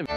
Weil 0.00 0.14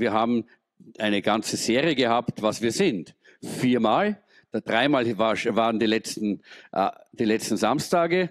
wir 0.00 0.12
haben 0.12 0.46
eine 0.96 1.20
ganze 1.20 1.58
Serie 1.58 1.94
gehabt, 1.94 2.40
was 2.40 2.62
wir 2.62 2.72
sind. 2.72 3.14
Viermal, 3.42 4.22
dreimal 4.50 5.04
waren 5.18 5.78
die 5.78 5.84
letzten, 5.84 6.40
äh, 6.72 6.88
die 7.12 7.26
letzten 7.26 7.58
Samstage. 7.58 8.30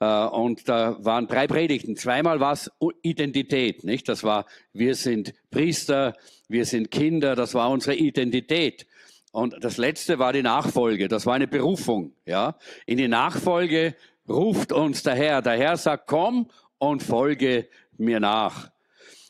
Äh, 0.00 0.24
und 0.26 0.68
da 0.68 0.96
waren 1.04 1.28
drei 1.28 1.46
Predigten. 1.46 1.96
Zweimal 1.96 2.40
war 2.40 2.52
es 2.52 2.70
Identität, 3.02 3.84
nicht? 3.84 4.08
Das 4.08 4.24
war, 4.24 4.46
wir 4.72 4.94
sind 4.94 5.34
Priester, 5.50 6.16
wir 6.48 6.64
sind 6.64 6.90
Kinder, 6.90 7.36
das 7.36 7.54
war 7.54 7.70
unsere 7.70 7.94
Identität. 7.94 8.86
Und 9.32 9.62
das 9.62 9.76
letzte 9.76 10.18
war 10.18 10.32
die 10.32 10.42
Nachfolge, 10.42 11.06
das 11.06 11.24
war 11.24 11.34
eine 11.34 11.46
Berufung, 11.46 12.14
ja? 12.26 12.56
In 12.86 12.96
die 12.98 13.06
Nachfolge 13.06 13.94
ruft 14.28 14.72
uns 14.72 15.04
der 15.04 15.14
Herr. 15.14 15.42
Der 15.42 15.56
Herr 15.56 15.76
sagt, 15.76 16.08
komm 16.08 16.50
und 16.78 17.02
folge 17.02 17.68
mir 17.96 18.18
nach. 18.18 18.70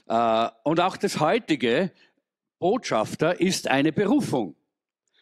Äh, 0.08 0.48
und 0.62 0.80
auch 0.80 0.96
das 0.96 1.20
heutige 1.20 1.90
Botschafter 2.58 3.40
ist 3.40 3.68
eine 3.68 3.92
Berufung. 3.92 4.54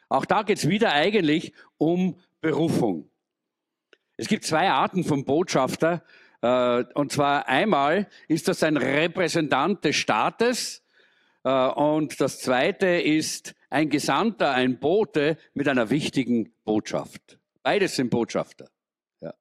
Auch 0.08 0.24
da 0.24 0.42
geht 0.42 0.58
es 0.58 0.68
wieder 0.68 0.92
eigentlich 0.92 1.52
um 1.76 2.18
Berufung. 2.40 3.07
Es 4.20 4.26
gibt 4.26 4.44
zwei 4.44 4.68
Arten 4.68 5.04
von 5.04 5.24
Botschafter. 5.24 6.02
Äh, 6.42 6.84
und 6.94 7.12
zwar 7.12 7.48
einmal 7.48 8.08
ist 8.26 8.48
das 8.48 8.62
ein 8.64 8.76
Repräsentant 8.76 9.84
des 9.84 9.94
Staates 9.94 10.82
äh, 11.44 11.50
und 11.50 12.20
das 12.20 12.40
zweite 12.40 12.86
ist 12.86 13.54
ein 13.70 13.90
Gesandter, 13.90 14.52
ein 14.52 14.80
Bote 14.80 15.38
mit 15.54 15.68
einer 15.68 15.90
wichtigen 15.90 16.52
Botschaft. 16.64 17.38
Beides 17.62 17.94
sind 17.94 18.10
Botschafter. 18.10 18.68
Ja. 19.20 19.34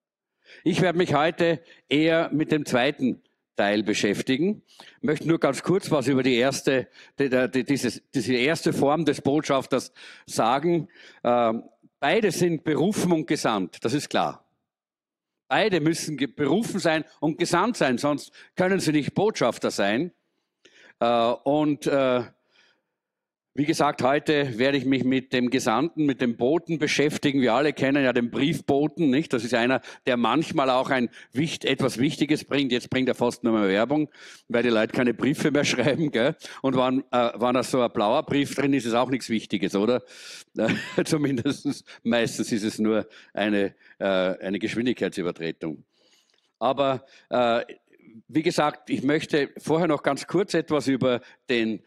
Ich 0.64 0.82
werde 0.82 1.00
mich 1.00 1.16
heute 1.16 1.60
eher 1.90 2.30
mit 2.32 2.52
dem 2.52 2.66
zweiten 2.66 3.23
Teil 3.56 3.82
beschäftigen. 3.82 4.62
Ich 4.98 5.04
möchte 5.04 5.28
nur 5.28 5.40
ganz 5.40 5.64
kurz 5.64 5.90
was 5.90 6.08
über 6.08 6.22
die 6.22 6.36
erste, 6.36 6.88
die, 7.18 7.30
die, 7.50 7.64
dieses, 7.64 8.04
diese 8.14 8.36
erste 8.36 8.73
Form 8.73 9.06
des 9.06 9.22
Botschafters 9.22 9.92
sagen. 10.28 10.88
Ähm, 11.23 11.64
beide 12.00 12.30
sind 12.32 12.64
berufen 12.64 13.12
und 13.12 13.26
gesandt, 13.26 13.84
das 13.84 13.94
ist 13.94 14.10
klar. 14.10 14.47
Beide 15.48 15.80
müssen 15.80 16.17
berufen 16.36 16.80
sein 16.80 17.06
und 17.20 17.38
gesandt 17.38 17.78
sein, 17.78 17.98
sonst 17.98 18.31
können 18.56 18.80
sie 18.80 18.92
nicht 18.92 19.14
Botschafter 19.14 19.72
sein. 19.72 20.12
Äh, 21.00 21.06
und 21.06 21.88
äh, 21.88 22.23
wie 23.58 23.66
gesagt, 23.66 24.04
heute 24.04 24.60
werde 24.60 24.78
ich 24.78 24.86
mich 24.86 25.04
mit 25.04 25.34
dem 25.34 25.50
Gesandten, 25.50 26.06
mit 26.06 26.22
dem 26.22 26.38
Boten 26.38 26.78
beschäftigen. 26.78 27.42
Wir 27.42 27.56
alle 27.56 27.74
kennen 27.74 28.04
ja 28.04 28.14
den 28.14 28.30
Briefboten, 28.30 29.10
nicht? 29.10 29.34
Das 29.34 29.44
ist 29.44 29.56
einer, 29.56 29.82
der 30.06 30.16
manchmal 30.16 30.70
auch 30.70 30.92
ein 30.92 31.10
etwas 31.34 31.98
Wichtiges 31.98 32.46
bringt. 32.46 32.72
Jetzt 32.72 32.92
bringt 32.92 33.10
er 33.10 33.16
fast 33.16 33.44
nur 33.44 33.54
mehr 33.60 33.68
Werbung, 33.68 34.10
weil 34.48 34.62
die 34.62 34.70
Leute 34.70 34.94
keine 34.94 35.16
Briefe 35.16 35.50
mehr 35.50 35.64
schreiben, 35.66 36.12
gell? 36.12 36.36
Und 36.62 36.76
wann, 36.76 37.00
äh, 37.12 37.32
wann 37.34 37.56
da 37.56 37.64
so 37.64 37.82
ein 37.82 37.92
blauer 37.92 38.22
Brief 38.28 38.54
drin 38.54 38.74
ist, 38.74 38.86
ist 38.86 38.94
auch 38.94 39.10
nichts 39.10 39.28
Wichtiges, 39.28 39.76
oder? 39.76 40.04
Zumindest 41.04 41.84
meistens 42.04 42.52
ist 42.52 42.64
es 42.64 42.78
nur 42.78 43.08
eine, 43.34 43.74
äh, 43.98 44.06
eine 44.06 44.60
Geschwindigkeitsübertretung. 44.60 45.84
Aber 46.60 47.08
äh, 47.32 47.62
wie 48.28 48.44
gesagt, 48.44 48.92
ich 48.92 49.02
möchte 49.02 49.50
vorher 49.58 49.88
noch 49.88 50.04
ganz 50.04 50.28
kurz 50.28 50.54
etwas 50.54 50.88
über 50.88 51.22
den 51.50 51.82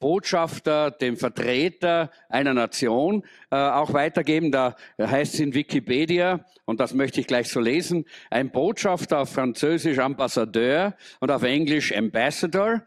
Botschafter, 0.00 0.90
dem 0.90 1.16
Vertreter 1.16 2.10
einer 2.28 2.54
Nation 2.54 3.22
äh, 3.50 3.56
auch 3.56 3.92
weitergeben. 3.92 4.50
Da 4.50 4.74
heißt 5.00 5.34
es 5.34 5.40
in 5.40 5.54
Wikipedia, 5.54 6.44
und 6.64 6.80
das 6.80 6.94
möchte 6.94 7.20
ich 7.20 7.26
gleich 7.26 7.48
so 7.48 7.60
lesen, 7.60 8.06
ein 8.30 8.50
Botschafter 8.50 9.20
auf 9.20 9.32
Französisch 9.32 9.98
Ambassadeur 9.98 10.94
und 11.20 11.30
auf 11.30 11.42
Englisch 11.42 11.94
Ambassador 11.94 12.82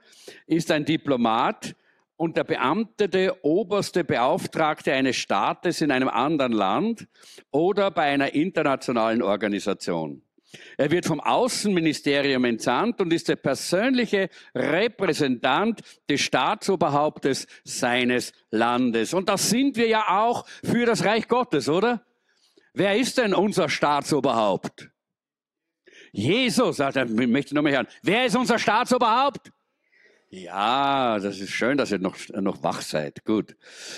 ist 0.47 0.71
ein 0.71 0.85
Diplomat 0.85 1.75
und 2.17 2.37
der 2.37 2.43
beamtete 2.43 3.37
oberste 3.43 4.03
Beauftragte 4.03 4.93
eines 4.93 5.15
Staates 5.15 5.81
in 5.81 5.91
einem 5.91 6.09
anderen 6.09 6.51
Land 6.51 7.07
oder 7.51 7.91
bei 7.91 8.03
einer 8.03 8.33
internationalen 8.33 9.21
Organisation. 9.21 10.21
Er 10.77 10.91
wird 10.91 11.05
vom 11.05 11.19
Außenministerium 11.19 12.45
entsandt 12.45 13.01
und 13.01 13.11
ist 13.11 13.29
der 13.29 13.35
persönliche 13.35 14.29
Repräsentant 14.55 15.81
des 16.09 16.21
Staatsoberhauptes 16.21 17.47
seines 17.63 18.33
Landes. 18.51 19.13
Und 19.13 19.29
das 19.29 19.49
sind 19.49 19.77
wir 19.77 19.87
ja 19.87 20.05
auch 20.21 20.45
für 20.63 20.85
das 20.85 21.03
Reich 21.03 21.27
Gottes, 21.27 21.69
oder? 21.69 22.05
Wer 22.73 22.95
ist 22.97 23.17
denn 23.17 23.33
unser 23.33 23.69
Staatsoberhaupt? 23.69 24.89
Jesus, 26.11 26.77
sagt 26.77 26.95
er, 26.95 27.05
möchte 27.05 27.55
nochmal 27.55 27.73
hören. 27.73 27.87
Wer 28.01 28.25
ist 28.25 28.35
unser 28.35 28.59
Staatsoberhaupt? 28.59 29.51
Ja, 30.35 31.19
das 31.19 31.39
ist 31.39 31.51
schön, 31.51 31.77
dass 31.77 31.91
ihr 31.91 31.99
noch, 31.99 32.15
noch 32.29 32.63
wach 32.63 32.81
seid. 32.81 33.23
Gut. 33.23 33.55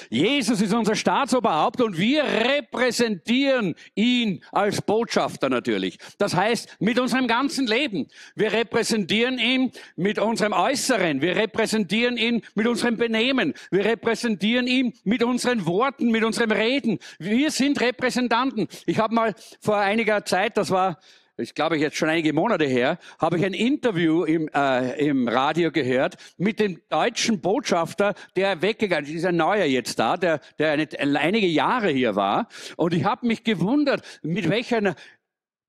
Jesus 0.10 0.60
ist 0.60 0.74
unser 0.74 0.94
Staatsoberhaupt 0.94 1.80
und 1.80 1.98
wir 1.98 2.26
repräsentieren 2.26 3.74
ihn 3.96 4.44
als 4.52 4.82
Botschafter 4.82 5.48
natürlich. 5.48 5.98
Das 6.18 6.36
heißt, 6.36 6.76
mit 6.82 7.00
unserem 7.00 7.30
ganzen 7.30 7.68
Leben. 7.68 8.10
Wir 8.36 8.52
repräsentieren 8.52 9.40
ihn 9.40 9.72
mit 9.96 10.20
unserem 10.20 10.52
Äußeren. 10.52 11.22
Wir 11.22 11.38
repräsentieren 11.38 12.18
ihn 12.18 12.42
mit 12.54 12.68
unserem 12.68 12.98
Benehmen. 12.98 13.54
Wir 13.72 13.86
repräsentieren 13.86 14.68
ihn 14.68 14.94
mit 15.06 15.24
unseren 15.24 15.66
Worten, 15.66 16.12
mit 16.12 16.26
unserem 16.26 16.52
Reden. 16.52 17.00
Wir 17.18 17.50
sind 17.50 17.80
Repräsentanten. 17.80 18.68
Ich 18.86 19.00
habe 19.00 19.16
mal 19.16 19.36
vor 19.62 19.78
einiger 19.78 20.26
Zeit, 20.26 20.58
das 20.58 20.70
war 20.70 21.00
ich 21.38 21.54
glaube 21.54 21.78
jetzt 21.78 21.98
schon 21.98 22.10
einige 22.10 22.34
Monate 22.34 22.66
her, 22.66 22.98
habe 23.20 23.38
ich 23.38 23.46
ein 23.46 23.54
Interview 23.54 24.24
im, 24.24 24.50
äh, 24.54 25.06
im 25.06 25.28
Radio 25.28 25.72
gehört 25.72 26.16
mit 26.38 26.60
dem 26.60 26.82
deutschen 26.90 27.42
Botschafter, 27.42 28.14
der 28.36 28.62
weggegangen 28.62 29.06
ist. 29.06 29.16
Ist 29.16 29.26
ein 29.26 29.36
neuer 29.36 29.66
jetzt 29.66 30.00
da, 30.00 30.18
der, 30.18 30.40
der 30.60 30.72
eine, 30.72 30.88
einige 31.20 31.48
Jahre 31.48 31.90
hier 31.90 32.16
war. 32.16 32.48
Und 32.78 32.94
ich 32.94 33.04
habe 33.04 33.28
mich 33.28 33.44
gewundert, 33.44 34.02
mit 34.24 34.50
welcher 34.50 34.96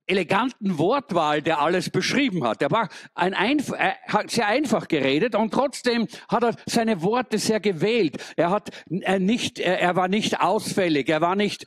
eleganten 0.07 0.79
Wortwahl, 0.79 1.43
der 1.43 1.61
alles 1.61 1.91
beschrieben 1.91 2.45
hat. 2.45 2.63
Er 2.63 2.71
war 2.71 2.89
ein 3.15 3.35
einf 3.35 3.73
hat 4.07 4.31
sehr 4.31 4.47
einfach 4.47 4.87
geredet 4.87 5.35
und 5.35 5.53
trotzdem 5.53 6.07
hat 6.29 6.45
er 6.45 6.55
seine 6.67 7.03
Worte 7.03 7.39
sehr 7.39 7.59
gewählt. 7.59 8.17
Er 8.37 8.51
hat 8.51 8.71
er 8.89 9.19
nicht, 9.19 9.59
er, 9.59 9.81
er 9.81 9.97
war 9.97 10.07
nicht 10.07 10.41
ausfällig, 10.41 11.09
er 11.09 11.21
war 11.21 11.35
nicht 11.35 11.67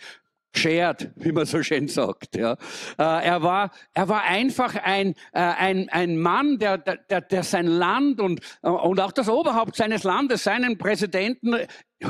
shared, 0.56 1.12
wie 1.16 1.32
man 1.32 1.46
so 1.46 1.62
schön 1.64 1.88
sagt. 1.88 2.36
Ja. 2.36 2.54
Äh, 2.98 3.28
er, 3.28 3.44
war, 3.44 3.72
er 3.94 4.10
war 4.10 4.24
einfach 4.24 4.76
ein, 4.76 5.14
äh, 5.34 5.40
ein, 5.40 5.90
ein 5.90 6.18
Mann, 6.18 6.58
der, 6.58 6.78
der, 6.78 7.22
der 7.22 7.44
sein 7.44 7.68
Land 7.68 8.20
und, 8.20 8.42
und 8.62 9.00
auch 9.00 9.12
das 9.12 9.30
Oberhaupt 9.30 9.76
seines 9.76 10.04
Landes, 10.04 10.44
seinen 10.44 10.78
Präsidenten 10.78 11.56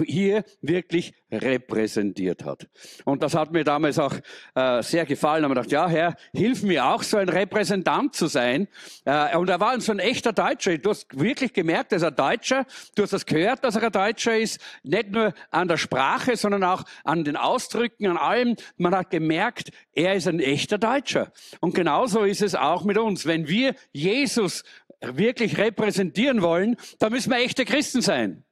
hier 0.05 0.43
wirklich 0.61 1.13
repräsentiert 1.31 2.43
hat. 2.45 2.67
Und 3.05 3.23
das 3.23 3.35
hat 3.35 3.51
mir 3.51 3.63
damals 3.63 3.99
auch 3.99 4.13
äh, 4.55 4.81
sehr 4.81 5.05
gefallen. 5.05 5.43
Da 5.43 5.49
habe 5.49 5.59
ich 5.59 5.67
gedacht, 5.67 5.71
ja 5.71 5.89
Herr, 5.89 6.15
hilf 6.33 6.63
mir 6.63 6.85
auch 6.85 7.03
so 7.03 7.17
ein 7.17 7.29
Repräsentant 7.29 8.15
zu 8.15 8.27
sein. 8.27 8.67
Äh, 9.05 9.37
und 9.37 9.49
er 9.49 9.59
war 9.59 9.79
so 9.81 9.91
ein 9.91 9.99
echter 9.99 10.33
Deutscher. 10.33 10.77
Du 10.77 10.91
hast 10.91 11.07
wirklich 11.19 11.53
gemerkt, 11.53 11.91
dass 11.91 12.01
er 12.01 12.11
Deutscher. 12.11 12.65
Du 12.95 13.03
hast 13.03 13.13
das 13.13 13.25
gehört, 13.25 13.63
dass 13.63 13.75
er 13.75 13.83
ein 13.83 13.91
Deutscher 13.91 14.37
ist. 14.37 14.59
Nicht 14.83 15.11
nur 15.11 15.33
an 15.51 15.67
der 15.67 15.77
Sprache, 15.77 16.35
sondern 16.35 16.63
auch 16.63 16.83
an 17.03 17.23
den 17.23 17.35
Ausdrücken, 17.35 18.07
an 18.07 18.17
allem. 18.17 18.55
Man 18.77 18.95
hat 18.95 19.09
gemerkt, 19.09 19.71
er 19.93 20.15
ist 20.15 20.27
ein 20.27 20.39
echter 20.39 20.77
Deutscher. 20.77 21.31
Und 21.59 21.73
genauso 21.75 22.23
ist 22.23 22.41
es 22.41 22.55
auch 22.55 22.83
mit 22.83 22.97
uns. 22.97 23.25
Wenn 23.25 23.47
wir 23.47 23.75
Jesus 23.91 24.63
wirklich 25.01 25.57
repräsentieren 25.57 26.41
wollen, 26.41 26.75
dann 26.99 27.11
müssen 27.11 27.31
wir 27.31 27.37
echte 27.37 27.65
Christen 27.65 28.01
sein. 28.01 28.43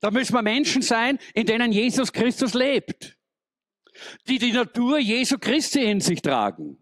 Da 0.00 0.10
müssen 0.10 0.34
wir 0.34 0.42
Menschen 0.42 0.82
sein, 0.82 1.18
in 1.34 1.46
denen 1.46 1.72
Jesus 1.72 2.12
Christus 2.12 2.54
lebt. 2.54 3.16
Die 4.26 4.38
die 4.38 4.52
Natur 4.52 4.98
Jesu 4.98 5.38
Christi 5.38 5.84
in 5.84 6.00
sich 6.00 6.22
tragen. 6.22 6.78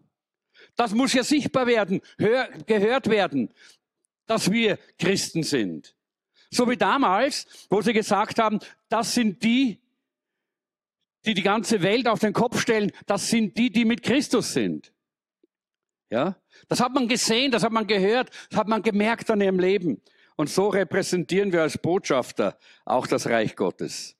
Das 0.75 0.93
muss 0.93 1.13
ja 1.13 1.23
sichtbar 1.23 1.67
werden, 1.67 2.01
hör, 2.17 2.47
gehört 2.65 3.09
werden, 3.09 3.53
dass 4.25 4.49
wir 4.49 4.79
Christen 4.97 5.43
sind. 5.43 5.95
So 6.49 6.69
wie 6.69 6.77
damals, 6.77 7.45
wo 7.69 7.81
sie 7.81 7.93
gesagt 7.93 8.39
haben, 8.39 8.59
das 8.87 9.13
sind 9.13 9.43
die, 9.43 9.81
die 11.25 11.33
die 11.33 11.43
ganze 11.43 11.81
Welt 11.81 12.07
auf 12.07 12.19
den 12.19 12.31
Kopf 12.31 12.61
stellen, 12.61 12.91
das 13.05 13.29
sind 13.29 13.57
die, 13.57 13.69
die 13.69 13.83
mit 13.83 14.01
Christus 14.01 14.53
sind. 14.53 14.93
Ja? 16.09 16.37
Das 16.69 16.79
hat 16.79 16.93
man 16.93 17.07
gesehen, 17.07 17.51
das 17.51 17.63
hat 17.63 17.71
man 17.71 17.85
gehört, 17.85 18.29
das 18.49 18.59
hat 18.59 18.67
man 18.67 18.81
gemerkt 18.81 19.29
an 19.29 19.41
ihrem 19.41 19.59
Leben. 19.59 20.01
Und 20.39 20.49
so 20.49 20.69
repräsentieren 20.69 21.51
wir 21.51 21.63
als 21.63 21.77
Botschafter 21.77 22.57
auch 22.85 23.07
das 23.07 23.27
Reich 23.27 23.57
Gottes. 23.57 24.15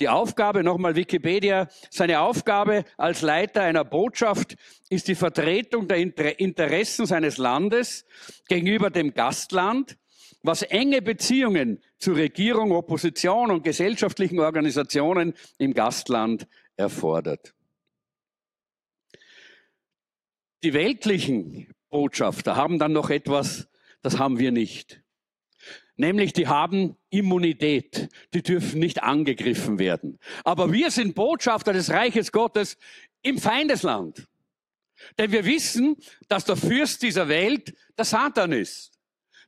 Die 0.00 0.08
Aufgabe, 0.10 0.62
nochmal 0.62 0.96
Wikipedia, 0.96 1.66
seine 1.88 2.20
Aufgabe 2.20 2.84
als 2.98 3.22
Leiter 3.22 3.62
einer 3.62 3.82
Botschaft 3.82 4.56
ist 4.90 5.08
die 5.08 5.14
Vertretung 5.14 5.88
der 5.88 6.38
Interessen 6.38 7.06
seines 7.06 7.38
Landes 7.38 8.04
gegenüber 8.48 8.90
dem 8.90 9.14
Gastland, 9.14 9.96
was 10.42 10.60
enge 10.60 11.00
Beziehungen 11.00 11.82
zu 11.96 12.12
Regierung, 12.12 12.72
Opposition 12.72 13.50
und 13.50 13.64
gesellschaftlichen 13.64 14.40
Organisationen 14.40 15.32
im 15.56 15.72
Gastland 15.72 16.46
erfordert. 16.76 17.54
Die 20.62 20.74
weltlichen 20.74 21.72
Botschafter 21.88 22.56
haben 22.56 22.78
dann 22.78 22.92
noch 22.92 23.08
etwas, 23.08 23.70
das 24.02 24.18
haben 24.18 24.38
wir 24.38 24.52
nicht. 24.52 25.01
Nämlich, 25.96 26.32
die 26.32 26.48
haben 26.48 26.96
Immunität. 27.10 28.08
Die 28.34 28.42
dürfen 28.42 28.80
nicht 28.80 29.02
angegriffen 29.02 29.78
werden. 29.78 30.18
Aber 30.44 30.72
wir 30.72 30.90
sind 30.90 31.14
Botschafter 31.14 31.72
des 31.72 31.90
Reiches 31.90 32.32
Gottes 32.32 32.78
im 33.22 33.38
Feindesland. 33.38 34.26
Denn 35.18 35.32
wir 35.32 35.44
wissen, 35.44 35.96
dass 36.28 36.44
der 36.44 36.56
Fürst 36.56 37.02
dieser 37.02 37.28
Welt 37.28 37.74
der 37.98 38.04
Satan 38.04 38.52
ist 38.52 38.92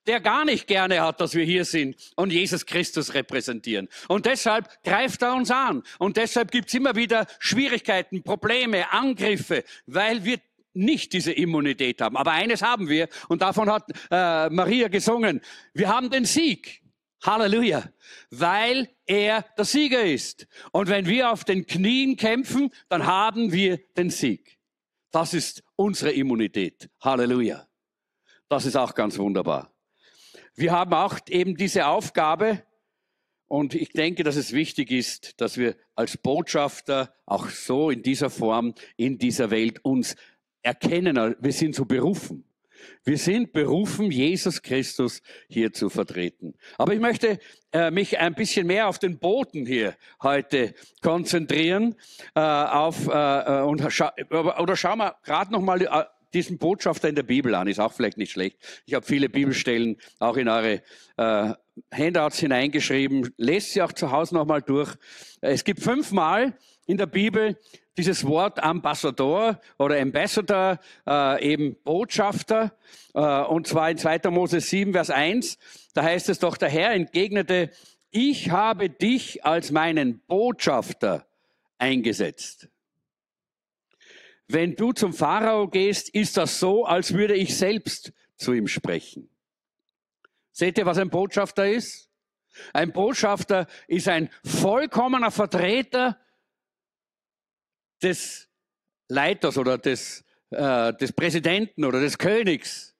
der 0.06 0.20
gar 0.20 0.44
nicht 0.44 0.66
gerne 0.66 1.00
hat, 1.00 1.20
dass 1.20 1.34
wir 1.34 1.44
hier 1.44 1.64
sind 1.64 1.96
und 2.16 2.32
Jesus 2.32 2.66
Christus 2.66 3.14
repräsentieren. 3.14 3.88
Und 4.08 4.26
deshalb 4.26 4.82
greift 4.82 5.22
er 5.22 5.34
uns 5.34 5.50
an. 5.50 5.82
Und 5.98 6.16
deshalb 6.16 6.50
gibt's 6.50 6.74
immer 6.74 6.94
wieder 6.96 7.26
Schwierigkeiten, 7.38 8.22
Probleme, 8.22 8.92
Angriffe, 8.92 9.64
weil 9.86 10.24
wir 10.24 10.38
nicht 10.74 11.12
diese 11.12 11.32
Immunität 11.32 12.00
haben. 12.00 12.16
Aber 12.16 12.32
eines 12.32 12.62
haben 12.62 12.88
wir, 12.88 13.08
und 13.28 13.42
davon 13.42 13.70
hat 13.70 13.84
äh, 14.10 14.50
Maria 14.50 14.88
gesungen, 14.88 15.40
wir 15.72 15.88
haben 15.88 16.10
den 16.10 16.24
Sieg. 16.24 16.82
Halleluja. 17.22 17.90
Weil 18.30 18.90
er 19.06 19.42
der 19.56 19.64
Sieger 19.64 20.04
ist. 20.04 20.46
Und 20.72 20.88
wenn 20.88 21.06
wir 21.06 21.30
auf 21.30 21.44
den 21.44 21.66
Knien 21.66 22.16
kämpfen, 22.16 22.70
dann 22.88 23.06
haben 23.06 23.50
wir 23.52 23.78
den 23.96 24.10
Sieg. 24.10 24.58
Das 25.10 25.32
ist 25.32 25.62
unsere 25.76 26.12
Immunität. 26.12 26.90
Halleluja. 27.00 27.66
Das 28.48 28.66
ist 28.66 28.76
auch 28.76 28.94
ganz 28.94 29.18
wunderbar. 29.18 29.72
Wir 30.54 30.72
haben 30.72 30.92
auch 30.92 31.18
eben 31.28 31.56
diese 31.56 31.86
Aufgabe, 31.86 32.62
und 33.46 33.74
ich 33.74 33.90
denke, 33.90 34.24
dass 34.24 34.36
es 34.36 34.52
wichtig 34.52 34.90
ist, 34.90 35.40
dass 35.40 35.58
wir 35.58 35.76
als 35.94 36.16
Botschafter 36.16 37.14
auch 37.26 37.48
so 37.50 37.90
in 37.90 38.02
dieser 38.02 38.30
Form 38.30 38.74
in 38.96 39.18
dieser 39.18 39.50
Welt 39.50 39.84
uns 39.84 40.16
erkennen, 40.64 41.36
wir 41.38 41.52
sind 41.52 41.74
so 41.74 41.84
berufen. 41.84 42.44
Wir 43.04 43.18
sind 43.18 43.52
berufen, 43.52 44.10
Jesus 44.10 44.62
Christus 44.62 45.22
hier 45.48 45.72
zu 45.72 45.88
vertreten. 45.88 46.54
Aber 46.78 46.94
ich 46.94 47.00
möchte 47.00 47.38
äh, 47.72 47.90
mich 47.90 48.18
ein 48.18 48.34
bisschen 48.34 48.66
mehr 48.66 48.88
auf 48.88 48.98
den 48.98 49.18
Boden 49.18 49.66
hier 49.66 49.94
heute 50.22 50.74
konzentrieren. 51.02 51.96
Äh, 52.34 52.40
auf, 52.40 53.06
äh, 53.06 53.60
äh 53.60 53.62
und 53.62 53.80
scha 53.92 54.12
oder 54.30 54.76
schauen 54.76 54.98
wir 54.98 55.16
gerade 55.22 55.52
nochmal 55.52 55.82
äh, 55.82 56.04
diesen 56.32 56.58
Botschafter 56.58 57.08
in 57.08 57.14
der 57.14 57.22
Bibel 57.22 57.54
an. 57.54 57.68
Ist 57.68 57.80
auch 57.80 57.92
vielleicht 57.92 58.18
nicht 58.18 58.32
schlecht. 58.32 58.58
Ich 58.86 58.94
habe 58.94 59.06
viele 59.06 59.28
Bibelstellen 59.28 59.96
auch 60.18 60.36
in 60.36 60.48
eure 60.48 60.82
äh, 61.16 61.52
Handouts 61.92 62.38
hineingeschrieben. 62.38 63.32
Lest 63.36 63.72
sie 63.72 63.82
auch 63.82 63.92
zu 63.92 64.10
Hause 64.10 64.34
nochmal 64.34 64.62
durch. 64.62 64.94
Es 65.40 65.64
gibt 65.64 65.80
fünfmal 65.80 66.56
in 66.86 66.96
der 66.96 67.06
Bibel 67.06 67.58
dieses 67.96 68.24
Wort 68.26 68.62
Ambassador 68.62 69.60
oder 69.78 70.00
Ambassador, 70.00 70.78
äh, 71.06 71.52
eben 71.52 71.76
Botschafter, 71.84 72.72
äh, 73.14 73.20
und 73.20 73.66
zwar 73.66 73.90
in 73.90 73.98
2. 73.98 74.30
Mose 74.30 74.60
7, 74.60 74.92
Vers 74.92 75.10
1, 75.10 75.58
da 75.94 76.02
heißt 76.02 76.28
es 76.28 76.38
doch, 76.38 76.56
der 76.56 76.68
Herr 76.68 76.92
entgegnete, 76.92 77.70
ich 78.10 78.50
habe 78.50 78.90
dich 78.90 79.44
als 79.44 79.70
meinen 79.70 80.20
Botschafter 80.26 81.26
eingesetzt. 81.78 82.68
Wenn 84.46 84.76
du 84.76 84.92
zum 84.92 85.12
Pharao 85.12 85.68
gehst, 85.68 86.08
ist 86.10 86.36
das 86.36 86.58
so, 86.60 86.84
als 86.84 87.14
würde 87.14 87.34
ich 87.34 87.56
selbst 87.56 88.12
zu 88.36 88.52
ihm 88.52 88.68
sprechen. 88.68 89.30
Seht 90.52 90.78
ihr, 90.78 90.86
was 90.86 90.98
ein 90.98 91.10
Botschafter 91.10 91.68
ist? 91.68 92.08
Ein 92.72 92.92
Botschafter 92.92 93.66
ist 93.88 94.06
ein 94.08 94.30
vollkommener 94.44 95.30
Vertreter 95.30 96.18
des 98.04 98.48
Leiters 99.08 99.58
oder 99.58 99.78
des, 99.78 100.24
äh, 100.50 100.92
des 100.94 101.12
Präsidenten 101.12 101.84
oder 101.84 102.00
des 102.00 102.18
Königs 102.18 102.94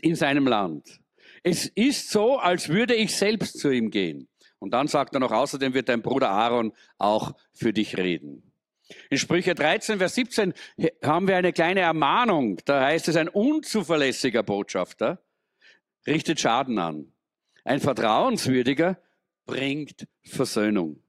in 0.00 0.14
seinem 0.14 0.46
Land. 0.46 1.00
Es 1.42 1.66
ist 1.66 2.10
so, 2.10 2.38
als 2.38 2.68
würde 2.68 2.94
ich 2.94 3.14
selbst 3.14 3.58
zu 3.58 3.70
ihm 3.70 3.90
gehen. 3.90 4.28
Und 4.58 4.70
dann 4.72 4.88
sagt 4.88 5.14
er 5.14 5.20
noch, 5.20 5.32
außerdem 5.32 5.74
wird 5.74 5.88
dein 5.88 6.02
Bruder 6.02 6.30
Aaron 6.30 6.72
auch 6.98 7.34
für 7.52 7.72
dich 7.72 7.96
reden. 7.96 8.52
In 9.10 9.18
Sprüche 9.18 9.54
13, 9.54 9.98
Vers 9.98 10.14
17 10.14 10.54
haben 11.02 11.28
wir 11.28 11.36
eine 11.36 11.52
kleine 11.52 11.80
Ermahnung. 11.80 12.60
Da 12.64 12.84
heißt 12.84 13.08
es, 13.08 13.16
ein 13.16 13.28
unzuverlässiger 13.28 14.42
Botschafter 14.42 15.22
richtet 16.06 16.40
Schaden 16.40 16.78
an. 16.78 17.12
Ein 17.64 17.80
vertrauenswürdiger 17.80 18.98
bringt 19.44 20.06
Versöhnung. 20.24 21.02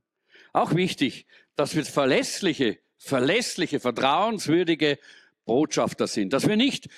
Auch 0.54 0.74
wichtig, 0.76 1.28
dass 1.56 1.76
wir 1.76 1.86
verlässliche 1.86 2.80
verlässliche, 2.98 3.80
vertrauenswürdige 3.80 5.00
Botschafter 5.46 6.08
sind. 6.08 6.34
Dass 6.34 6.48
wir 6.48 6.58
nicht 6.58 6.90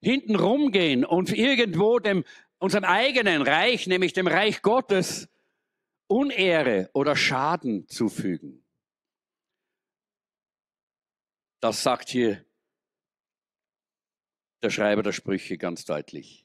hinten 0.00 0.36
rumgehen 0.36 1.04
und 1.04 1.32
irgendwo 1.32 1.98
dem, 1.98 2.24
unserem 2.58 2.84
eigenen 2.84 3.42
Reich, 3.42 3.86
nämlich 3.86 4.12
dem 4.12 4.26
Reich 4.26 4.62
Gottes, 4.62 5.28
Unehre 6.06 6.90
oder 6.92 7.16
Schaden 7.16 7.88
zufügen. 7.88 8.64
Das 11.60 11.82
sagt 11.82 12.10
hier 12.10 12.44
der 14.62 14.70
Schreiber 14.70 15.02
der 15.02 15.12
Sprüche 15.12 15.56
ganz 15.58 15.84
deutlich. 15.84 16.43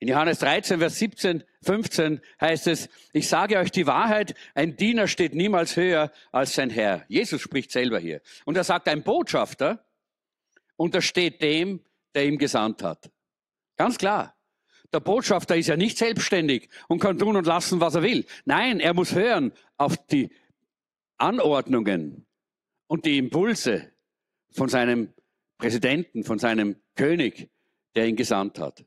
In 0.00 0.08
Johannes 0.08 0.38
13, 0.38 0.78
Vers 0.78 0.98
17, 0.98 1.42
15 1.62 2.20
heißt 2.40 2.68
es, 2.68 2.88
ich 3.12 3.28
sage 3.28 3.58
euch 3.58 3.72
die 3.72 3.86
Wahrheit, 3.86 4.34
ein 4.54 4.76
Diener 4.76 5.08
steht 5.08 5.34
niemals 5.34 5.76
höher 5.76 6.12
als 6.30 6.54
sein 6.54 6.70
Herr. 6.70 7.04
Jesus 7.08 7.40
spricht 7.40 7.72
selber 7.72 7.98
hier. 7.98 8.20
Und 8.44 8.56
er 8.56 8.62
sagt, 8.62 8.88
ein 8.88 9.02
Botschafter 9.02 9.84
untersteht 10.76 11.42
dem, 11.42 11.80
der 12.14 12.26
ihm 12.26 12.38
gesandt 12.38 12.82
hat. 12.82 13.10
Ganz 13.76 13.98
klar. 13.98 14.36
Der 14.92 15.00
Botschafter 15.00 15.56
ist 15.56 15.66
ja 15.66 15.76
nicht 15.76 15.98
selbstständig 15.98 16.70
und 16.86 17.00
kann 17.00 17.18
tun 17.18 17.36
und 17.36 17.46
lassen, 17.46 17.80
was 17.80 17.96
er 17.96 18.02
will. 18.02 18.24
Nein, 18.44 18.80
er 18.80 18.94
muss 18.94 19.14
hören 19.14 19.52
auf 19.76 19.96
die 20.06 20.30
Anordnungen 21.18 22.26
und 22.86 23.04
die 23.04 23.18
Impulse 23.18 23.92
von 24.50 24.68
seinem 24.68 25.12
Präsidenten, 25.58 26.24
von 26.24 26.38
seinem 26.38 26.76
König, 26.94 27.50
der 27.96 28.06
ihn 28.06 28.16
gesandt 28.16 28.60
hat. 28.60 28.84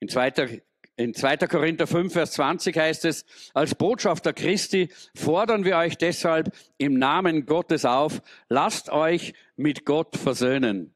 In 0.00 0.08
2. 0.08 0.62
In 0.96 1.14
2. 1.14 1.36
Korinther 1.46 1.86
5, 1.86 2.12
Vers 2.12 2.32
20 2.32 2.76
heißt 2.76 3.04
es, 3.04 3.24
als 3.54 3.74
Botschafter 3.74 4.32
Christi 4.32 4.88
fordern 5.14 5.64
wir 5.64 5.76
euch 5.76 5.96
deshalb 5.96 6.54
im 6.78 6.98
Namen 6.98 7.46
Gottes 7.46 7.84
auf, 7.84 8.22
lasst 8.48 8.90
euch 8.90 9.34
mit 9.56 9.84
Gott 9.84 10.16
versöhnen. 10.16 10.94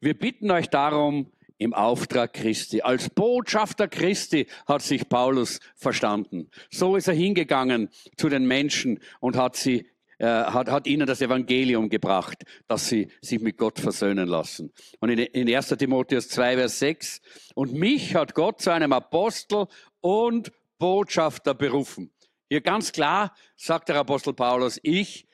Wir 0.00 0.14
bitten 0.14 0.50
euch 0.50 0.70
darum 0.70 1.32
im 1.58 1.72
Auftrag 1.72 2.32
Christi. 2.32 2.82
Als 2.82 3.10
Botschafter 3.10 3.88
Christi 3.88 4.46
hat 4.66 4.82
sich 4.82 5.08
Paulus 5.08 5.60
verstanden. 5.76 6.50
So 6.70 6.96
ist 6.96 7.08
er 7.08 7.14
hingegangen 7.14 7.90
zu 8.16 8.28
den 8.28 8.46
Menschen 8.46 9.00
und 9.20 9.36
hat 9.36 9.56
sie 9.56 9.86
hat, 10.22 10.70
hat 10.70 10.86
ihnen 10.86 11.06
das 11.06 11.20
Evangelium 11.20 11.88
gebracht, 11.88 12.44
dass 12.66 12.88
sie 12.88 13.08
sich 13.20 13.40
mit 13.40 13.56
Gott 13.56 13.78
versöhnen 13.78 14.28
lassen. 14.28 14.72
Und 15.00 15.10
in, 15.10 15.18
in 15.18 15.54
1 15.54 15.68
Timotheus 15.68 16.28
2, 16.28 16.56
Vers 16.56 16.78
6, 16.78 17.20
und 17.54 17.72
mich 17.72 18.14
hat 18.14 18.34
Gott 18.34 18.60
zu 18.60 18.70
einem 18.70 18.92
Apostel 18.92 19.66
und 20.00 20.52
Botschafter 20.78 21.54
berufen. 21.54 22.10
Hier 22.48 22.60
ganz 22.60 22.92
klar 22.92 23.34
sagt 23.56 23.88
der 23.88 23.96
Apostel 23.96 24.34
Paulus, 24.34 24.78
ich, 24.82 25.26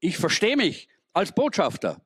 ich 0.00 0.18
verstehe 0.18 0.56
mich 0.56 0.88
als 1.12 1.32
Botschafter. 1.32 2.00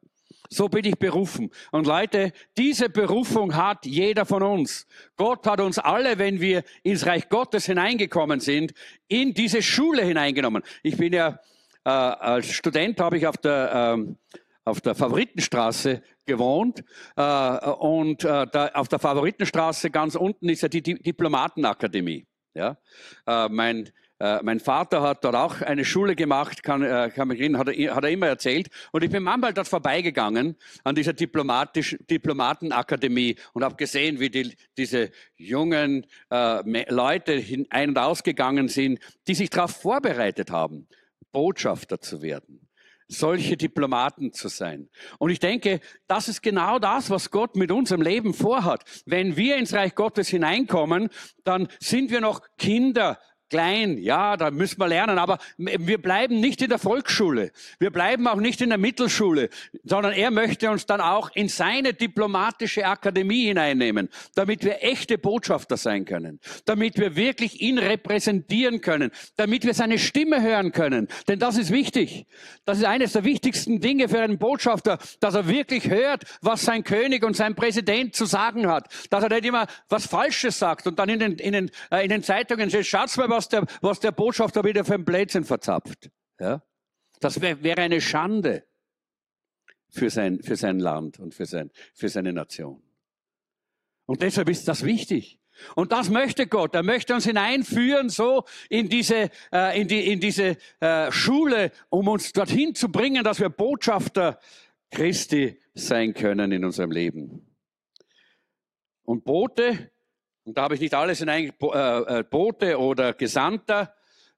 So 0.50 0.68
bin 0.68 0.84
ich 0.84 0.98
berufen. 0.98 1.50
Und 1.70 1.86
Leute, 1.86 2.32
diese 2.58 2.90
Berufung 2.90 3.56
hat 3.56 3.86
jeder 3.86 4.26
von 4.26 4.42
uns. 4.42 4.86
Gott 5.16 5.46
hat 5.46 5.60
uns 5.60 5.78
alle, 5.78 6.18
wenn 6.18 6.42
wir 6.42 6.62
ins 6.82 7.06
Reich 7.06 7.30
Gottes 7.30 7.64
hineingekommen 7.64 8.40
sind, 8.40 8.74
in 9.08 9.32
diese 9.32 9.62
Schule 9.62 10.04
hineingenommen. 10.04 10.62
Ich 10.82 10.98
bin 10.98 11.14
ja 11.14 11.40
äh, 11.84 11.90
als 11.90 12.52
Student 12.52 13.00
habe 13.00 13.18
ich 13.18 13.26
auf 13.26 13.36
der, 13.36 13.94
ähm, 13.94 14.16
auf 14.64 14.80
der 14.80 14.94
Favoritenstraße 14.94 16.02
gewohnt 16.24 16.84
äh, 17.16 17.70
und 17.70 18.24
äh, 18.24 18.46
da, 18.46 18.68
auf 18.74 18.86
der 18.88 19.00
Favoritenstraße 19.00 19.90
ganz 19.90 20.14
unten 20.14 20.48
ist 20.48 20.62
ja 20.62 20.68
die, 20.68 20.82
die 20.82 20.94
Diplomatenakademie. 20.94 22.28
Ja? 22.54 22.78
Äh, 23.26 23.48
mein, 23.48 23.90
äh, 24.20 24.40
mein 24.44 24.60
Vater 24.60 25.02
hat 25.02 25.24
dort 25.24 25.34
auch 25.34 25.62
eine 25.62 25.84
Schule 25.84 26.14
gemacht, 26.14 26.62
kann, 26.62 26.82
äh, 26.82 27.10
kann 27.12 27.26
mich 27.26 27.40
erinnern, 27.40 27.58
hat 27.58 27.70
er, 27.70 27.96
hat 27.96 28.04
er 28.04 28.10
immer 28.10 28.28
erzählt. 28.28 28.68
Und 28.92 29.02
ich 29.02 29.10
bin 29.10 29.24
manchmal 29.24 29.52
dort 29.52 29.66
vorbeigegangen 29.66 30.54
an 30.84 30.94
dieser 30.94 31.14
Diplomatenakademie 31.14 33.34
und 33.52 33.64
habe 33.64 33.74
gesehen, 33.74 34.20
wie 34.20 34.30
die, 34.30 34.54
diese 34.76 35.10
jungen 35.34 36.06
äh, 36.30 36.84
Leute 36.88 37.32
hin, 37.32 37.66
ein- 37.70 37.88
und 37.88 37.98
ausgegangen 37.98 38.68
sind, 38.68 39.00
die 39.26 39.34
sich 39.34 39.50
darauf 39.50 39.72
vorbereitet 39.72 40.52
haben 40.52 40.86
Botschafter 41.32 42.00
zu 42.00 42.22
werden 42.22 42.68
solche 43.12 43.56
Diplomaten 43.56 44.32
zu 44.32 44.48
sein. 44.48 44.88
Und 45.18 45.30
ich 45.30 45.38
denke, 45.38 45.80
das 46.06 46.28
ist 46.28 46.42
genau 46.42 46.78
das, 46.78 47.10
was 47.10 47.30
Gott 47.30 47.56
mit 47.56 47.70
unserem 47.70 48.02
Leben 48.02 48.34
vorhat. 48.34 48.84
Wenn 49.06 49.36
wir 49.36 49.56
ins 49.56 49.72
Reich 49.72 49.94
Gottes 49.94 50.28
hineinkommen, 50.28 51.10
dann 51.44 51.68
sind 51.78 52.10
wir 52.10 52.20
noch 52.20 52.40
Kinder 52.58 53.18
klein, 53.52 53.98
ja, 53.98 54.38
da 54.38 54.50
müssen 54.50 54.80
wir 54.80 54.88
lernen, 54.88 55.18
aber 55.18 55.38
wir 55.58 56.00
bleiben 56.00 56.40
nicht 56.40 56.62
in 56.62 56.70
der 56.70 56.78
Volksschule, 56.78 57.52
wir 57.78 57.90
bleiben 57.90 58.26
auch 58.26 58.40
nicht 58.40 58.62
in 58.62 58.70
der 58.70 58.78
Mittelschule, 58.78 59.50
sondern 59.84 60.14
er 60.14 60.30
möchte 60.30 60.70
uns 60.70 60.86
dann 60.86 61.02
auch 61.02 61.30
in 61.34 61.50
seine 61.50 61.92
diplomatische 61.92 62.86
Akademie 62.86 63.48
hineinnehmen, 63.48 64.08
damit 64.34 64.64
wir 64.64 64.82
echte 64.82 65.18
Botschafter 65.18 65.76
sein 65.76 66.06
können, 66.06 66.40
damit 66.64 66.96
wir 66.96 67.14
wirklich 67.14 67.60
ihn 67.60 67.76
repräsentieren 67.76 68.80
können, 68.80 69.10
damit 69.36 69.66
wir 69.66 69.74
seine 69.74 69.98
Stimme 69.98 70.40
hören 70.40 70.72
können, 70.72 71.08
denn 71.28 71.38
das 71.38 71.58
ist 71.58 71.70
wichtig. 71.70 72.24
Das 72.64 72.78
ist 72.78 72.84
eines 72.84 73.12
der 73.12 73.24
wichtigsten 73.24 73.80
Dinge 73.80 74.08
für 74.08 74.22
einen 74.22 74.38
Botschafter, 74.38 74.98
dass 75.20 75.34
er 75.34 75.46
wirklich 75.46 75.90
hört, 75.90 76.24
was 76.40 76.62
sein 76.62 76.84
König 76.84 77.22
und 77.22 77.36
sein 77.36 77.54
Präsident 77.54 78.16
zu 78.16 78.24
sagen 78.24 78.66
hat, 78.66 78.88
dass 79.10 79.22
er 79.22 79.28
nicht 79.28 79.44
immer 79.44 79.66
was 79.90 80.06
Falsches 80.06 80.58
sagt 80.58 80.86
und 80.86 80.98
dann 80.98 81.10
in 81.10 81.18
den, 81.18 81.32
in 81.34 81.52
den, 81.52 81.70
äh, 81.90 82.02
in 82.02 82.08
den 82.08 82.22
Zeitungen 82.22 82.70
steht, 82.70 82.86
schaut's 82.86 83.18
mal, 83.18 83.28
was 83.28 83.41
was 83.42 83.48
der, 83.48 83.66
was 83.80 84.00
der 84.00 84.12
Botschafter 84.12 84.64
wieder 84.64 84.84
für 84.84 84.94
ein 84.94 85.04
Blödsinn 85.04 85.44
verzapft. 85.44 86.10
Ja? 86.38 86.62
Das 87.20 87.40
wäre 87.40 87.62
wär 87.62 87.78
eine 87.78 88.00
Schande 88.00 88.64
für 89.88 90.10
sein, 90.10 90.42
für 90.42 90.56
sein 90.56 90.78
Land 90.78 91.18
und 91.18 91.34
für, 91.34 91.46
sein, 91.46 91.70
für 91.94 92.08
seine 92.08 92.32
Nation. 92.32 92.82
Und 94.06 94.22
deshalb 94.22 94.48
ist 94.48 94.68
das 94.68 94.84
wichtig. 94.84 95.38
Und 95.76 95.92
das 95.92 96.08
möchte 96.08 96.46
Gott. 96.46 96.74
Er 96.74 96.82
möchte 96.82 97.14
uns 97.14 97.24
hineinführen, 97.24 98.08
so 98.08 98.44
in 98.68 98.88
diese, 98.88 99.30
äh, 99.52 99.80
in 99.80 99.86
die, 99.86 100.10
in 100.10 100.18
diese 100.18 100.56
äh, 100.80 101.12
Schule, 101.12 101.70
um 101.90 102.08
uns 102.08 102.32
dorthin 102.32 102.74
zu 102.74 102.90
bringen, 102.90 103.22
dass 103.22 103.38
wir 103.38 103.50
Botschafter 103.50 104.38
Christi 104.90 105.60
sein 105.74 106.14
können 106.14 106.52
in 106.52 106.64
unserem 106.64 106.90
Leben. 106.90 107.54
Und 109.04 109.24
Bote 109.24 109.91
und 110.44 110.58
da 110.58 110.62
habe 110.62 110.74
ich 110.74 110.80
nicht 110.80 110.94
alles 110.94 111.20
in 111.20 111.28
ein 111.28 111.52
äh, 111.60 112.18
äh, 112.18 112.24
Bote 112.24 112.78
oder 112.78 113.12
Gesandter. 113.12 113.94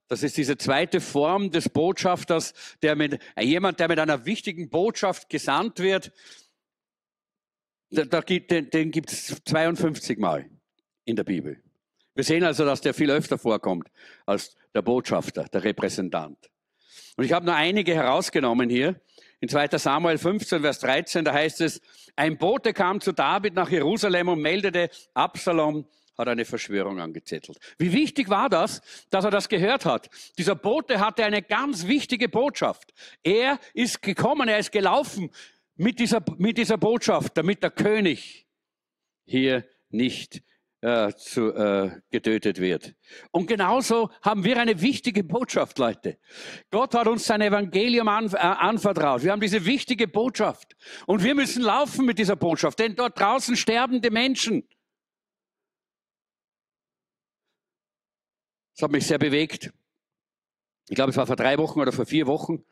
Das 0.08 0.22
ist 0.22 0.36
diese 0.36 0.58
zweite 0.58 1.00
Form 1.00 1.50
des 1.50 1.68
Botschafters, 1.68 2.52
der 2.82 2.94
mit, 2.94 3.20
äh, 3.36 3.44
jemand, 3.44 3.80
der 3.80 3.88
mit 3.88 3.98
einer 3.98 4.26
wichtigen 4.26 4.68
Botschaft 4.68 5.30
gesandt 5.30 5.78
wird. 5.78 6.12
Da, 7.90 8.04
da 8.04 8.20
gibt, 8.20 8.50
den, 8.50 8.68
den 8.68 8.90
gibt 8.90 9.12
es 9.12 9.42
52 9.44 10.18
Mal 10.18 10.50
in 11.04 11.16
der 11.16 11.24
Bibel. 11.24 11.62
Wir 12.14 12.24
sehen 12.24 12.44
also, 12.44 12.64
dass 12.64 12.80
der 12.80 12.94
viel 12.94 13.10
öfter 13.10 13.38
vorkommt 13.38 13.90
als 14.26 14.56
der 14.74 14.82
Botschafter, 14.82 15.44
der 15.44 15.64
Repräsentant. 15.64 16.50
Und 17.16 17.24
ich 17.24 17.32
habe 17.32 17.46
nur 17.46 17.54
einige 17.54 17.94
herausgenommen 17.94 18.68
hier. 18.68 19.00
In 19.44 19.50
2 19.50 19.76
Samuel 19.76 20.16
15, 20.16 20.62
Vers 20.62 20.78
13, 20.78 21.22
da 21.22 21.34
heißt 21.34 21.60
es, 21.60 21.82
ein 22.16 22.38
Bote 22.38 22.72
kam 22.72 23.02
zu 23.02 23.12
David 23.12 23.52
nach 23.52 23.68
Jerusalem 23.68 24.28
und 24.28 24.40
meldete, 24.40 24.88
Absalom 25.12 25.84
hat 26.16 26.28
eine 26.28 26.46
Verschwörung 26.46 26.98
angezettelt. 26.98 27.58
Wie 27.76 27.92
wichtig 27.92 28.30
war 28.30 28.48
das, 28.48 28.80
dass 29.10 29.26
er 29.26 29.30
das 29.30 29.50
gehört 29.50 29.84
hat? 29.84 30.08
Dieser 30.38 30.54
Bote 30.54 30.98
hatte 30.98 31.26
eine 31.26 31.42
ganz 31.42 31.86
wichtige 31.86 32.30
Botschaft. 32.30 32.94
Er 33.22 33.58
ist 33.74 34.00
gekommen, 34.00 34.48
er 34.48 34.60
ist 34.60 34.72
gelaufen 34.72 35.30
mit 35.76 35.98
dieser, 35.98 36.24
mit 36.38 36.56
dieser 36.56 36.78
Botschaft, 36.78 37.36
damit 37.36 37.62
der 37.62 37.70
König 37.70 38.46
hier 39.26 39.66
nicht 39.90 40.42
äh, 40.84 41.14
zu, 41.16 41.54
äh, 41.54 41.98
getötet 42.10 42.60
wird. 42.60 42.94
Und 43.30 43.46
genauso 43.46 44.10
haben 44.20 44.44
wir 44.44 44.58
eine 44.58 44.82
wichtige 44.82 45.24
Botschaft, 45.24 45.78
Leute. 45.78 46.18
Gott 46.70 46.94
hat 46.94 47.06
uns 47.06 47.24
sein 47.24 47.40
Evangelium 47.40 48.06
an, 48.06 48.30
äh, 48.34 48.36
anvertraut. 48.36 49.22
Wir 49.22 49.32
haben 49.32 49.40
diese 49.40 49.64
wichtige 49.64 50.06
Botschaft. 50.06 50.76
Und 51.06 51.24
wir 51.24 51.34
müssen 51.34 51.62
laufen 51.62 52.04
mit 52.04 52.18
dieser 52.18 52.36
Botschaft, 52.36 52.78
denn 52.80 52.96
dort 52.96 53.18
draußen 53.18 53.56
sterben 53.56 54.02
die 54.02 54.10
Menschen. 54.10 54.68
Das 58.74 58.82
hat 58.82 58.90
mich 58.90 59.06
sehr 59.06 59.18
bewegt. 59.18 59.72
Ich 60.90 60.96
glaube, 60.96 61.12
es 61.12 61.16
war 61.16 61.26
vor 61.26 61.36
drei 61.36 61.56
Wochen 61.56 61.80
oder 61.80 61.92
vor 61.92 62.04
vier 62.04 62.26
Wochen, 62.26 62.62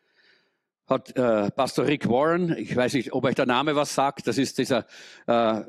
hat 0.87 1.16
äh, 1.16 1.50
Pastor 1.50 1.87
Rick 1.87 2.11
Warren, 2.11 2.54
ich 2.59 2.76
weiß 2.76 2.92
nicht, 2.92 3.14
ob 3.14 3.25
euch 3.25 3.37
der 3.37 3.47
Name 3.47 3.75
was 3.75 3.95
sagt, 3.95 4.26
das 4.26 4.37
ist 4.37 4.59
dieser 4.59 4.87
äh, 5.26 5.62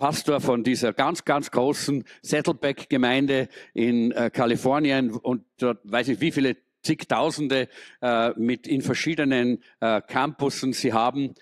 Pastor 0.00 0.40
von 0.40 0.64
dieser 0.64 0.94
ganz, 0.94 1.26
ganz 1.26 1.50
großen 1.50 2.04
Saddleback-Gemeinde 2.22 3.48
in 3.74 4.12
äh, 4.12 4.30
Kalifornien 4.30 5.10
und 5.10 5.44
dort 5.58 5.78
weiß 5.84 6.08
ich, 6.08 6.20
wie 6.22 6.32
viele 6.32 6.56
zigtausende 6.82 7.68
äh, 8.00 8.30
mit 8.30 8.66
in 8.66 8.80
verschiedenen 8.80 9.62
äh, 9.80 10.00
Campussen 10.00 10.72
sie 10.72 10.94
haben. 10.94 11.34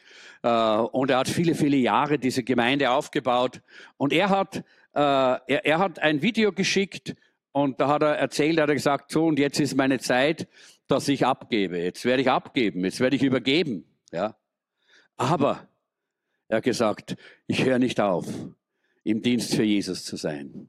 Äh, 0.43 0.49
und 0.49 1.09
er 1.13 1.19
hat 1.19 1.29
viele, 1.29 1.55
viele 1.55 1.77
Jahre 1.77 2.19
diese 2.19 2.43
Gemeinde 2.43 2.91
aufgebaut. 2.91 3.63
Und 3.97 4.13
er 4.13 4.29
hat, 4.29 4.57
äh, 4.57 4.63
er, 5.01 5.65
er 5.65 5.79
hat 5.79 6.01
ein 6.01 6.21
Video 6.21 6.51
geschickt 6.51 7.15
und 7.53 7.81
da 7.81 7.87
hat 7.87 8.03
er 8.03 8.17
erzählt, 8.17 8.61
hat 8.61 8.71
er 8.71 8.75
gesagt, 8.75 9.13
so 9.13 9.27
und 9.27 9.39
jetzt 9.39 9.61
ist 9.61 9.77
meine 9.77 10.01
Zeit, 10.01 10.49
dass 10.89 11.07
ich 11.07 11.25
abgebe. 11.25 11.79
Jetzt 11.79 12.05
werde 12.05 12.23
ich 12.23 12.29
abgeben, 12.29 12.85
jetzt 12.85 12.99
werde 12.99 13.15
ich 13.15 13.23
übergeben. 13.23 13.85
Ja. 14.11 14.35
Aber 15.17 15.68
er 16.49 16.59
hat 16.59 16.65
gesagt, 16.65 17.17
ich 17.47 17.65
höre 17.65 17.79
nicht 17.79 18.01
auf, 18.01 18.27
im 19.05 19.23
Dienst 19.23 19.55
für 19.55 19.63
Jesus 19.63 20.05
zu 20.05 20.17
sein. 20.17 20.69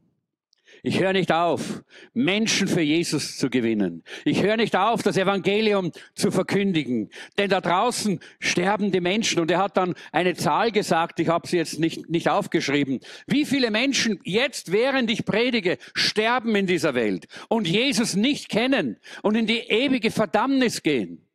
Ich 0.83 0.99
höre 1.01 1.13
nicht 1.13 1.31
auf, 1.31 1.83
Menschen 2.13 2.67
für 2.67 2.81
Jesus 2.81 3.37
zu 3.37 3.49
gewinnen. 3.49 4.03
Ich 4.23 4.43
höre 4.43 4.55
nicht 4.55 4.75
auf, 4.75 5.03
das 5.03 5.17
Evangelium 5.17 5.91
zu 6.13 6.31
verkündigen. 6.31 7.09
Denn 7.37 7.49
da 7.49 7.59
draußen 7.59 8.19
sterben 8.39 8.91
die 8.91 9.01
Menschen. 9.01 9.39
Und 9.41 9.51
er 9.51 9.57
hat 9.57 9.75
dann 9.75 9.95
eine 10.11 10.35
Zahl 10.35 10.71
gesagt, 10.71 11.19
ich 11.19 11.27
habe 11.27 11.47
sie 11.47 11.57
jetzt 11.57 11.79
nicht, 11.79 12.09
nicht 12.09 12.29
aufgeschrieben. 12.29 13.01
Wie 13.27 13.45
viele 13.45 13.71
Menschen 13.71 14.19
jetzt, 14.23 14.71
während 14.71 15.11
ich 15.11 15.25
predige, 15.25 15.77
sterben 15.93 16.55
in 16.55 16.67
dieser 16.67 16.93
Welt 16.95 17.27
und 17.49 17.67
Jesus 17.67 18.15
nicht 18.15 18.47
kennen 18.47 18.97
und 19.21 19.35
in 19.35 19.47
die 19.47 19.59
ewige 19.59 20.11
Verdammnis 20.11 20.81
gehen? 20.81 21.27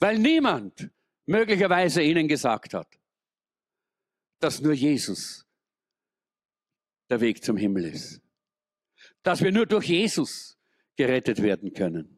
Weil 0.00 0.18
niemand 0.18 0.90
möglicherweise 1.24 2.02
ihnen 2.02 2.28
gesagt 2.28 2.74
hat, 2.74 2.88
dass 4.44 4.60
nur 4.60 4.74
Jesus 4.74 5.46
der 7.08 7.18
Weg 7.22 7.42
zum 7.42 7.56
Himmel 7.56 7.86
ist. 7.86 8.20
Dass 9.22 9.40
wir 9.40 9.50
nur 9.50 9.64
durch 9.64 9.86
Jesus 9.86 10.58
gerettet 10.96 11.40
werden 11.40 11.72
können. 11.72 12.13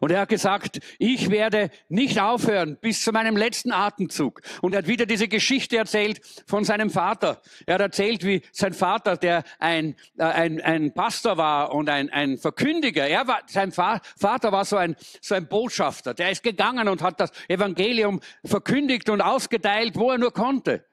Und 0.00 0.10
er 0.10 0.20
hat 0.20 0.28
gesagt, 0.28 0.80
ich 0.98 1.30
werde 1.30 1.70
nicht 1.88 2.20
aufhören 2.20 2.76
bis 2.80 3.02
zu 3.02 3.12
meinem 3.12 3.36
letzten 3.36 3.72
Atemzug. 3.72 4.40
Und 4.60 4.74
er 4.74 4.78
hat 4.78 4.86
wieder 4.86 5.06
diese 5.06 5.28
Geschichte 5.28 5.76
erzählt 5.76 6.20
von 6.46 6.64
seinem 6.64 6.90
Vater. 6.90 7.40
Er 7.66 7.74
hat 7.74 7.80
erzählt, 7.80 8.24
wie 8.24 8.42
sein 8.52 8.72
Vater, 8.72 9.16
der 9.16 9.44
ein, 9.58 9.96
äh, 10.18 10.24
ein, 10.24 10.60
ein 10.60 10.94
Pastor 10.94 11.36
war 11.36 11.74
und 11.74 11.88
ein, 11.88 12.10
ein 12.10 12.38
Verkündiger, 12.38 13.06
er 13.06 13.26
war, 13.26 13.42
sein 13.46 13.72
Vater 13.72 14.52
war 14.52 14.64
so 14.64 14.76
ein, 14.76 14.96
so 15.20 15.34
ein 15.34 15.46
Botschafter. 15.48 16.14
Der 16.14 16.30
ist 16.30 16.42
gegangen 16.42 16.88
und 16.88 17.02
hat 17.02 17.20
das 17.20 17.30
Evangelium 17.48 18.20
verkündigt 18.44 19.08
und 19.08 19.20
ausgeteilt, 19.20 19.96
wo 19.96 20.10
er 20.10 20.18
nur 20.18 20.32
konnte. 20.32 20.84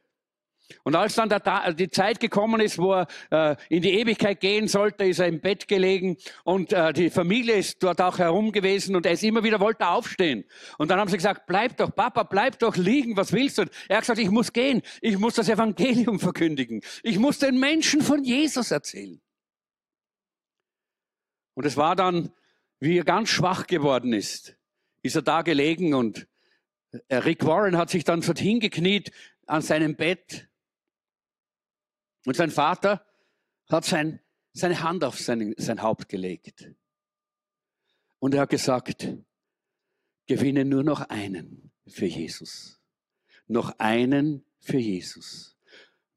Und 0.83 0.95
als 0.95 1.15
dann 1.15 1.29
der, 1.29 1.73
die 1.73 1.89
Zeit 1.89 2.19
gekommen 2.19 2.61
ist, 2.61 2.77
wo 2.77 2.93
er 2.93 3.07
äh, 3.31 3.55
in 3.69 3.81
die 3.81 3.93
Ewigkeit 3.99 4.39
gehen 4.39 4.67
sollte, 4.67 5.05
ist 5.05 5.19
er 5.19 5.27
im 5.27 5.41
Bett 5.41 5.67
gelegen 5.67 6.17
und 6.43 6.73
äh, 6.73 6.93
die 6.93 7.09
Familie 7.09 7.55
ist 7.55 7.81
dort 7.81 8.01
auch 8.01 8.19
herum 8.19 8.51
gewesen 8.51 8.95
und 8.95 9.05
er 9.05 9.13
ist 9.13 9.23
immer 9.23 9.43
wieder 9.43 9.59
wollte 9.59 9.87
aufstehen. 9.87 10.45
Und 10.77 10.89
dann 10.89 10.99
haben 10.99 11.09
sie 11.09 11.17
gesagt, 11.17 11.47
bleib 11.47 11.77
doch, 11.77 11.93
Papa, 11.93 12.23
bleib 12.23 12.59
doch 12.59 12.75
liegen, 12.75 13.17
was 13.17 13.33
willst 13.33 13.57
du? 13.57 13.65
Er 13.87 13.97
hat 13.97 14.03
gesagt, 14.03 14.19
ich 14.19 14.29
muss 14.29 14.53
gehen, 14.53 14.81
ich 15.01 15.17
muss 15.17 15.35
das 15.35 15.49
Evangelium 15.49 16.19
verkündigen, 16.19 16.81
ich 17.03 17.17
muss 17.17 17.39
den 17.39 17.59
Menschen 17.59 18.01
von 18.01 18.23
Jesus 18.23 18.71
erzählen. 18.71 19.19
Und 21.55 21.65
es 21.65 21.75
war 21.77 21.95
dann, 21.95 22.31
wie 22.79 22.97
er 22.97 23.03
ganz 23.03 23.29
schwach 23.29 23.67
geworden 23.67 24.13
ist, 24.13 24.55
ist 25.01 25.15
er 25.15 25.21
da 25.21 25.41
gelegen 25.41 25.93
und 25.93 26.27
äh, 27.07 27.17
Rick 27.17 27.45
Warren 27.45 27.77
hat 27.77 27.89
sich 27.89 28.03
dann 28.03 28.21
dorthin 28.21 28.59
gekniet 28.59 29.11
an 29.45 29.61
seinem 29.61 29.95
Bett 29.95 30.48
und 32.25 32.35
sein 32.35 32.51
Vater 32.51 33.05
hat 33.67 33.85
sein, 33.85 34.19
seine 34.53 34.81
Hand 34.81 35.03
auf 35.03 35.19
sein, 35.19 35.53
sein 35.57 35.81
Haupt 35.81 36.09
gelegt. 36.09 36.71
Und 38.19 38.33
er 38.33 38.41
hat 38.41 38.49
gesagt, 38.49 39.07
gewinne 40.27 40.65
nur 40.65 40.83
noch 40.83 41.01
einen 41.09 41.71
für 41.87 42.05
Jesus. 42.05 42.79
Noch 43.47 43.77
einen 43.79 44.45
für 44.59 44.77
Jesus. 44.77 45.57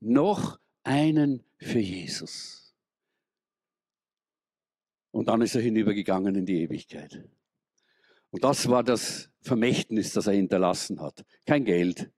Noch 0.01 0.59
einen 0.83 1.45
für 1.59 1.79
Jesus. 1.79 2.75
Und 5.13 5.29
dann 5.29 5.43
ist 5.43 5.55
er 5.55 5.61
hinübergegangen 5.61 6.35
in 6.35 6.47
die 6.47 6.63
Ewigkeit. 6.63 7.29
Und 8.31 8.45
das 8.45 8.69
war 8.69 8.83
das 8.83 9.31
Vermächtnis, 9.43 10.13
das 10.15 10.27
er 10.27 10.33
hinterlassen 10.33 11.01
hat. 11.01 11.25
Kein 11.47 11.65
Geld, 11.65 12.11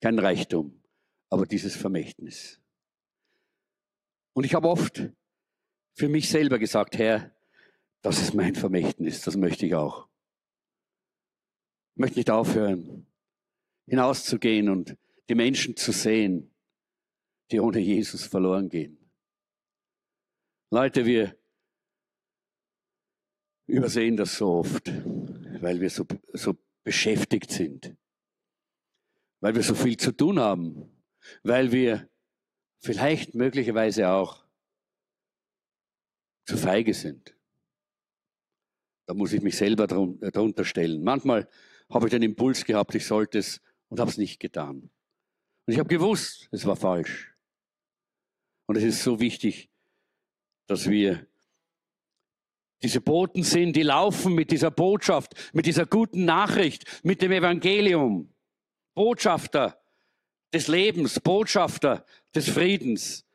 kein 0.00 0.18
Reichtum, 0.18 0.82
aber 1.30 1.46
dieses 1.46 1.76
Vermächtnis. 1.76 2.60
Und 4.36 4.44
ich 4.44 4.52
habe 4.52 4.68
oft 4.68 5.08
für 5.94 6.10
mich 6.10 6.28
selber 6.28 6.58
gesagt, 6.58 6.98
Herr, 6.98 7.34
Das 8.02 8.20
ist 8.20 8.34
mein 8.34 8.54
Vermächtnis, 8.54 9.22
das 9.22 9.34
möchte 9.34 9.64
ich 9.64 9.74
auch. 9.74 10.06
Ich 11.94 12.00
möchte 12.00 12.18
nicht 12.18 12.30
aufhören, 12.30 13.06
hinauszugehen 13.86 14.68
und 14.68 14.96
die 15.30 15.34
Menschen 15.34 15.74
zu 15.74 15.90
sehen, 15.90 16.54
die 17.50 17.60
ohne 17.60 17.78
Jesus 17.78 18.26
verloren 18.26 18.68
gehen. 18.68 18.98
Leute, 20.70 21.06
wir 21.06 21.34
übersehen 23.66 24.18
das 24.18 24.36
so 24.36 24.58
oft, 24.58 24.92
weil 25.62 25.80
wir 25.80 25.88
so, 25.88 26.06
so 26.34 26.58
beschäftigt 26.84 27.50
sind, 27.50 27.96
weil 29.40 29.54
wir 29.54 29.62
so 29.62 29.74
viel 29.74 29.96
zu 29.96 30.12
tun 30.12 30.38
haben, 30.38 31.02
weil 31.42 31.72
wir 31.72 32.08
vielleicht 32.80 33.34
möglicherweise 33.34 34.10
auch 34.10 34.44
zu 36.44 36.56
feige 36.56 36.94
sind. 36.94 37.34
Da 39.06 39.14
muss 39.14 39.32
ich 39.32 39.42
mich 39.42 39.56
selber 39.56 39.84
äh, 39.84 40.30
drunter 40.30 40.64
stellen. 40.64 41.02
Manchmal 41.02 41.48
habe 41.88 42.06
ich 42.06 42.10
den 42.10 42.22
Impuls 42.22 42.64
gehabt, 42.64 42.94
ich 42.94 43.06
sollte 43.06 43.38
es 43.38 43.60
und 43.88 44.00
habe 44.00 44.10
es 44.10 44.18
nicht 44.18 44.40
getan. 44.40 44.90
Und 45.66 45.72
ich 45.72 45.78
habe 45.78 45.88
gewusst, 45.88 46.48
es 46.50 46.66
war 46.66 46.76
falsch. 46.76 47.34
Und 48.66 48.76
es 48.76 48.82
ist 48.82 49.02
so 49.02 49.20
wichtig, 49.20 49.70
dass 50.66 50.88
wir 50.90 51.26
diese 52.82 53.00
Boten 53.00 53.42
sind, 53.42 53.74
die 53.74 53.82
laufen 53.82 54.34
mit 54.34 54.50
dieser 54.50 54.70
Botschaft, 54.70 55.34
mit 55.54 55.66
dieser 55.66 55.86
guten 55.86 56.24
Nachricht, 56.24 57.04
mit 57.04 57.22
dem 57.22 57.32
Evangelium. 57.32 58.32
Botschafter 58.94 59.80
des 60.56 60.68
Lebens, 60.68 61.20
Botschafter 61.20 62.06
des 62.34 62.48
Friedens. 62.48 63.26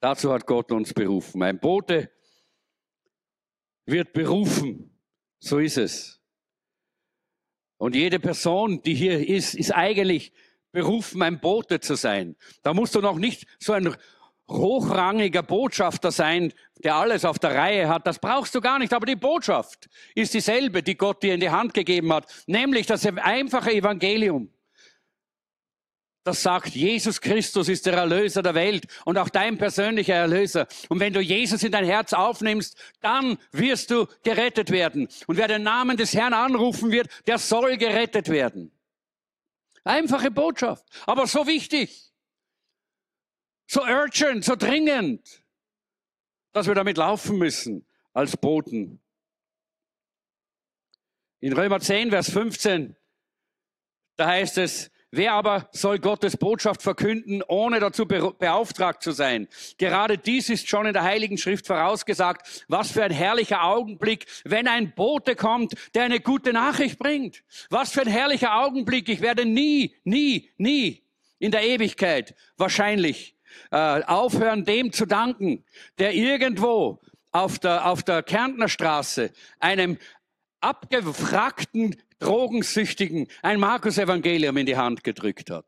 Dazu 0.00 0.32
hat 0.32 0.46
Gott 0.46 0.72
uns 0.72 0.94
berufen. 0.94 1.42
Ein 1.42 1.60
Bote 1.60 2.10
wird 3.84 4.14
berufen. 4.14 4.98
So 5.38 5.58
ist 5.58 5.76
es. 5.76 6.18
Und 7.76 7.94
jede 7.94 8.18
Person, 8.18 8.82
die 8.82 8.94
hier 8.94 9.28
ist, 9.28 9.54
ist 9.54 9.70
eigentlich 9.70 10.32
berufen, 10.72 11.20
ein 11.20 11.40
Bote 11.40 11.80
zu 11.80 11.94
sein. 11.94 12.36
Da 12.62 12.72
musst 12.72 12.94
du 12.94 13.02
noch 13.02 13.18
nicht 13.18 13.46
so 13.58 13.74
ein 13.74 13.94
hochrangiger 14.48 15.42
Botschafter 15.42 16.10
sein, 16.10 16.54
der 16.78 16.94
alles 16.94 17.26
auf 17.26 17.38
der 17.38 17.54
Reihe 17.54 17.86
hat. 17.90 18.06
Das 18.06 18.18
brauchst 18.18 18.54
du 18.54 18.62
gar 18.62 18.78
nicht. 18.78 18.94
Aber 18.94 19.04
die 19.04 19.16
Botschaft 19.16 19.90
ist 20.14 20.32
dieselbe, 20.32 20.82
die 20.82 20.96
Gott 20.96 21.22
dir 21.22 21.34
in 21.34 21.40
die 21.40 21.50
Hand 21.50 21.74
gegeben 21.74 22.14
hat, 22.14 22.32
nämlich 22.46 22.86
das 22.86 23.04
einfache 23.04 23.72
Evangelium. 23.72 24.55
Das 26.26 26.42
sagt, 26.42 26.74
Jesus 26.74 27.20
Christus 27.20 27.68
ist 27.68 27.86
der 27.86 27.92
Erlöser 27.92 28.42
der 28.42 28.56
Welt 28.56 28.88
und 29.04 29.16
auch 29.16 29.28
dein 29.28 29.58
persönlicher 29.58 30.14
Erlöser. 30.14 30.66
Und 30.88 30.98
wenn 30.98 31.12
du 31.12 31.20
Jesus 31.20 31.62
in 31.62 31.70
dein 31.70 31.84
Herz 31.84 32.12
aufnimmst, 32.12 32.76
dann 33.00 33.38
wirst 33.52 33.92
du 33.92 34.08
gerettet 34.24 34.72
werden. 34.72 35.06
Und 35.28 35.36
wer 35.36 35.46
den 35.46 35.62
Namen 35.62 35.96
des 35.96 36.14
Herrn 36.14 36.34
anrufen 36.34 36.90
wird, 36.90 37.08
der 37.28 37.38
soll 37.38 37.76
gerettet 37.76 38.28
werden. 38.28 38.72
Einfache 39.84 40.32
Botschaft, 40.32 40.84
aber 41.06 41.28
so 41.28 41.46
wichtig, 41.46 42.12
so 43.68 43.82
urgent, 43.82 44.44
so 44.44 44.56
dringend, 44.56 45.44
dass 46.50 46.66
wir 46.66 46.74
damit 46.74 46.96
laufen 46.96 47.38
müssen 47.38 47.86
als 48.12 48.36
Boten. 48.36 49.00
In 51.38 51.52
Römer 51.52 51.78
10, 51.78 52.10
Vers 52.10 52.32
15, 52.32 52.96
da 54.16 54.26
heißt 54.26 54.58
es, 54.58 54.90
Wer 55.12 55.32
aber 55.32 55.68
soll 55.72 55.98
Gottes 56.00 56.36
Botschaft 56.36 56.82
verkünden, 56.82 57.42
ohne 57.46 57.78
dazu 57.78 58.06
beauftragt 58.06 59.02
zu 59.02 59.12
sein? 59.12 59.48
Gerade 59.78 60.18
dies 60.18 60.50
ist 60.50 60.68
schon 60.68 60.86
in 60.86 60.92
der 60.92 61.04
Heiligen 61.04 61.38
Schrift 61.38 61.66
vorausgesagt. 61.66 62.64
Was 62.68 62.90
für 62.90 63.04
ein 63.04 63.12
herrlicher 63.12 63.64
Augenblick, 63.64 64.26
wenn 64.44 64.66
ein 64.66 64.92
Bote 64.94 65.36
kommt, 65.36 65.74
der 65.94 66.04
eine 66.04 66.20
gute 66.20 66.52
Nachricht 66.52 66.98
bringt. 66.98 67.44
Was 67.70 67.92
für 67.92 68.02
ein 68.02 68.08
herrlicher 68.08 68.56
Augenblick. 68.56 69.08
Ich 69.08 69.20
werde 69.20 69.44
nie, 69.44 69.94
nie, 70.04 70.50
nie 70.58 71.02
in 71.38 71.52
der 71.52 71.62
Ewigkeit 71.62 72.34
wahrscheinlich 72.56 73.36
äh, 73.70 74.02
aufhören, 74.02 74.64
dem 74.64 74.92
zu 74.92 75.06
danken, 75.06 75.64
der 75.98 76.14
irgendwo 76.14 77.00
auf 77.30 77.58
der, 77.58 77.86
auf 77.86 78.02
der 78.02 78.22
Kärntner 78.22 78.68
Straße 78.68 79.30
einem 79.60 79.98
abgefragten 80.66 81.96
Drogensüchtigen 82.18 83.28
ein 83.42 83.60
Markus-Evangelium 83.60 84.56
in 84.56 84.66
die 84.66 84.76
Hand 84.76 85.04
gedrückt 85.04 85.50
hat. 85.50 85.66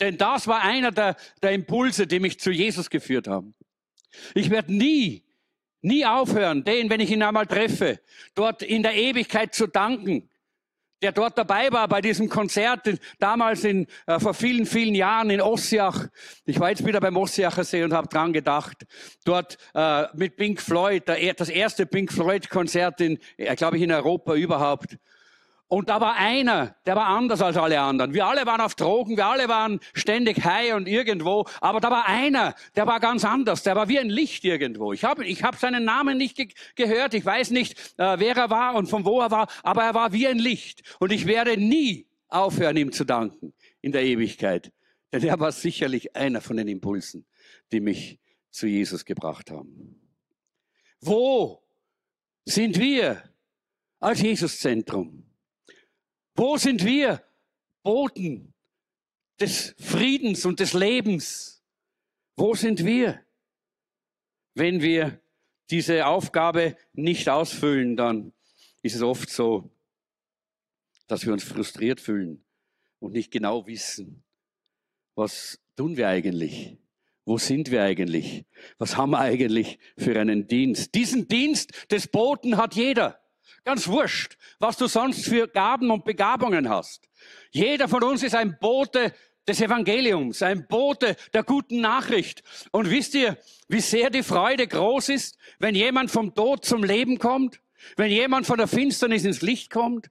Denn 0.00 0.16
das 0.16 0.46
war 0.46 0.62
einer 0.62 0.92
der, 0.92 1.16
der 1.42 1.52
Impulse, 1.52 2.06
die 2.06 2.20
mich 2.20 2.38
zu 2.38 2.50
Jesus 2.50 2.88
geführt 2.90 3.26
haben. 3.26 3.54
Ich 4.34 4.50
werde 4.50 4.72
nie, 4.72 5.24
nie 5.82 6.06
aufhören, 6.06 6.64
den, 6.64 6.88
wenn 6.90 7.00
ich 7.00 7.10
ihn 7.10 7.22
einmal 7.22 7.46
treffe, 7.46 8.00
dort 8.34 8.62
in 8.62 8.82
der 8.82 8.94
Ewigkeit 8.94 9.54
zu 9.54 9.66
danken, 9.66 10.30
der 11.02 11.12
dort 11.12 11.38
dabei 11.38 11.70
war 11.72 11.88
bei 11.88 12.00
diesem 12.00 12.28
Konzert 12.28 12.88
damals 13.18 13.64
in, 13.64 13.86
äh, 14.06 14.18
vor 14.18 14.34
vielen, 14.34 14.66
vielen 14.66 14.94
Jahren 14.94 15.30
in 15.30 15.40
Ossiach. 15.40 16.06
Ich 16.44 16.58
war 16.58 16.70
jetzt 16.70 16.84
wieder 16.84 17.00
beim 17.00 17.16
Ossiacher 17.16 17.64
See 17.64 17.82
und 17.82 17.92
habe 17.92 18.08
dran 18.08 18.32
gedacht. 18.32 18.86
Dort 19.24 19.58
äh, 19.74 20.04
mit 20.14 20.36
Pink 20.36 20.60
Floyd, 20.60 21.06
der, 21.06 21.34
das 21.34 21.48
erste 21.48 21.86
Pink 21.86 22.12
Floyd 22.12 22.50
Konzert 22.50 23.00
in, 23.00 23.18
äh, 23.36 23.54
glaube 23.54 23.76
ich, 23.76 23.82
in 23.82 23.92
Europa 23.92 24.34
überhaupt. 24.34 24.98
Und 25.68 25.90
da 25.90 26.00
war 26.00 26.16
einer, 26.16 26.74
der 26.86 26.96
war 26.96 27.08
anders 27.08 27.42
als 27.42 27.58
alle 27.58 27.78
anderen. 27.78 28.14
Wir 28.14 28.26
alle 28.26 28.46
waren 28.46 28.62
auf 28.62 28.74
Drogen, 28.74 29.18
wir 29.18 29.26
alle 29.26 29.48
waren 29.48 29.80
ständig 29.92 30.42
high 30.42 30.72
und 30.74 30.88
irgendwo. 30.88 31.44
Aber 31.60 31.80
da 31.80 31.90
war 31.90 32.08
einer, 32.08 32.54
der 32.74 32.86
war 32.86 33.00
ganz 33.00 33.22
anders. 33.22 33.62
Der 33.64 33.76
war 33.76 33.86
wie 33.86 33.98
ein 33.98 34.08
Licht 34.08 34.44
irgendwo. 34.44 34.94
Ich 34.94 35.04
habe 35.04 35.26
ich 35.26 35.42
hab 35.42 35.56
seinen 35.56 35.84
Namen 35.84 36.16
nicht 36.16 36.36
ge 36.36 36.48
gehört. 36.74 37.12
Ich 37.12 37.24
weiß 37.24 37.50
nicht, 37.50 37.78
äh, 37.98 38.18
wer 38.18 38.34
er 38.34 38.48
war 38.48 38.76
und 38.76 38.88
von 38.88 39.04
wo 39.04 39.20
er 39.20 39.30
war. 39.30 39.46
Aber 39.62 39.84
er 39.84 39.92
war 39.92 40.12
wie 40.12 40.26
ein 40.26 40.38
Licht. 40.38 40.96
Und 41.00 41.12
ich 41.12 41.26
werde 41.26 41.58
nie 41.58 42.06
aufhören, 42.28 42.78
ihm 42.78 42.90
zu 42.90 43.04
danken 43.04 43.52
in 43.82 43.92
der 43.92 44.04
Ewigkeit. 44.04 44.72
Denn 45.12 45.22
er 45.22 45.38
war 45.38 45.52
sicherlich 45.52 46.16
einer 46.16 46.40
von 46.40 46.56
den 46.56 46.68
Impulsen, 46.68 47.26
die 47.72 47.80
mich 47.80 48.18
zu 48.50 48.66
Jesus 48.66 49.04
gebracht 49.04 49.50
haben. 49.50 50.00
Wo 51.00 51.62
sind 52.46 52.78
wir 52.78 53.22
als 54.00 54.22
Jesuszentrum? 54.22 55.27
Wo 56.38 56.56
sind 56.56 56.84
wir 56.84 57.20
Boten 57.82 58.54
des 59.40 59.74
Friedens 59.76 60.46
und 60.46 60.60
des 60.60 60.72
Lebens? 60.72 61.64
Wo 62.36 62.54
sind 62.54 62.84
wir? 62.84 63.20
Wenn 64.54 64.80
wir 64.80 65.20
diese 65.68 66.06
Aufgabe 66.06 66.76
nicht 66.92 67.28
ausfüllen, 67.28 67.96
dann 67.96 68.32
ist 68.82 68.94
es 68.94 69.02
oft 69.02 69.28
so, 69.30 69.68
dass 71.08 71.26
wir 71.26 71.32
uns 71.32 71.42
frustriert 71.42 72.00
fühlen 72.00 72.44
und 73.00 73.14
nicht 73.14 73.32
genau 73.32 73.66
wissen, 73.66 74.22
was 75.16 75.58
tun 75.74 75.96
wir 75.96 76.06
eigentlich? 76.06 76.78
Wo 77.24 77.38
sind 77.38 77.72
wir 77.72 77.82
eigentlich? 77.82 78.44
Was 78.78 78.96
haben 78.96 79.10
wir 79.10 79.18
eigentlich 79.18 79.80
für 79.96 80.16
einen 80.20 80.46
Dienst? 80.46 80.94
Diesen 80.94 81.26
Dienst 81.26 81.90
des 81.90 82.06
Boten 82.06 82.58
hat 82.58 82.76
jeder. 82.76 83.20
Ganz 83.68 83.86
wurscht, 83.86 84.38
was 84.60 84.78
du 84.78 84.86
sonst 84.86 85.26
für 85.26 85.46
Gaben 85.46 85.90
und 85.90 86.06
Begabungen 86.06 86.70
hast. 86.70 87.06
Jeder 87.50 87.86
von 87.86 88.02
uns 88.02 88.22
ist 88.22 88.34
ein 88.34 88.58
Bote 88.58 89.12
des 89.46 89.60
Evangeliums, 89.60 90.40
ein 90.40 90.66
Bote 90.66 91.16
der 91.34 91.42
guten 91.42 91.82
Nachricht. 91.82 92.42
Und 92.72 92.88
wisst 92.88 93.12
ihr, 93.12 93.36
wie 93.68 93.82
sehr 93.82 94.08
die 94.08 94.22
Freude 94.22 94.66
groß 94.66 95.10
ist, 95.10 95.36
wenn 95.58 95.74
jemand 95.74 96.10
vom 96.10 96.34
Tod 96.34 96.64
zum 96.64 96.82
Leben 96.82 97.18
kommt? 97.18 97.60
Wenn 97.96 98.10
jemand 98.10 98.46
von 98.46 98.56
der 98.56 98.68
Finsternis 98.68 99.26
ins 99.26 99.42
Licht 99.42 99.70
kommt? 99.70 100.10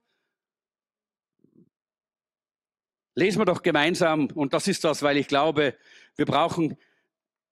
Lesen 3.16 3.42
wir 3.42 3.46
doch 3.46 3.64
gemeinsam, 3.64 4.28
und 4.36 4.54
das 4.54 4.68
ist 4.68 4.84
das, 4.84 5.02
weil 5.02 5.18
ich 5.18 5.28
glaube, 5.28 5.76
wir 6.16 6.28
brauchen 6.28 6.78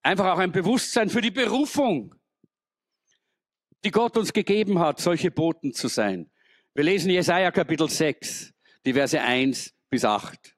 einfach 0.03 0.27
auch 0.27 0.37
ein 0.37 0.51
Bewusstsein 0.51 1.09
für 1.09 1.21
die 1.21 1.31
Berufung 1.31 2.13
die 3.85 3.91
Gott 3.91 4.17
uns 4.17 4.33
gegeben 4.33 4.79
hat, 4.79 4.99
solche 4.99 5.29
Boten 5.29 5.71
zu 5.71 5.87
sein. 5.87 6.31
Wir 6.73 6.83
lesen 6.83 7.11
Jesaja 7.11 7.51
Kapitel 7.51 7.87
6, 7.87 8.51
die 8.83 8.93
Verse 8.93 9.21
1 9.21 9.73
bis 9.91 10.03
8. 10.03 10.55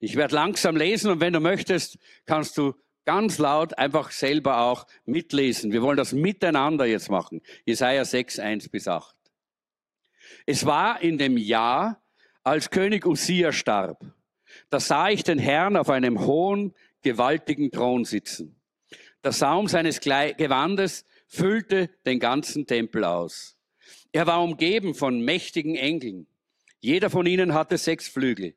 Ich 0.00 0.16
werde 0.16 0.34
langsam 0.34 0.76
lesen 0.76 1.12
und 1.12 1.20
wenn 1.20 1.32
du 1.32 1.38
möchtest, 1.38 1.96
kannst 2.26 2.58
du 2.58 2.74
ganz 3.04 3.38
laut 3.38 3.78
einfach 3.78 4.10
selber 4.10 4.62
auch 4.62 4.86
mitlesen. 5.04 5.70
Wir 5.70 5.80
wollen 5.82 5.96
das 5.96 6.12
miteinander 6.12 6.86
jetzt 6.86 7.08
machen. 7.08 7.40
Jesaja 7.64 8.04
6, 8.04 8.40
1 8.40 8.68
bis 8.68 8.88
8. 8.88 9.14
Es 10.44 10.66
war 10.66 11.00
in 11.00 11.18
dem 11.18 11.36
Jahr, 11.36 12.02
als 12.42 12.70
König 12.70 13.06
Usia 13.06 13.52
starb. 13.52 14.04
Da 14.70 14.80
sah 14.80 15.08
ich 15.08 15.22
den 15.22 15.38
Herrn 15.38 15.76
auf 15.76 15.88
einem 15.88 16.26
hohen, 16.26 16.74
gewaltigen 17.02 17.70
Thron 17.70 18.04
sitzen. 18.04 18.60
Der 19.22 19.32
Saum 19.32 19.68
seines 19.68 20.00
Gewandes 20.00 21.04
füllte 21.30 21.88
den 22.04 22.18
ganzen 22.18 22.66
Tempel 22.66 23.04
aus. 23.04 23.56
Er 24.12 24.26
war 24.26 24.42
umgeben 24.42 24.94
von 24.94 25.24
mächtigen 25.24 25.76
Engeln. 25.76 26.26
Jeder 26.80 27.08
von 27.08 27.24
ihnen 27.24 27.54
hatte 27.54 27.78
sechs 27.78 28.08
Flügel. 28.08 28.54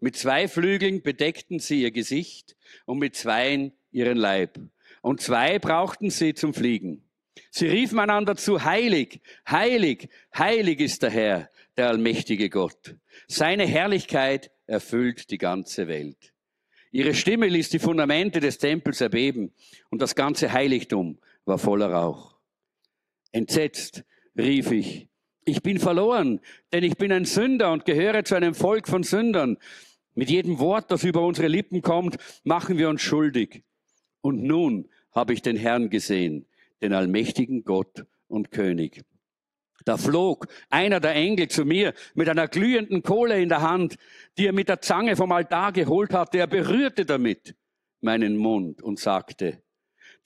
Mit 0.00 0.16
zwei 0.16 0.48
Flügeln 0.48 1.02
bedeckten 1.02 1.60
sie 1.60 1.82
ihr 1.82 1.90
Gesicht 1.90 2.56
und 2.86 2.98
mit 2.98 3.14
zweien 3.14 3.72
ihren 3.92 4.16
Leib. 4.16 4.58
Und 5.02 5.20
zwei 5.20 5.58
brauchten 5.58 6.08
sie 6.10 6.34
zum 6.34 6.54
Fliegen. 6.54 7.04
Sie 7.50 7.68
riefen 7.68 7.98
einander 7.98 8.36
zu, 8.36 8.64
heilig, 8.64 9.20
heilig, 9.48 10.08
heilig 10.36 10.80
ist 10.80 11.02
der 11.02 11.10
Herr, 11.10 11.50
der 11.76 11.88
allmächtige 11.88 12.48
Gott. 12.48 12.96
Seine 13.28 13.66
Herrlichkeit 13.66 14.50
erfüllt 14.66 15.30
die 15.30 15.38
ganze 15.38 15.88
Welt. 15.88 16.32
Ihre 16.90 17.12
Stimme 17.12 17.48
ließ 17.48 17.70
die 17.70 17.80
Fundamente 17.80 18.40
des 18.40 18.58
Tempels 18.58 19.00
erbeben 19.00 19.52
und 19.90 20.00
das 20.00 20.14
ganze 20.14 20.52
Heiligtum 20.52 21.18
war 21.44 21.58
voller 21.58 21.90
Rauch. 21.90 22.36
Entsetzt 23.32 24.04
rief 24.36 24.70
ich, 24.70 25.08
ich 25.44 25.62
bin 25.62 25.78
verloren, 25.78 26.40
denn 26.72 26.84
ich 26.84 26.96
bin 26.96 27.12
ein 27.12 27.24
Sünder 27.24 27.72
und 27.72 27.84
gehöre 27.84 28.24
zu 28.24 28.34
einem 28.34 28.54
Volk 28.54 28.88
von 28.88 29.02
Sündern. 29.02 29.58
Mit 30.14 30.30
jedem 30.30 30.58
Wort, 30.58 30.90
das 30.90 31.04
über 31.04 31.26
unsere 31.26 31.48
Lippen 31.48 31.82
kommt, 31.82 32.16
machen 32.44 32.78
wir 32.78 32.88
uns 32.88 33.02
schuldig. 33.02 33.64
Und 34.20 34.42
nun 34.42 34.88
habe 35.12 35.34
ich 35.34 35.42
den 35.42 35.56
Herrn 35.56 35.90
gesehen, 35.90 36.46
den 36.80 36.92
allmächtigen 36.92 37.64
Gott 37.64 38.06
und 38.28 38.50
König. 38.50 39.04
Da 39.84 39.98
flog 39.98 40.46
einer 40.70 40.98
der 40.98 41.14
Engel 41.14 41.48
zu 41.48 41.64
mir 41.64 41.92
mit 42.14 42.28
einer 42.28 42.48
glühenden 42.48 43.02
Kohle 43.02 43.42
in 43.42 43.50
der 43.50 43.60
Hand, 43.60 43.96
die 44.38 44.46
er 44.46 44.52
mit 44.52 44.68
der 44.68 44.80
Zange 44.80 45.14
vom 45.14 45.30
Altar 45.30 45.72
geholt 45.72 46.14
hatte. 46.14 46.38
Er 46.38 46.46
berührte 46.46 47.04
damit 47.04 47.54
meinen 48.00 48.36
Mund 48.36 48.80
und 48.82 48.98
sagte, 48.98 49.63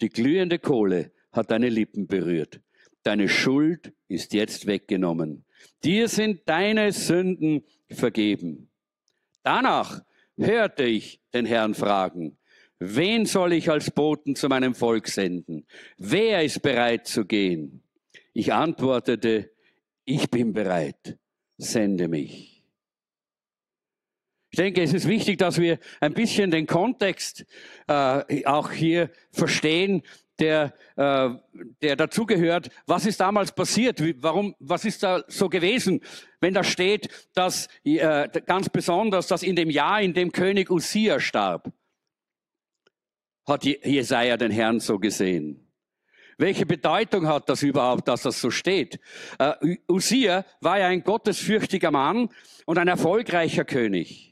die 0.00 0.08
glühende 0.08 0.58
Kohle 0.58 1.12
hat 1.32 1.50
deine 1.50 1.68
Lippen 1.68 2.06
berührt. 2.06 2.60
Deine 3.02 3.28
Schuld 3.28 3.92
ist 4.08 4.32
jetzt 4.32 4.66
weggenommen. 4.66 5.44
Dir 5.84 6.08
sind 6.08 6.42
deine 6.46 6.92
Sünden 6.92 7.64
vergeben. 7.90 8.68
Danach 9.42 10.02
hörte 10.36 10.84
ich 10.84 11.20
den 11.32 11.46
Herrn 11.46 11.74
fragen, 11.74 12.36
wen 12.78 13.26
soll 13.26 13.52
ich 13.52 13.70
als 13.70 13.90
Boten 13.90 14.36
zu 14.36 14.48
meinem 14.48 14.74
Volk 14.74 15.08
senden? 15.08 15.66
Wer 15.96 16.44
ist 16.44 16.62
bereit 16.62 17.06
zu 17.06 17.24
gehen? 17.24 17.82
Ich 18.32 18.52
antwortete, 18.52 19.50
ich 20.04 20.30
bin 20.30 20.52
bereit, 20.52 21.18
sende 21.56 22.08
mich. 22.08 22.57
Ich 24.58 24.64
denke, 24.64 24.82
es 24.82 24.92
ist 24.92 25.06
wichtig, 25.06 25.38
dass 25.38 25.60
wir 25.60 25.78
ein 26.00 26.14
bisschen 26.14 26.50
den 26.50 26.66
Kontext 26.66 27.46
äh, 27.86 28.44
auch 28.44 28.72
hier 28.72 29.08
verstehen, 29.30 30.02
der, 30.40 30.74
äh, 30.96 31.30
der 31.80 31.94
dazugehört. 31.94 32.68
Was 32.84 33.06
ist 33.06 33.20
damals 33.20 33.52
passiert? 33.52 34.02
Wie, 34.02 34.20
warum, 34.20 34.56
was 34.58 34.84
ist 34.84 35.04
da 35.04 35.22
so 35.28 35.48
gewesen, 35.48 36.00
wenn 36.40 36.54
da 36.54 36.64
steht, 36.64 37.08
dass 37.34 37.68
äh, 37.84 38.28
ganz 38.46 38.68
besonders, 38.68 39.28
dass 39.28 39.44
in 39.44 39.54
dem 39.54 39.70
Jahr, 39.70 40.02
in 40.02 40.12
dem 40.12 40.32
König 40.32 40.72
Usia 40.72 41.20
starb, 41.20 41.72
hat 43.46 43.64
Jesaja 43.64 44.36
den 44.36 44.50
Herrn 44.50 44.80
so 44.80 44.98
gesehen. 44.98 45.68
Welche 46.36 46.66
Bedeutung 46.66 47.28
hat 47.28 47.48
das 47.48 47.62
überhaupt, 47.62 48.08
dass 48.08 48.22
das 48.22 48.40
so 48.40 48.50
steht? 48.50 48.98
Uh, 49.40 49.76
Usia 49.88 50.44
war 50.60 50.80
ja 50.80 50.88
ein 50.88 51.04
gottesfürchtiger 51.04 51.92
Mann 51.92 52.28
und 52.66 52.78
ein 52.78 52.88
erfolgreicher 52.88 53.64
König. 53.64 54.27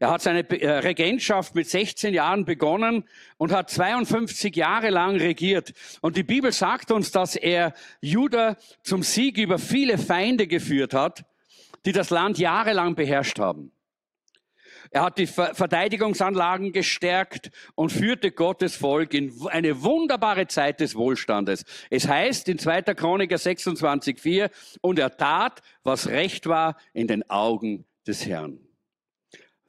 Er 0.00 0.10
hat 0.10 0.22
seine 0.22 0.48
äh, 0.60 0.70
Regentschaft 0.78 1.54
mit 1.54 1.68
16 1.68 2.14
Jahren 2.14 2.44
begonnen 2.44 3.04
und 3.36 3.52
hat 3.52 3.70
52 3.70 4.54
Jahre 4.56 4.90
lang 4.90 5.16
regiert. 5.16 5.72
Und 6.00 6.16
die 6.16 6.22
Bibel 6.22 6.52
sagt 6.52 6.90
uns, 6.90 7.10
dass 7.10 7.36
er 7.36 7.74
Juda 8.00 8.56
zum 8.82 9.02
Sieg 9.02 9.38
über 9.38 9.58
viele 9.58 9.98
Feinde 9.98 10.46
geführt 10.46 10.94
hat, 10.94 11.24
die 11.84 11.92
das 11.92 12.10
Land 12.10 12.38
jahrelang 12.38 12.94
beherrscht 12.94 13.38
haben. 13.38 13.72
Er 14.94 15.04
hat 15.04 15.16
die 15.16 15.26
Verteidigungsanlagen 15.26 16.72
gestärkt 16.72 17.50
und 17.74 17.90
führte 17.90 18.30
Gottes 18.30 18.76
Volk 18.76 19.14
in 19.14 19.32
eine 19.48 19.82
wunderbare 19.82 20.48
Zeit 20.48 20.80
des 20.80 20.94
Wohlstandes. 20.94 21.64
Es 21.88 22.06
heißt 22.06 22.46
in 22.50 22.58
2. 22.58 22.82
Chroniker 22.94 23.36
26,4, 23.36 24.50
und 24.82 24.98
er 24.98 25.16
tat, 25.16 25.62
was 25.82 26.08
recht 26.08 26.46
war 26.46 26.76
in 26.92 27.06
den 27.06 27.28
Augen 27.30 27.86
des 28.06 28.26
Herrn. 28.26 28.60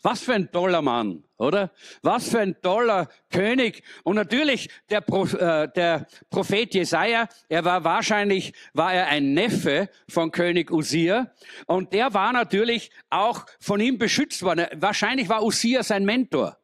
Was 0.04 0.22
für 0.22 0.34
ein 0.34 0.52
toller 0.52 0.82
Mann, 0.82 1.24
oder? 1.38 1.72
Was 2.02 2.30
für 2.30 2.42
ein 2.42 2.62
toller 2.62 3.08
König. 3.32 3.84
Und 4.04 4.18
natürlich 4.18 4.70
der, 4.90 5.00
Pro, 5.00 5.26
äh, 5.26 5.70
der 5.74 6.08
Prophet 6.30 6.74
Jesaja, 6.74 7.30
er 7.48 7.64
war 7.64 7.86
wahrscheinlich, 7.86 8.54
war 8.74 8.94
er 8.94 9.08
ein 9.08 9.34
Neffe 9.34 9.90
von 10.10 10.30
König 10.32 10.72
Usia. 10.72 11.32
Und 11.68 11.94
der 11.94 12.14
war 12.14 12.34
natürlich 12.34 12.92
auch 13.10 13.46
von 13.62 13.80
ihm 13.80 13.98
beschützt 13.98 14.44
worden. 14.44 14.68
Wahrscheinlich 14.76 15.30
war 15.30 15.42
Usia 15.42 15.84
sein 15.84 16.04
Mentor. 16.04 16.58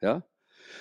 Ja? 0.00 0.24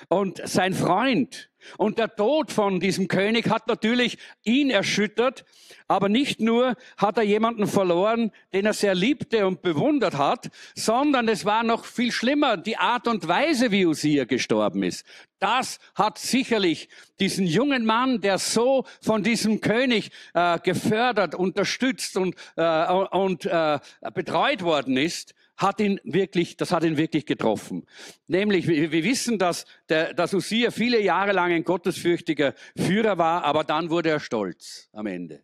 Und 0.08 0.42
sein 0.46 0.74
Freund. 0.74 1.50
Und 1.78 1.98
der 1.98 2.16
Tod 2.16 2.52
von 2.52 2.80
diesem 2.80 3.08
König 3.08 3.50
hat 3.50 3.68
natürlich 3.68 4.18
ihn 4.44 4.70
erschüttert, 4.70 5.46
aber 5.88 6.08
nicht 6.08 6.40
nur 6.40 6.76
hat 6.98 7.18
er 7.18 7.24
jemanden 7.24 7.68
verloren, 7.68 8.32
den 8.54 8.66
er 8.66 8.74
sehr 8.74 8.96
liebte 8.96 9.46
und 9.46 9.62
bewundert 9.62 10.18
hat, 10.18 10.50
sondern 10.76 11.28
es 11.28 11.46
war 11.46 11.64
noch 11.64 11.86
viel 11.86 12.12
schlimmer, 12.12 12.58
die 12.58 12.78
Art 12.78 13.08
und 13.08 13.28
Weise, 13.28 13.72
wie 13.72 13.86
Usia 13.86 14.26
gestorben 14.26 14.84
ist. 14.84 15.06
Das 15.40 15.80
hat 15.96 16.18
sicherlich 16.18 16.90
diesen 17.20 17.46
jungen 17.46 17.86
Mann, 17.86 18.22
der 18.22 18.38
so 18.38 18.86
von 19.02 19.24
diesem 19.24 19.62
König 19.62 20.12
äh, 20.34 20.60
gefördert, 20.60 21.36
unterstützt 21.36 22.18
und, 22.18 22.36
äh, 22.56 22.88
und 22.88 23.46
äh, 23.46 23.80
betreut 24.14 24.64
worden 24.64 24.98
ist, 24.98 25.34
hat 25.60 25.82
ihn 25.82 26.00
wirklich, 26.06 26.56
das 26.58 26.72
hat 26.72 26.84
ihn 26.84 26.98
wirklich 26.98 27.26
getroffen. 27.26 27.86
Nämlich, 28.28 28.68
wir, 28.68 28.92
wissen, 29.04 29.38
dass, 29.38 29.66
der, 29.90 30.14
dass 30.14 30.34
Usia 30.34 30.72
viele 30.72 31.02
Jahre 31.02 31.34
lang 31.34 31.52
ein 31.52 31.66
gottesfürchtiger 31.66 32.56
Führer 32.78 33.18
war, 33.18 33.44
aber 33.44 33.66
dann 33.66 33.90
wurde 33.90 34.10
er 34.10 34.22
stolz 34.22 34.90
am 34.94 35.06
Ende. 35.06 35.44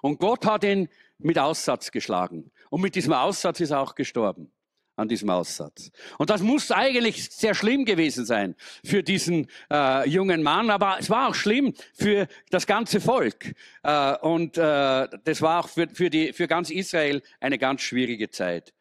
Und 0.00 0.18
Gott 0.18 0.46
hat 0.46 0.64
ihn 0.64 0.88
mit 1.18 1.38
Aussatz 1.38 1.90
geschlagen. 1.90 2.50
Und 2.70 2.80
mit 2.80 2.94
diesem 2.94 3.12
Aussatz 3.12 3.60
ist 3.60 3.70
er 3.70 3.80
auch 3.80 3.94
gestorben. 3.94 4.50
An 4.96 5.08
diesem 5.08 5.28
Aussatz. 5.28 5.90
Und 6.18 6.30
das 6.30 6.40
muss 6.40 6.70
eigentlich 6.70 7.28
sehr 7.28 7.56
schlimm 7.56 7.84
gewesen 7.84 8.24
sein 8.24 8.54
für 8.84 9.02
diesen 9.02 9.48
äh, 9.68 10.08
jungen 10.08 10.40
Mann, 10.40 10.70
aber 10.70 10.98
es 11.00 11.10
war 11.10 11.28
auch 11.28 11.34
schlimm 11.34 11.74
für 11.94 12.28
das 12.50 12.64
ganze 12.64 13.00
Volk. 13.00 13.54
Äh, 13.82 14.16
und 14.18 14.56
äh, 14.56 15.08
das 15.24 15.42
war 15.42 15.64
auch 15.64 15.68
für, 15.68 15.88
für, 15.88 16.10
die, 16.10 16.32
für 16.32 16.46
ganz 16.46 16.70
Israel 16.70 17.22
eine 17.40 17.58
ganz 17.58 17.82
schwierige 17.82 18.30
Zeit. 18.30 18.72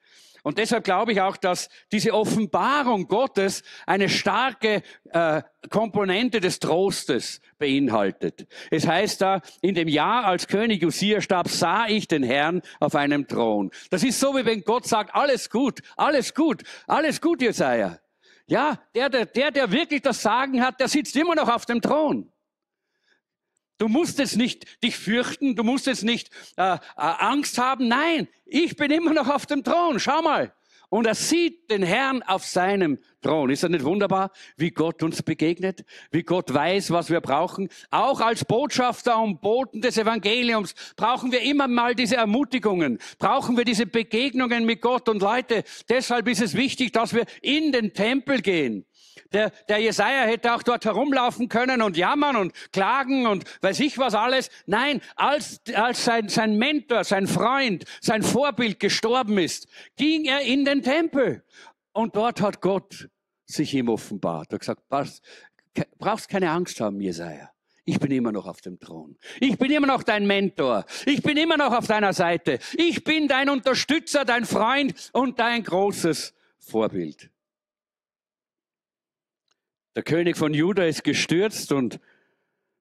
Und 0.43 0.58
deshalb 0.58 0.84
glaube 0.84 1.13
ich 1.13 1.21
auch, 1.21 1.38
dass 1.38 1.69
diese 1.91 2.13
Offenbarung 2.13 3.08
Gottes 3.08 3.63
eine 3.86 4.10
starke 4.10 4.84
äh, 5.12 5.41
Komponente 5.69 6.41
des 6.41 6.60
Trostes 6.60 7.39
beinhaltet. 7.58 8.45
Es 8.69 8.86
heißt 8.86 9.21
da, 9.21 9.41
in 9.62 9.73
dem 9.73 9.88
Jahr, 9.88 10.25
als 10.25 10.47
König 10.47 10.84
Usia 10.84 11.21
starb, 11.21 11.47
sah 11.47 11.88
ich 11.88 12.10
den 12.10 12.23
Herrn 12.23 12.62
auf 12.82 12.93
einem 12.93 13.25
Thron. 13.25 13.71
Das 13.89 14.03
ist 14.03 14.19
so, 14.19 14.36
wie 14.36 14.45
wenn 14.45 14.63
Gott 14.63 14.86
sagt, 14.86 15.15
alles 15.15 15.49
gut, 15.49 15.82
alles 15.95 16.34
gut, 16.34 16.63
alles 16.88 17.21
gut, 17.21 17.41
Jesaja. 17.41 17.97
Ja, 18.45 18.77
der, 18.93 19.10
der, 19.10 19.25
der, 19.25 19.51
der 19.51 19.71
wirklich 19.71 20.01
das 20.01 20.21
Sagen 20.21 20.62
hat, 20.62 20.77
der 20.82 20.89
sitzt 20.89 21.15
immer 21.15 21.36
noch 21.36 21.47
auf 21.47 21.65
dem 21.65 21.82
Thron. 21.82 22.33
Du 23.77 23.88
musst 23.88 24.19
es 24.19 24.36
nicht 24.36 24.83
dich 24.83 24.97
fürchten, 24.97 25.55
du 25.55 25.63
musst 25.63 25.88
es 25.88 26.03
nicht 26.03 26.29
äh, 26.57 26.75
äh, 26.75 26.77
Angst 26.95 27.57
haben. 27.57 27.88
Nein, 27.88 28.27
ich 28.45 28.75
bin 28.75 28.91
immer 28.91 29.13
noch 29.13 29.27
auf 29.27 29.45
dem 29.45 29.63
Thron. 29.63 29.99
Schau 29.99 30.21
mal. 30.21 30.53
Und 30.93 31.07
er 31.07 31.15
sieht 31.15 31.71
den 31.71 31.81
Herrn 31.81 32.21
auf 32.21 32.45
seinem 32.45 32.99
Thron. 33.23 33.49
Ist 33.49 33.63
das 33.63 33.71
nicht 33.71 33.83
wunderbar, 33.83 34.29
wie 34.57 34.69
Gott 34.69 35.01
uns 35.01 35.23
begegnet? 35.23 35.86
Wie 36.12 36.21
Gott 36.21 36.53
weiß, 36.53 36.91
was 36.91 37.09
wir 37.09 37.19
brauchen? 37.19 37.69
Auch 37.89 38.21
als 38.21 38.45
Botschafter 38.45 39.19
und 39.19 39.41
Boten 39.41 39.81
des 39.81 39.97
Evangeliums 39.97 40.75
brauchen 40.95 41.31
wir 41.31 41.41
immer 41.41 41.67
mal 41.67 41.95
diese 41.95 42.17
Ermutigungen, 42.17 42.99
brauchen 43.17 43.57
wir 43.57 43.65
diese 43.65 43.88
Begegnungen 43.88 44.67
mit 44.67 44.81
Gott. 44.81 45.09
Und 45.09 45.23
Leute, 45.23 45.63
deshalb 45.89 46.27
ist 46.27 46.43
es 46.43 46.53
wichtig, 46.53 46.93
dass 46.93 47.15
wir 47.15 47.25
in 47.41 47.71
den 47.71 47.95
Tempel 47.95 48.43
gehen 48.43 48.86
der, 49.32 49.52
der 49.67 49.80
Jesaja 49.80 50.23
hätte 50.23 50.54
auch 50.54 50.63
dort 50.63 50.86
herumlaufen 50.86 51.49
können 51.49 51.82
und 51.82 51.97
jammern 51.97 52.36
und 52.36 52.54
klagen 52.71 53.28
und 53.28 53.43
weiß 53.62 53.80
ich 53.82 53.97
was 53.97 54.13
alles. 54.13 54.49
Nein, 54.65 55.02
als, 55.15 55.62
als 55.73 56.06
sein, 56.06 56.30
sein 56.30 56.58
Mentor, 56.58 57.04
sein 57.04 57.28
Freund, 57.28 57.86
sein 58.02 58.23
Vorbild 58.23 58.80
gestorben 58.80 59.38
ist, 59.38 59.67
ging 59.95 60.26
er 60.26 60.41
in 60.41 60.65
den 60.65 60.82
Tempel. 60.82 61.43
Und 61.91 62.15
dort 62.15 62.41
hat 62.41 62.62
Gott 62.62 63.10
sich 63.45 63.73
ihm 63.73 63.89
offenbart. 63.89 64.52
Er 64.52 64.56
hat 64.56 64.60
gesagt, 64.62 64.84
was, 64.89 65.21
brauchst 65.97 66.30
keine 66.30 66.49
Angst 66.52 66.80
haben, 66.80 66.99
Jesaja. 66.99 67.49
Ich 67.86 67.99
bin 67.99 68.12
immer 68.12 68.32
noch 68.32 68.47
auf 68.47 68.62
dem 68.62 68.80
Thron. 68.80 69.17
Ich 69.41 69.58
bin 69.58 69.69
immer 69.69 69.88
noch 69.88 70.04
dein 70.04 70.26
Mentor. 70.26 70.86
Ich 71.06 71.21
bin 71.21 71.36
immer 71.36 71.58
noch 71.58 71.73
auf 71.73 71.86
deiner 71.86 72.13
Seite. 72.13 72.60
Ich 72.78 73.04
bin 73.04 73.28
dein 73.28 73.49
Unterstützer, 73.49 74.23
dein 74.23 74.45
Freund 74.45 74.93
und 75.12 75.39
dein 75.39 75.63
großes 75.63 76.34
Vorbild. 76.60 77.30
Der 79.95 80.03
König 80.03 80.38
von 80.38 80.53
Juda 80.53 80.86
ist 80.86 81.03
gestürzt 81.03 81.71
und 81.71 81.99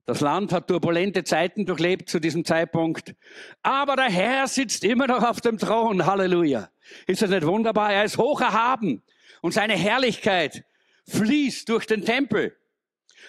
das 0.07 0.21
Land 0.21 0.51
hat 0.53 0.69
turbulente 0.69 1.25
Zeiten 1.25 1.67
durchlebt 1.67 2.09
zu 2.09 2.21
diesem 2.21 2.45
Zeitpunkt. 2.45 3.15
Aber 3.63 3.97
der 3.97 4.11
Herr 4.11 4.49
sitzt 4.49 4.83
immer 4.83 5.07
noch 5.07 5.23
auf 5.23 5.41
dem 5.41 5.59
Thron. 5.59 6.07
Halleluja. 6.07 6.71
Ist 7.07 7.23
das 7.23 7.31
nicht 7.31 7.47
wunderbar? 7.47 7.93
Er 7.93 8.05
ist 8.05 8.17
hoch 8.19 8.41
erhaben 8.41 9.03
und 9.43 9.53
seine 9.53 9.75
Herrlichkeit 9.75 10.65
fließt 11.07 11.69
durch 11.69 11.87
den 11.87 12.05
Tempel. 12.05 12.57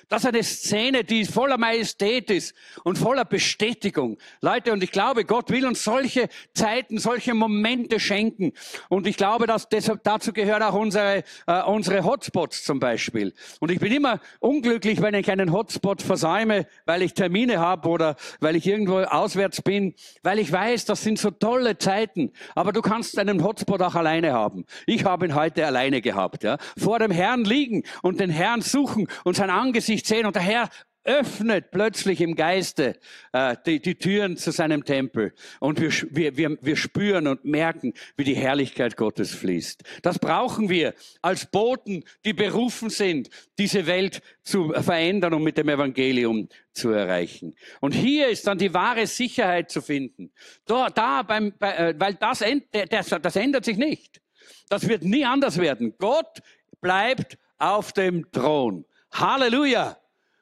Das 0.09 0.23
ist 0.23 0.27
eine 0.27 0.43
Szene, 0.43 1.03
die 1.03 1.25
voller 1.25 1.57
Majestät 1.57 2.29
ist 2.29 2.55
und 2.83 2.97
voller 2.97 3.25
Bestätigung. 3.25 4.17
Leute, 4.41 4.71
und 4.71 4.83
ich 4.83 4.91
glaube, 4.91 5.25
Gott 5.25 5.49
will 5.49 5.65
uns 5.65 5.83
solche 5.83 6.29
Zeiten, 6.53 6.97
solche 6.97 7.33
Momente 7.33 7.99
schenken. 7.99 8.53
Und 8.89 9.07
ich 9.07 9.17
glaube, 9.17 9.47
dass 9.47 9.69
deshalb 9.69 10.03
dazu 10.03 10.33
gehören 10.33 10.63
auch 10.63 10.73
unsere, 10.73 11.23
äh, 11.47 11.63
unsere 11.63 12.03
Hotspots 12.03 12.63
zum 12.63 12.79
Beispiel. 12.79 13.33
Und 13.59 13.71
ich 13.71 13.79
bin 13.79 13.91
immer 13.91 14.19
unglücklich, 14.39 15.01
wenn 15.01 15.13
ich 15.13 15.29
einen 15.31 15.51
Hotspot 15.51 16.01
versäume, 16.01 16.67
weil 16.85 17.01
ich 17.01 17.13
Termine 17.13 17.59
habe 17.59 17.87
oder 17.89 18.15
weil 18.39 18.55
ich 18.55 18.67
irgendwo 18.67 18.99
auswärts 18.99 19.61
bin, 19.61 19.93
weil 20.21 20.39
ich 20.39 20.51
weiß, 20.51 20.85
das 20.85 21.03
sind 21.03 21.19
so 21.19 21.31
tolle 21.31 21.77
Zeiten. 21.77 22.31
Aber 22.55 22.71
du 22.71 22.81
kannst 22.81 23.17
einen 23.17 23.43
Hotspot 23.43 23.81
auch 23.81 23.95
alleine 23.95 24.33
haben. 24.33 24.65
Ich 24.85 25.05
habe 25.05 25.25
ihn 25.25 25.35
heute 25.35 25.65
alleine 25.65 26.01
gehabt. 26.01 26.43
Ja? 26.43 26.57
Vor 26.77 26.99
dem 26.99 27.11
Herrn 27.11 27.45
liegen 27.45 27.83
und 28.01 28.19
den 28.19 28.29
Herrn 28.29 28.61
suchen 28.61 29.07
und 29.23 29.35
sein 29.35 29.49
Angesicht 29.49 29.82
sehen. 29.85 30.25
Und 30.25 30.35
der 30.35 30.43
Herr 30.43 30.69
öffnet 31.03 31.71
plötzlich 31.71 32.21
im 32.21 32.35
Geiste 32.35 32.97
äh, 33.33 33.55
die, 33.65 33.81
die 33.81 33.95
Türen 33.95 34.37
zu 34.37 34.51
seinem 34.51 34.85
Tempel. 34.85 35.33
Und 35.59 35.81
wir, 35.81 35.91
wir, 36.11 36.37
wir, 36.37 36.57
wir 36.61 36.75
spüren 36.75 37.27
und 37.27 37.43
merken, 37.43 37.93
wie 38.15 38.23
die 38.23 38.35
Herrlichkeit 38.35 38.95
Gottes 38.95 39.33
fließt. 39.35 39.83
Das 40.01 40.19
brauchen 40.19 40.69
wir 40.69 40.93
als 41.21 41.45
Boten, 41.45 42.03
die 42.25 42.33
berufen 42.33 42.89
sind, 42.89 43.29
diese 43.57 43.85
Welt 43.85 44.21
zu 44.43 44.69
verändern 44.69 45.33
und 45.33 45.43
mit 45.43 45.57
dem 45.57 45.69
Evangelium 45.69 46.47
zu 46.71 46.91
erreichen. 46.91 47.55
Und 47.81 47.93
hier 47.93 48.29
ist 48.29 48.47
dann 48.47 48.57
die 48.57 48.73
wahre 48.73 49.07
Sicherheit 49.07 49.71
zu 49.71 49.81
finden. 49.81 50.31
Da, 50.65 50.89
da 50.89 51.23
beim, 51.23 51.53
bei, 51.59 51.75
äh, 51.75 51.95
weil 51.97 52.15
das, 52.15 52.43
das, 52.89 53.09
das 53.09 53.35
ändert 53.35 53.65
sich 53.65 53.77
nicht. 53.77 54.21
Das 54.69 54.87
wird 54.87 55.03
nie 55.03 55.25
anders 55.25 55.57
werden. 55.57 55.93
Gott 55.97 56.39
bleibt 56.81 57.37
auf 57.57 57.93
dem 57.93 58.31
Thron. 58.31 58.85
Halleluja! 59.13 59.97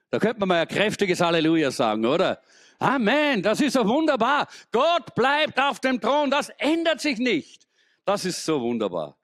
Da 0.09 0.19
könnte 0.19 0.39
man 0.39 0.49
mal 0.49 0.61
ein 0.61 0.67
kräftiges 0.67 1.21
Halleluja 1.21 1.71
sagen, 1.71 2.05
oder? 2.05 2.41
Amen, 2.79 3.41
das 3.41 3.61
ist 3.61 3.73
so 3.73 3.87
wunderbar. 3.87 4.47
Gott 4.71 5.13
bleibt 5.15 5.59
auf 5.59 5.79
dem 5.79 6.01
Thron, 6.01 6.31
das 6.31 6.49
ändert 6.57 6.99
sich 6.99 7.19
nicht. 7.19 7.67
Das 8.05 8.25
ist 8.25 8.43
so 8.43 8.59
wunderbar. 8.61 9.17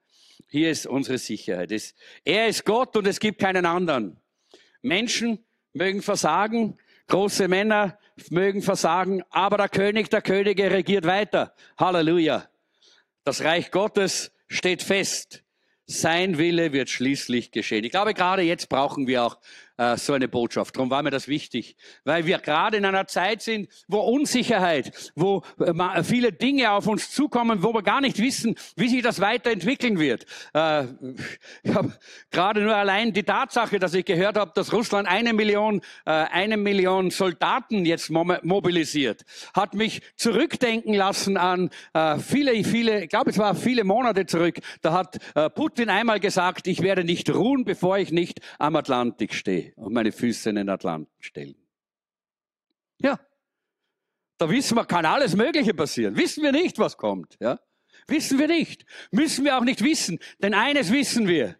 Hier 0.47 0.71
ist 0.71 0.85
unsere 0.85 1.17
Sicherheit. 1.17 1.73
Er 2.23 2.47
ist 2.47 2.65
Gott 2.65 2.95
und 2.95 3.07
es 3.07 3.19
gibt 3.19 3.39
keinen 3.39 3.65
anderen. 3.65 4.21
Menschen 4.81 5.43
mögen 5.73 6.01
versagen, 6.01 6.77
große 7.07 7.47
Männer 7.47 7.97
mögen 8.29 8.61
versagen, 8.61 9.23
aber 9.29 9.57
der 9.57 9.69
König 9.69 10.09
der 10.09 10.21
Könige 10.21 10.71
regiert 10.71 11.05
weiter. 11.05 11.53
Halleluja. 11.77 12.47
Das 13.23 13.43
Reich 13.43 13.71
Gottes 13.71 14.31
steht 14.47 14.83
fest. 14.83 15.43
Sein 15.89 16.37
Wille 16.37 16.73
wird 16.73 16.89
schließlich 16.89 17.51
geschehen. 17.51 17.85
Ich 17.85 17.91
glaube, 17.91 18.13
gerade 18.13 18.41
jetzt 18.41 18.67
brauchen 18.67 19.07
wir 19.07 19.23
auch 19.23 19.37
äh, 19.77 19.97
so 19.97 20.13
eine 20.13 20.27
Botschaft. 20.27 20.75
Darum 20.75 20.89
war 20.89 21.03
mir 21.03 21.11
das 21.11 21.27
wichtig, 21.27 21.77
weil 22.03 22.25
wir 22.25 22.39
gerade 22.39 22.77
in 22.77 22.85
einer 22.85 23.07
Zeit 23.07 23.41
sind, 23.41 23.69
wo 23.87 23.99
Unsicherheit, 23.99 25.11
wo 25.15 25.43
äh, 25.59 26.03
viele 26.03 26.31
Dinge 26.31 26.71
auf 26.71 26.87
uns 26.87 27.11
zukommen, 27.11 27.63
wo 27.63 27.73
wir 27.73 27.83
gar 27.83 28.01
nicht 28.01 28.19
wissen, 28.19 28.55
wie 28.75 28.89
sich 28.89 29.01
das 29.01 29.19
weiterentwickeln 29.19 29.99
wird. 29.99 30.25
Äh, 30.53 30.85
ich 31.63 31.73
habe 31.73 31.93
gerade 32.31 32.61
nur 32.61 32.75
allein 32.75 33.13
die 33.13 33.23
Tatsache, 33.23 33.79
dass 33.79 33.93
ich 33.93 34.05
gehört 34.05 34.37
habe, 34.37 34.51
dass 34.55 34.73
Russland 34.73 35.07
eine 35.07 35.33
Million, 35.33 35.81
äh, 36.05 36.11
eine 36.11 36.57
Million 36.57 37.11
Soldaten 37.11 37.85
jetzt 37.85 38.09
mobilisiert, 38.09 39.23
hat 39.53 39.73
mich 39.73 40.01
zurückdenken 40.15 40.93
lassen 40.93 41.37
an 41.37 41.69
äh, 41.93 42.17
viele, 42.19 42.63
viele, 42.63 43.03
ich 43.03 43.09
glaube, 43.09 43.29
es 43.29 43.37
war 43.37 43.55
viele 43.55 43.83
Monate 43.83 44.25
zurück. 44.25 44.59
Da 44.81 44.93
hat 44.93 45.17
äh, 45.35 45.49
Putin 45.49 45.77
Putin 45.77 45.89
einmal 45.89 46.19
gesagt, 46.19 46.65
ich 46.65 46.81
werde 46.81 47.03
nicht 47.03 47.29
ruhen, 47.29 47.63
bevor 47.63 47.99
ich 47.99 48.11
nicht 48.11 48.39
am 48.57 48.75
Atlantik 48.75 49.35
stehe 49.35 49.66
und 49.75 49.93
meine 49.93 50.11
Füße 50.11 50.49
in 50.49 50.55
den 50.55 50.69
Atlantik 50.69 51.13
stellen. 51.19 51.55
Ja, 52.99 53.19
da 54.37 54.49
wissen 54.49 54.77
wir, 54.77 54.85
kann 54.85 55.05
alles 55.05 55.35
Mögliche 55.35 55.73
passieren. 55.73 56.15
Wissen 56.15 56.43
wir 56.43 56.51
nicht, 56.51 56.77
was 56.77 56.97
kommt. 56.97 57.37
Ja? 57.39 57.59
Wissen 58.07 58.37
wir 58.37 58.47
nicht. 58.47 58.85
Müssen 59.11 59.43
wir 59.45 59.57
auch 59.57 59.63
nicht 59.63 59.83
wissen. 59.83 60.19
Denn 60.39 60.53
eines 60.53 60.91
wissen 60.91 61.27
wir. 61.27 61.57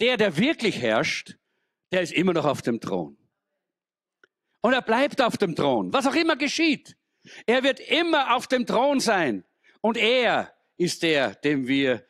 Der, 0.00 0.18
der 0.18 0.36
wirklich 0.36 0.80
herrscht, 0.80 1.36
der 1.90 2.02
ist 2.02 2.12
immer 2.12 2.34
noch 2.34 2.44
auf 2.44 2.60
dem 2.60 2.80
Thron. 2.80 3.16
Und 4.60 4.72
er 4.74 4.82
bleibt 4.82 5.22
auf 5.22 5.38
dem 5.38 5.54
Thron, 5.54 5.92
was 5.92 6.06
auch 6.06 6.14
immer 6.14 6.36
geschieht. 6.36 6.96
Er 7.46 7.62
wird 7.62 7.80
immer 7.80 8.34
auf 8.34 8.46
dem 8.46 8.66
Thron 8.66 9.00
sein. 9.00 9.44
Und 9.80 9.96
er 9.96 10.52
ist 10.76 11.02
der, 11.02 11.34
dem 11.36 11.66
wir 11.66 12.05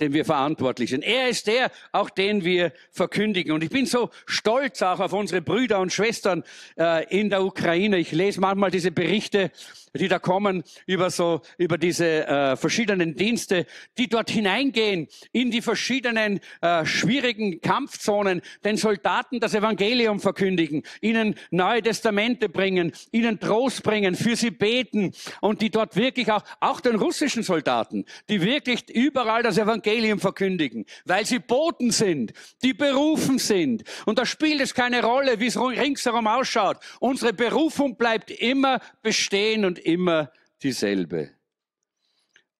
dem 0.00 0.12
wir 0.12 0.24
verantwortlich 0.24 0.90
sind. 0.90 1.02
Er 1.04 1.28
ist 1.28 1.46
der, 1.46 1.70
auch 1.92 2.10
den 2.10 2.44
wir 2.44 2.72
verkündigen. 2.90 3.52
Und 3.52 3.64
ich 3.64 3.70
bin 3.70 3.86
so 3.86 4.10
stolz 4.26 4.82
auch 4.82 5.00
auf 5.00 5.12
unsere 5.12 5.42
Brüder 5.42 5.80
und 5.80 5.92
Schwestern 5.92 6.44
äh, 6.78 7.06
in 7.08 7.30
der 7.30 7.44
Ukraine. 7.44 7.98
Ich 7.98 8.12
lese 8.12 8.40
manchmal 8.40 8.70
diese 8.70 8.90
Berichte 8.90 9.50
die 9.96 10.08
da 10.08 10.18
kommen 10.18 10.62
über 10.86 11.10
so, 11.10 11.40
über 11.58 11.78
diese 11.78 12.26
äh, 12.26 12.56
verschiedenen 12.56 13.16
Dienste, 13.16 13.66
die 13.98 14.08
dort 14.08 14.30
hineingehen 14.30 15.08
in 15.32 15.50
die 15.50 15.62
verschiedenen 15.62 16.40
äh, 16.60 16.84
schwierigen 16.84 17.60
Kampfzonen, 17.60 18.42
den 18.64 18.76
Soldaten 18.76 19.40
das 19.40 19.54
Evangelium 19.54 20.20
verkündigen, 20.20 20.82
ihnen 21.00 21.34
neue 21.50 21.82
Testamente 21.82 22.48
bringen, 22.48 22.92
ihnen 23.12 23.40
Trost 23.40 23.82
bringen, 23.82 24.14
für 24.14 24.36
sie 24.36 24.50
beten 24.50 25.12
und 25.40 25.60
die 25.60 25.70
dort 25.70 25.96
wirklich 25.96 26.30
auch, 26.30 26.42
auch 26.60 26.80
den 26.80 26.96
russischen 26.96 27.42
Soldaten, 27.42 28.04
die 28.28 28.42
wirklich 28.42 28.94
überall 29.06 29.42
das 29.42 29.58
Evangelium 29.58 30.20
verkündigen, 30.20 30.84
weil 31.04 31.24
sie 31.24 31.38
Boten 31.38 31.90
sind, 31.90 32.32
die 32.62 32.74
berufen 32.74 33.38
sind. 33.38 33.84
Und 34.04 34.18
da 34.18 34.26
spielt 34.26 34.60
es 34.60 34.74
keine 34.74 35.02
Rolle, 35.02 35.40
wie 35.40 35.46
es 35.46 35.58
ringsherum 35.58 36.26
ausschaut. 36.26 36.78
Unsere 37.00 37.32
Berufung 37.32 37.96
bleibt 37.96 38.30
immer 38.30 38.80
bestehen 39.02 39.64
und 39.64 39.78
immer 39.78 40.30
dieselbe. 40.62 41.30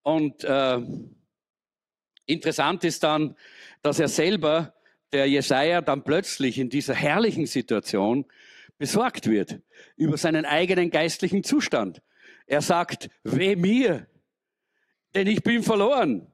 Und 0.02 0.44
äh, 0.44 0.80
interessant 2.26 2.85
ist 2.85 3.02
dann, 3.02 3.37
dass 3.82 3.98
er 3.98 4.09
selber, 4.09 4.74
der 5.12 5.26
Jesaja, 5.26 5.80
dann 5.80 6.02
plötzlich 6.02 6.59
in 6.59 6.68
dieser 6.68 6.94
herrlichen 6.94 7.46
Situation 7.46 8.26
besorgt 8.78 9.28
wird 9.28 9.61
über 9.96 10.16
seinen 10.16 10.44
eigenen 10.44 10.90
geistlichen 10.90 11.42
Zustand. 11.42 12.02
Er 12.46 12.61
sagt, 12.61 13.09
weh 13.24 13.56
mir, 13.56 14.06
denn 15.14 15.26
ich 15.26 15.42
bin 15.42 15.62
verloren. 15.62 16.30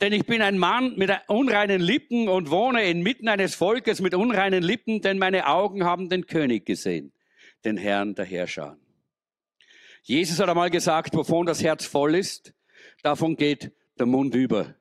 Denn 0.00 0.12
ich 0.12 0.26
bin 0.26 0.42
ein 0.42 0.58
Mann 0.58 0.96
mit 0.96 1.10
unreinen 1.28 1.80
Lippen 1.80 2.28
und 2.28 2.50
wohne 2.50 2.84
inmitten 2.84 3.28
eines 3.28 3.54
Volkes 3.54 4.00
mit 4.00 4.14
unreinen 4.14 4.62
Lippen, 4.62 5.00
denn 5.00 5.18
meine 5.18 5.46
Augen 5.46 5.84
haben 5.84 6.10
den 6.10 6.26
König 6.26 6.66
gesehen, 6.66 7.12
den 7.64 7.78
Herrn 7.78 8.14
der 8.14 8.26
Herrscher. 8.26 8.76
Jesus 10.02 10.38
hat 10.38 10.48
einmal 10.48 10.70
gesagt, 10.70 11.14
wovon 11.14 11.46
das 11.46 11.62
Herz 11.62 11.86
voll 11.86 12.14
ist, 12.14 12.52
davon 13.02 13.36
geht 13.36 13.72
der 13.98 14.06
Mund 14.06 14.34
über. 14.34 14.74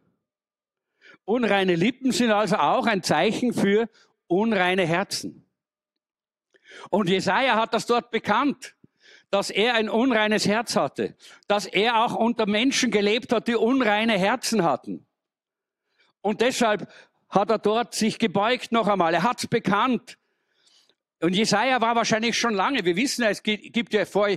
Unreine 1.23 1.75
Lippen 1.75 2.11
sind 2.11 2.31
also 2.31 2.57
auch 2.57 2.85
ein 2.85 3.01
Zeichen 3.01 3.53
für 3.53 3.89
unreine 4.27 4.85
Herzen. 4.85 5.45
Und 6.89 7.09
Jesaja 7.09 7.55
hat 7.55 7.73
das 7.73 7.85
dort 7.85 8.11
bekannt, 8.11 8.75
dass 9.31 9.49
er 9.49 9.75
ein 9.75 9.89
unreines 9.89 10.47
Herz 10.47 10.75
hatte, 10.75 11.15
dass 11.47 11.65
er 11.65 12.03
auch 12.03 12.15
unter 12.15 12.45
Menschen 12.45 12.91
gelebt 12.91 13.33
hat, 13.33 13.47
die 13.47 13.55
unreine 13.55 14.17
Herzen 14.17 14.63
hatten. 14.63 15.05
Und 16.21 16.41
deshalb 16.41 16.87
hat 17.29 17.49
er 17.49 17.59
dort 17.59 17.93
sich 17.93 18.17
gebeugt 18.17 18.71
noch 18.71 18.87
einmal. 18.87 19.13
Er 19.13 19.23
hat 19.23 19.39
es 19.39 19.47
bekannt. 19.47 20.17
Und 21.21 21.35
Jesaja 21.35 21.81
war 21.81 21.95
wahrscheinlich 21.95 22.37
schon 22.37 22.53
lange. 22.53 22.83
Wir 22.85 22.95
wissen, 22.95 23.23
es 23.23 23.41
gibt 23.41 23.93
ja 23.93 24.05
vor, 24.05 24.29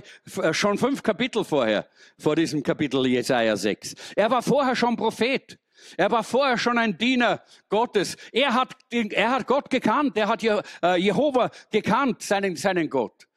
schon 0.51 0.77
fünf 0.77 1.03
Kapitel 1.03 1.43
vorher, 1.43 1.87
vor 2.17 2.35
diesem 2.35 2.63
Kapitel 2.63 3.05
Jesaja 3.05 3.55
6. 3.55 3.95
Er 4.15 4.31
war 4.31 4.41
vorher 4.41 4.75
schon 4.75 4.95
Prophet. 4.95 5.59
Er 5.97 6.11
war 6.11 6.23
vorher 6.23 6.57
schon 6.57 6.77
ein 6.77 6.97
Diener 6.97 7.41
Gottes. 7.69 8.17
Er 8.31 8.53
hat, 8.53 8.75
er 8.91 9.31
hat 9.31 9.47
Gott 9.47 9.69
gekannt. 9.69 10.17
Er 10.17 10.27
hat 10.27 10.43
äh, 10.43 10.95
Jehova 10.97 11.51
gekannt, 11.71 12.21
seinen, 12.21 12.55
seinen 12.55 12.89
Gott. 12.89 13.28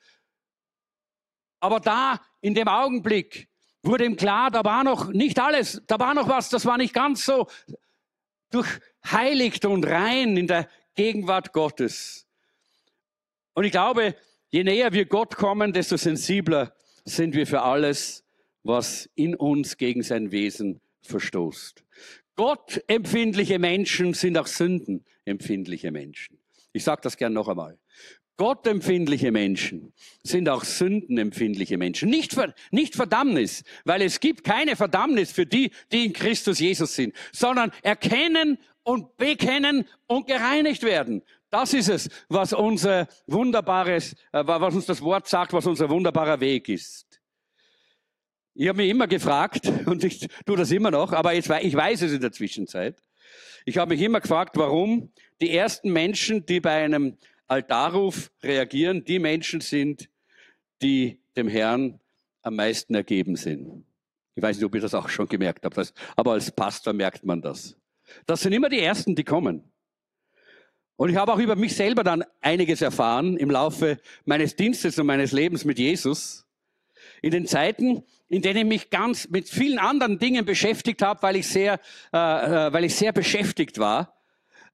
Aber 1.62 1.78
da, 1.78 2.20
in 2.40 2.54
dem 2.54 2.66
Augenblick, 2.66 3.46
wurde 3.84 4.04
ihm 4.04 4.16
klar, 4.16 4.50
da 4.50 4.64
war 4.64 4.82
noch 4.82 5.12
nicht 5.12 5.38
alles, 5.38 5.80
da 5.86 6.00
war 6.00 6.12
noch 6.12 6.28
was, 6.28 6.48
das 6.48 6.66
war 6.66 6.76
nicht 6.76 6.92
ganz 6.92 7.24
so 7.24 7.46
durchheiligt 8.50 9.64
und 9.64 9.86
rein 9.86 10.36
in 10.36 10.48
der 10.48 10.68
Gegenwart 10.96 11.52
Gottes. 11.52 12.26
Und 13.54 13.62
ich 13.62 13.70
glaube, 13.70 14.16
je 14.50 14.64
näher 14.64 14.92
wir 14.92 15.04
Gott 15.04 15.36
kommen, 15.36 15.72
desto 15.72 15.96
sensibler 15.96 16.74
sind 17.04 17.36
wir 17.36 17.46
für 17.46 17.62
alles, 17.62 18.24
was 18.64 19.08
in 19.14 19.36
uns 19.36 19.76
gegen 19.76 20.02
sein 20.02 20.32
Wesen 20.32 20.80
verstoßt. 21.02 21.84
Gott 22.34 22.82
empfindliche 22.88 23.60
Menschen 23.60 24.14
sind 24.14 24.36
auch 24.36 24.48
Sünden 24.48 25.04
empfindliche 25.24 25.92
Menschen. 25.92 26.38
Ich 26.72 26.82
sage 26.82 27.02
das 27.02 27.16
gern 27.16 27.32
noch 27.32 27.46
einmal. 27.46 27.78
Gott 28.36 28.66
empfindliche 28.66 29.30
Menschen 29.30 29.92
sind 30.22 30.48
auch 30.48 30.64
sündenempfindliche 30.64 31.76
Menschen. 31.76 32.08
Nicht, 32.08 32.36
nicht 32.70 32.94
Verdammnis, 32.94 33.62
weil 33.84 34.02
es 34.02 34.20
gibt 34.20 34.42
keine 34.42 34.74
Verdammnis 34.74 35.32
für 35.32 35.46
die, 35.46 35.70
die 35.92 36.06
in 36.06 36.12
Christus 36.12 36.58
Jesus 36.58 36.94
sind, 36.94 37.14
sondern 37.32 37.72
erkennen 37.82 38.58
und 38.82 39.16
bekennen 39.16 39.84
und 40.06 40.26
gereinigt 40.26 40.82
werden 40.82 41.22
Das 41.50 41.74
ist 41.74 41.88
es, 41.88 42.08
was 42.28 42.52
unser 42.52 43.06
wunderbares, 43.26 44.14
äh, 44.32 44.42
was 44.44 44.74
uns 44.74 44.86
das 44.86 45.02
Wort 45.02 45.28
sagt, 45.28 45.52
was 45.52 45.66
unser 45.66 45.90
wunderbarer 45.90 46.40
Weg 46.40 46.68
ist. 46.68 47.20
Ich 48.54 48.68
habe 48.68 48.78
mich 48.78 48.90
immer 48.90 49.06
gefragt, 49.06 49.70
und 49.86 50.02
ich 50.02 50.26
tue 50.46 50.56
das 50.56 50.70
immer 50.70 50.90
noch, 50.90 51.12
aber 51.12 51.34
jetzt, 51.34 51.50
ich 51.60 51.74
weiß 51.74 52.02
es 52.02 52.12
in 52.12 52.20
der 52.20 52.32
Zwischenzeit. 52.32 53.02
Ich 53.64 53.78
habe 53.78 53.94
mich 53.94 54.02
immer 54.02 54.20
gefragt, 54.20 54.56
warum 54.56 55.12
die 55.40 55.54
ersten 55.54 55.92
Menschen, 55.92 56.44
die 56.46 56.60
bei 56.60 56.84
einem 56.84 57.18
Altarruf 57.52 58.32
reagieren, 58.42 59.04
die 59.04 59.18
Menschen 59.18 59.60
sind, 59.60 60.08
die 60.80 61.20
dem 61.36 61.48
Herrn 61.48 62.00
am 62.42 62.56
meisten 62.56 62.94
ergeben 62.94 63.36
sind. 63.36 63.84
Ich 64.34 64.42
weiß 64.42 64.56
nicht, 64.56 64.64
ob 64.64 64.74
ihr 64.74 64.80
das 64.80 64.94
auch 64.94 65.08
schon 65.08 65.28
gemerkt 65.28 65.64
habt, 65.64 65.94
aber 66.16 66.32
als 66.32 66.50
Pastor 66.50 66.92
merkt 66.92 67.24
man 67.24 67.42
das. 67.42 67.76
Das 68.26 68.40
sind 68.40 68.52
immer 68.52 68.68
die 68.68 68.80
Ersten, 68.80 69.14
die 69.14 69.24
kommen. 69.24 69.70
Und 70.96 71.10
ich 71.10 71.16
habe 71.16 71.32
auch 71.32 71.38
über 71.38 71.56
mich 71.56 71.74
selber 71.74 72.04
dann 72.04 72.24
einiges 72.40 72.80
erfahren 72.80 73.36
im 73.36 73.50
Laufe 73.50 73.98
meines 74.24 74.56
Dienstes 74.56 74.98
und 74.98 75.06
meines 75.06 75.32
Lebens 75.32 75.64
mit 75.64 75.78
Jesus. 75.78 76.46
In 77.20 77.30
den 77.30 77.46
Zeiten, 77.46 78.02
in 78.28 78.42
denen 78.42 78.58
ich 78.58 78.64
mich 78.66 78.90
ganz 78.90 79.28
mit 79.28 79.48
vielen 79.48 79.78
anderen 79.78 80.18
Dingen 80.18 80.44
beschäftigt 80.44 81.02
habe, 81.02 81.22
weil 81.22 81.36
ich 81.36 81.48
sehr, 81.48 81.80
äh, 82.12 82.16
äh, 82.16 82.72
weil 82.72 82.84
ich 82.84 82.94
sehr 82.94 83.12
beschäftigt 83.12 83.78
war 83.78 84.16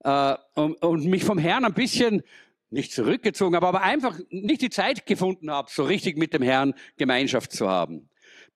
äh, 0.04 0.34
und, 0.54 0.82
und 0.82 1.06
mich 1.06 1.24
vom 1.24 1.38
Herrn 1.38 1.64
ein 1.64 1.74
bisschen 1.74 2.22
nicht 2.70 2.92
zurückgezogen 2.92 3.56
habe, 3.56 3.66
aber 3.66 3.82
einfach 3.82 4.18
nicht 4.30 4.62
die 4.62 4.70
Zeit 4.70 5.06
gefunden 5.06 5.50
habe, 5.50 5.70
so 5.70 5.84
richtig 5.84 6.16
mit 6.16 6.34
dem 6.34 6.42
Herrn 6.42 6.74
Gemeinschaft 6.96 7.52
zu 7.52 7.68
haben. 7.68 8.08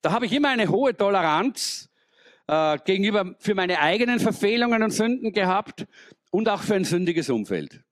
Da 0.03 0.12
habe 0.12 0.27
ich 0.27 0.33
immer 0.33 0.51
eine 0.51 0.68
hohe 0.68 0.96
Toleranz 0.96 1.90
äh, 2.48 2.79
gegenüber 2.85 3.35
für 3.38 3.55
meine 3.55 3.81
eigenen 3.81 4.20
Verfehlungen 4.20 4.83
und 4.83 4.90
Sünden 4.90 5.33
gehabt 5.33 5.87
und 6.31 6.48
auch 6.48 6.62
für 6.62 6.75
ein 6.75 6.85
sündiges 6.85 7.31
Umfeld. 7.31 7.83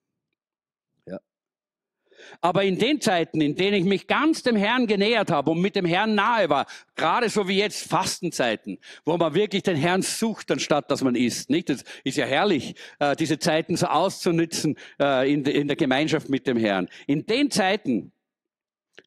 Aber 2.41 2.65
in 2.65 2.79
den 2.79 3.01
Zeiten, 3.01 3.41
in 3.41 3.57
denen 3.57 3.75
ich 3.75 3.85
mich 3.85 4.07
ganz 4.07 4.43
dem 4.43 4.57
Herrn 4.57 4.87
genähert 4.87 5.31
habe 5.31 5.51
und 5.51 5.61
mit 5.61 5.77
dem 5.77 5.85
Herrn 5.85 6.15
nahe 6.15 6.49
war, 6.49 6.67
gerade 6.97 7.29
so 7.29 7.49
wie 7.49 7.59
jetzt 7.59 7.89
Fastenzeiten, 7.89 8.79
wo 9.05 9.17
man 9.17 9.35
wirklich 9.35 9.63
den 9.63 9.77
Herrn 9.77 10.03
sucht, 10.03 10.51
anstatt 10.51 10.91
dass 10.91 11.03
man 11.03 11.15
isst, 11.15 11.51
nicht? 11.51 11.69
Das 11.69 11.85
ist 12.05 12.17
ja 12.17 12.27
herrlich, 12.27 12.75
äh, 12.99 13.17
diese 13.17 13.39
Zeiten 13.39 13.77
so 13.77 13.87
auszunützen 13.87 14.77
äh, 15.01 15.33
in, 15.33 15.45
der 15.45 15.77
Gemeinschaft 15.77 16.29
mit 16.29 16.47
dem 16.47 16.57
Herrn. 16.57 16.89
In 17.07 17.27
den 17.27 17.51
Zeiten, 17.51 18.13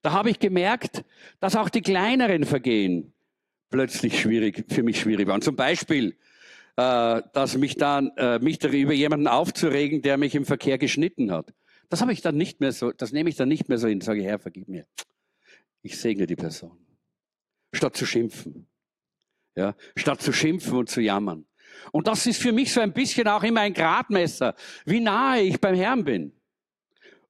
da 0.02 0.12
habe 0.12 0.30
ich 0.30 0.40
gemerkt, 0.40 1.04
dass 1.40 1.56
auch 1.56 1.70
die 1.70 1.82
kleineren 1.82 2.46
Vergehen 2.46 3.14
plötzlich 3.70 4.20
schwierig, 4.20 4.66
für 4.70 4.84
mich 4.84 5.00
schwierig 5.00 5.28
waren. 5.28 5.42
Zum 5.42 5.56
Beispiel, 5.56 6.16
äh, 6.76 7.22
dass 7.34 7.58
mich 7.58 7.76
dann, 7.76 8.12
mich 8.42 8.60
darüber 8.60 8.94
jemanden 8.94 9.28
aufzuregen, 9.28 10.02
der 10.02 10.18
mich 10.18 10.36
im 10.36 10.46
Verkehr 10.46 10.78
geschnitten 10.78 11.32
hat. 11.32 11.54
Das 11.90 12.02
habe 12.02 12.14
ich 12.14 12.22
dann 12.22 12.38
nicht 12.38 12.60
mehr 12.60 12.72
so, 12.72 12.92
das 12.92 13.12
nehme 13.12 13.30
ich 13.30 13.36
dann 13.36 13.50
nicht 13.50 13.70
mehr 13.70 13.78
so 13.78 13.88
hin, 13.88 14.02
sage, 14.02 14.24
Herr, 14.24 14.40
vergib 14.40 14.68
mir. 14.68 14.88
Ich 15.82 16.00
segne 16.00 16.26
die 16.26 16.36
Person. 16.36 16.78
Statt 17.74 17.96
zu 17.96 18.06
schimpfen. 18.06 18.68
Ja, 19.56 19.76
statt 19.96 20.22
zu 20.22 20.34
schimpfen 20.34 20.78
und 20.78 20.90
zu 20.90 21.02
jammern. 21.02 21.46
Und 21.92 22.08
das 22.08 22.26
ist 22.26 22.42
für 22.42 22.52
mich 22.52 22.72
so 22.72 22.82
ein 22.82 22.94
bisschen 22.94 23.28
auch 23.28 23.44
immer 23.44 23.62
ein 23.62 23.74
Gradmesser, 23.74 24.56
wie 24.86 25.00
nahe 25.00 25.42
ich 25.42 25.60
beim 25.60 25.76
Herrn 25.76 26.04
bin. 26.04 26.34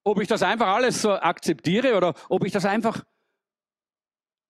Ob 0.04 0.22
ich 0.22 0.28
das 0.28 0.44
einfach 0.44 0.68
alles 0.68 1.02
so 1.02 1.12
akzeptiere 1.12 1.96
oder 1.96 2.14
ob 2.30 2.46
ich 2.46 2.52
das 2.52 2.66
einfach 2.66 3.04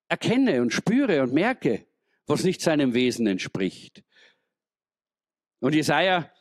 erkenne 0.08 0.62
und 0.62 0.72
spüre 0.72 1.22
und 1.22 1.34
merke, 1.34 1.88
was 2.28 2.44
nicht 2.44 2.62
seinem 2.62 2.94
Wesen 2.94 3.28
entspricht. 3.28 4.04
Und 5.60 5.76
Jesaja 5.76 6.33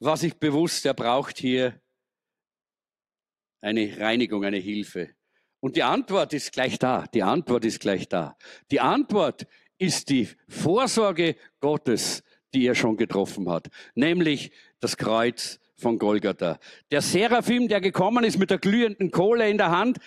war 0.00 0.16
sich 0.16 0.34
bewusst, 0.34 0.86
er 0.86 0.94
braucht 0.94 1.38
hier 1.38 1.80
eine 3.60 3.98
Reinigung, 3.98 4.44
eine 4.44 4.58
Hilfe. 4.58 5.10
Und 5.60 5.76
die 5.76 5.82
Antwort 5.82 6.32
ist 6.32 6.52
gleich 6.52 6.78
da. 6.78 7.06
Die 7.12 7.22
Antwort 7.22 7.64
ist 7.64 7.80
gleich 7.80 8.08
da. 8.08 8.36
Die 8.70 8.80
Antwort 8.80 9.46
ist 9.78 10.08
die 10.08 10.28
Vorsorge 10.48 11.36
Gottes, 11.60 12.22
die 12.54 12.66
er 12.66 12.74
schon 12.74 12.96
getroffen 12.96 13.48
hat, 13.50 13.68
nämlich 13.94 14.52
das 14.80 14.96
Kreuz 14.96 15.58
von 15.76 15.98
Golgatha. 15.98 16.58
Der 16.90 17.02
Seraphim, 17.02 17.68
der 17.68 17.80
gekommen 17.80 18.24
ist 18.24 18.38
mit 18.38 18.50
der 18.50 18.58
glühenden 18.58 19.10
Kohle 19.10 19.48
in 19.48 19.58
der 19.58 19.70
Hand, 19.70 19.98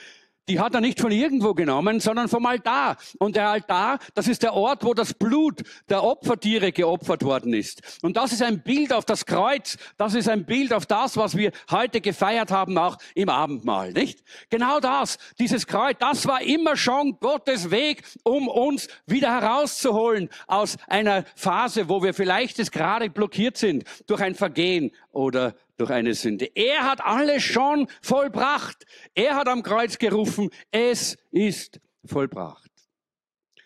die 0.49 0.60
hat 0.60 0.73
er 0.73 0.82
nicht 0.82 0.99
von 0.99 1.12
irgendwo 1.12 1.54
genommen, 1.54 1.99
sondern 1.99 2.27
vom 2.27 2.45
Altar. 2.45 2.97
Und 3.19 3.36
der 3.36 3.49
Altar, 3.49 3.99
das 4.13 4.27
ist 4.27 4.43
der 4.43 4.54
Ort, 4.54 4.84
wo 4.84 4.93
das 4.93 5.13
Blut 5.13 5.62
der 5.89 6.04
Opfertiere 6.04 6.71
geopfert 6.71 7.23
worden 7.23 7.54
ist. 7.54 7.99
Und 8.01 8.17
das 8.17 8.34
ist 8.34 8.41
ein 8.41 8.62
Bild 8.62 8.91
auf 8.91 9.06
das 9.06 9.25
Kreuz. 9.25 9.77
Das 9.97 10.13
ist 10.13 10.27
ein 10.27 10.45
Bild 10.45 10.73
auf 10.73 10.86
das, 10.86 11.15
was 11.17 11.38
wir 11.38 11.51
heute 11.69 12.01
gefeiert 12.01 12.51
haben, 12.51 12.77
auch 12.77 12.97
im 13.15 13.30
Abendmahl, 13.30 13.93
nicht? 13.93 14.23
Genau 14.49 14.80
das, 14.80 15.17
dieses 15.39 15.67
Kreuz, 15.67 15.97
das 15.99 16.27
war 16.27 16.41
immer 16.41 16.75
schon 16.75 17.19
Gottes 17.19 17.71
Weg, 17.71 18.04
um 18.23 18.47
uns 18.47 18.88
wieder 19.06 19.32
herauszuholen 19.32 20.30
aus 20.47 20.77
einer 20.88 21.23
Phase, 21.36 21.88
wo 21.88 22.04
wir 22.04 22.13
vielleicht 22.13 22.60
es 22.60 22.71
gerade 22.71 23.10
blockiert 23.10 23.58
sind 23.58 23.84
durch 24.08 24.21
ein 24.21 24.36
Vergehen 24.36 24.91
oder 25.12 25.56
durch 25.81 25.91
eine 25.91 26.13
Sünde. 26.13 26.49
Er 26.55 26.83
hat 26.83 27.01
alles 27.01 27.43
schon 27.43 27.87
vollbracht. 28.01 28.85
Er 29.15 29.35
hat 29.35 29.47
am 29.47 29.63
Kreuz 29.63 29.97
gerufen, 29.97 30.49
es 30.71 31.17
ist 31.31 31.79
vollbracht. 32.05 32.69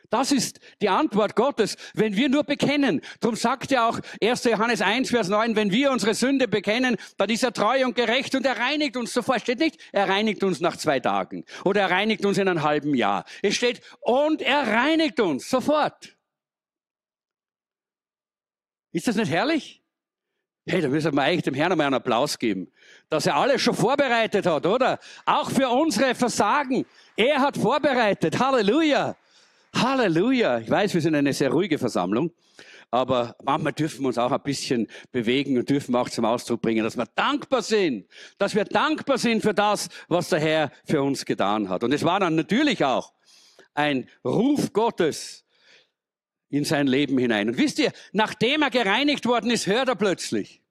Das 0.09 0.31
ist 0.31 0.59
die 0.81 0.87
Antwort 0.87 1.35
Gottes, 1.35 1.75
wenn 1.93 2.15
wir 2.15 2.29
nur 2.29 2.43
bekennen. 2.43 3.01
Darum 3.19 3.35
sagt 3.35 3.71
er 3.73 3.89
auch 3.89 3.99
1. 4.21 4.45
Johannes 4.45 4.81
1, 4.81 5.09
Vers 5.09 5.27
9, 5.27 5.57
wenn 5.57 5.71
wir 5.71 5.91
unsere 5.91 6.13
Sünde 6.13 6.47
bekennen, 6.47 6.95
dann 7.17 7.29
ist 7.29 7.43
er 7.43 7.51
treu 7.51 7.83
und 7.83 7.95
gerecht 7.95 8.33
und 8.33 8.45
er 8.45 8.57
reinigt 8.57 8.95
uns 8.95 9.11
sofort. 9.11 9.41
Steht 9.41 9.59
nicht, 9.59 9.77
er 9.91 10.07
reinigt 10.07 10.43
uns 10.43 10.61
nach 10.61 10.77
zwei 10.77 11.01
Tagen 11.01 11.43
oder 11.65 11.81
er 11.81 11.91
reinigt 11.91 12.25
uns 12.25 12.37
in 12.37 12.47
einem 12.47 12.63
halben 12.63 12.95
Jahr. 12.95 13.25
Es 13.41 13.55
steht, 13.55 13.81
und 13.99 14.41
er 14.41 14.65
reinigt 14.65 15.19
uns 15.19 15.49
sofort. 15.49 16.15
Ist 18.93 19.09
das 19.09 19.17
nicht 19.17 19.31
herrlich? 19.31 19.84
Hey, 20.67 20.81
da 20.81 20.87
müssen 20.87 21.13
wir 21.13 21.21
eigentlich 21.21 21.43
dem 21.43 21.53
Herrn 21.53 21.73
einmal 21.73 21.85
einen 21.85 21.95
Applaus 21.95 22.39
geben, 22.39 22.71
dass 23.07 23.27
er 23.27 23.35
alles 23.35 23.61
schon 23.61 23.75
vorbereitet 23.75 24.47
hat, 24.47 24.65
oder? 24.65 24.97
Auch 25.23 25.51
für 25.51 25.69
unsere 25.69 26.15
Versagen. 26.15 26.87
Er 27.15 27.39
hat 27.39 27.55
vorbereitet. 27.55 28.39
Halleluja. 28.39 29.15
Halleluja. 29.75 30.57
Ich 30.57 30.69
weiß, 30.69 30.95
wir 30.95 31.01
sind 31.01 31.13
eine 31.13 31.33
sehr 31.33 31.51
ruhige 31.51 31.77
Versammlung, 31.77 32.31
aber 32.89 33.35
manchmal 33.43 33.73
dürfen 33.73 34.01
wir 34.01 34.07
uns 34.07 34.17
auch 34.17 34.31
ein 34.31 34.41
bisschen 34.41 34.87
bewegen 35.11 35.55
und 35.59 35.69
dürfen 35.69 35.93
auch 35.95 36.09
zum 36.09 36.25
Ausdruck 36.25 36.63
bringen, 36.63 36.83
dass 36.83 36.97
wir 36.97 37.05
dankbar 37.13 37.61
sind, 37.61 38.07
dass 38.39 38.55
wir 38.55 38.65
dankbar 38.65 39.19
sind 39.19 39.43
für 39.43 39.53
das, 39.53 39.89
was 40.07 40.29
der 40.29 40.39
Herr 40.39 40.71
für 40.83 41.03
uns 41.03 41.25
getan 41.25 41.69
hat. 41.69 41.83
Und 41.83 41.93
es 41.93 42.03
war 42.03 42.19
dann 42.19 42.33
natürlich 42.33 42.83
auch 42.83 43.13
ein 43.75 44.09
Ruf 44.23 44.73
Gottes, 44.73 45.44
in 46.55 46.63
sein 46.63 46.87
Leben 46.87 47.17
hinein. 47.17 47.49
Und 47.49 47.57
wisst 47.57 47.79
ihr, 47.79 47.91
nachdem 48.13 48.61
er 48.61 48.69
gereinigt 48.69 49.25
worden 49.25 49.51
ist, 49.51 49.67
hört 49.67 49.89
er 49.89 49.95
plötzlich. 49.95 50.61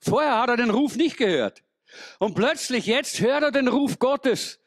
Vorher 0.00 0.40
hat 0.40 0.50
er 0.50 0.56
den 0.56 0.70
Ruf 0.70 0.96
nicht 0.96 1.16
gehört. 1.16 1.62
Und 2.18 2.34
plötzlich 2.34 2.86
jetzt 2.86 3.20
hört 3.20 3.44
er 3.44 3.52
den 3.52 3.68
Ruf 3.68 4.00
Gottes. 4.00 4.58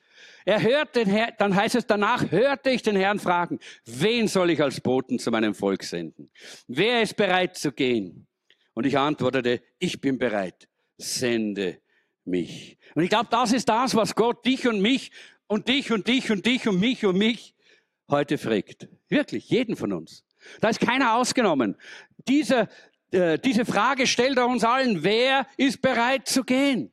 Er 0.45 0.61
hört 0.61 0.95
den 0.95 1.09
Herrn, 1.09 1.33
dann 1.39 1.55
heißt 1.55 1.75
es 1.75 1.85
danach, 1.85 2.31
hörte 2.31 2.69
ich 2.69 2.81
den 2.81 2.95
Herrn 2.95 3.19
fragen, 3.19 3.59
wen 3.85 4.29
soll 4.29 4.49
ich 4.49 4.61
als 4.61 4.79
Boten 4.79 5.19
zu 5.19 5.29
meinem 5.29 5.53
Volk 5.53 5.83
senden? 5.83 6.29
Wer 6.67 7.01
ist 7.01 7.17
bereit 7.17 7.57
zu 7.57 7.73
gehen? 7.73 8.27
Und 8.73 8.85
ich 8.85 8.97
antwortete, 8.97 9.61
ich 9.77 9.99
bin 9.99 10.17
bereit, 10.17 10.69
sende 10.97 11.81
mich. 12.23 12.77
Und 12.95 13.03
ich 13.03 13.09
glaube, 13.09 13.27
das 13.29 13.51
ist 13.51 13.67
das, 13.67 13.93
was 13.93 14.15
Gott 14.15 14.45
dich 14.45 14.67
und 14.69 14.79
mich 14.79 15.11
und 15.47 15.67
dich 15.67 15.91
und 15.91 16.07
dich 16.07 16.31
und 16.31 16.45
dich 16.45 16.65
und 16.65 16.79
mich 16.79 17.05
und 17.05 17.17
mich 17.17 17.56
heute 18.09 18.37
fragt. 18.37 18.87
Wirklich, 19.09 19.49
jeden 19.49 19.75
von 19.75 19.93
uns. 19.93 20.23
Da 20.61 20.69
ist 20.69 20.79
keiner 20.79 21.15
ausgenommen. 21.15 21.75
Diese, 22.27 22.67
äh, 23.11 23.39
diese 23.39 23.65
Frage 23.65 24.07
stellt 24.07 24.37
er 24.37 24.47
uns 24.47 24.63
allen. 24.63 25.03
Wer 25.03 25.47
ist 25.57 25.81
bereit 25.81 26.27
zu 26.27 26.43
gehen? 26.43 26.91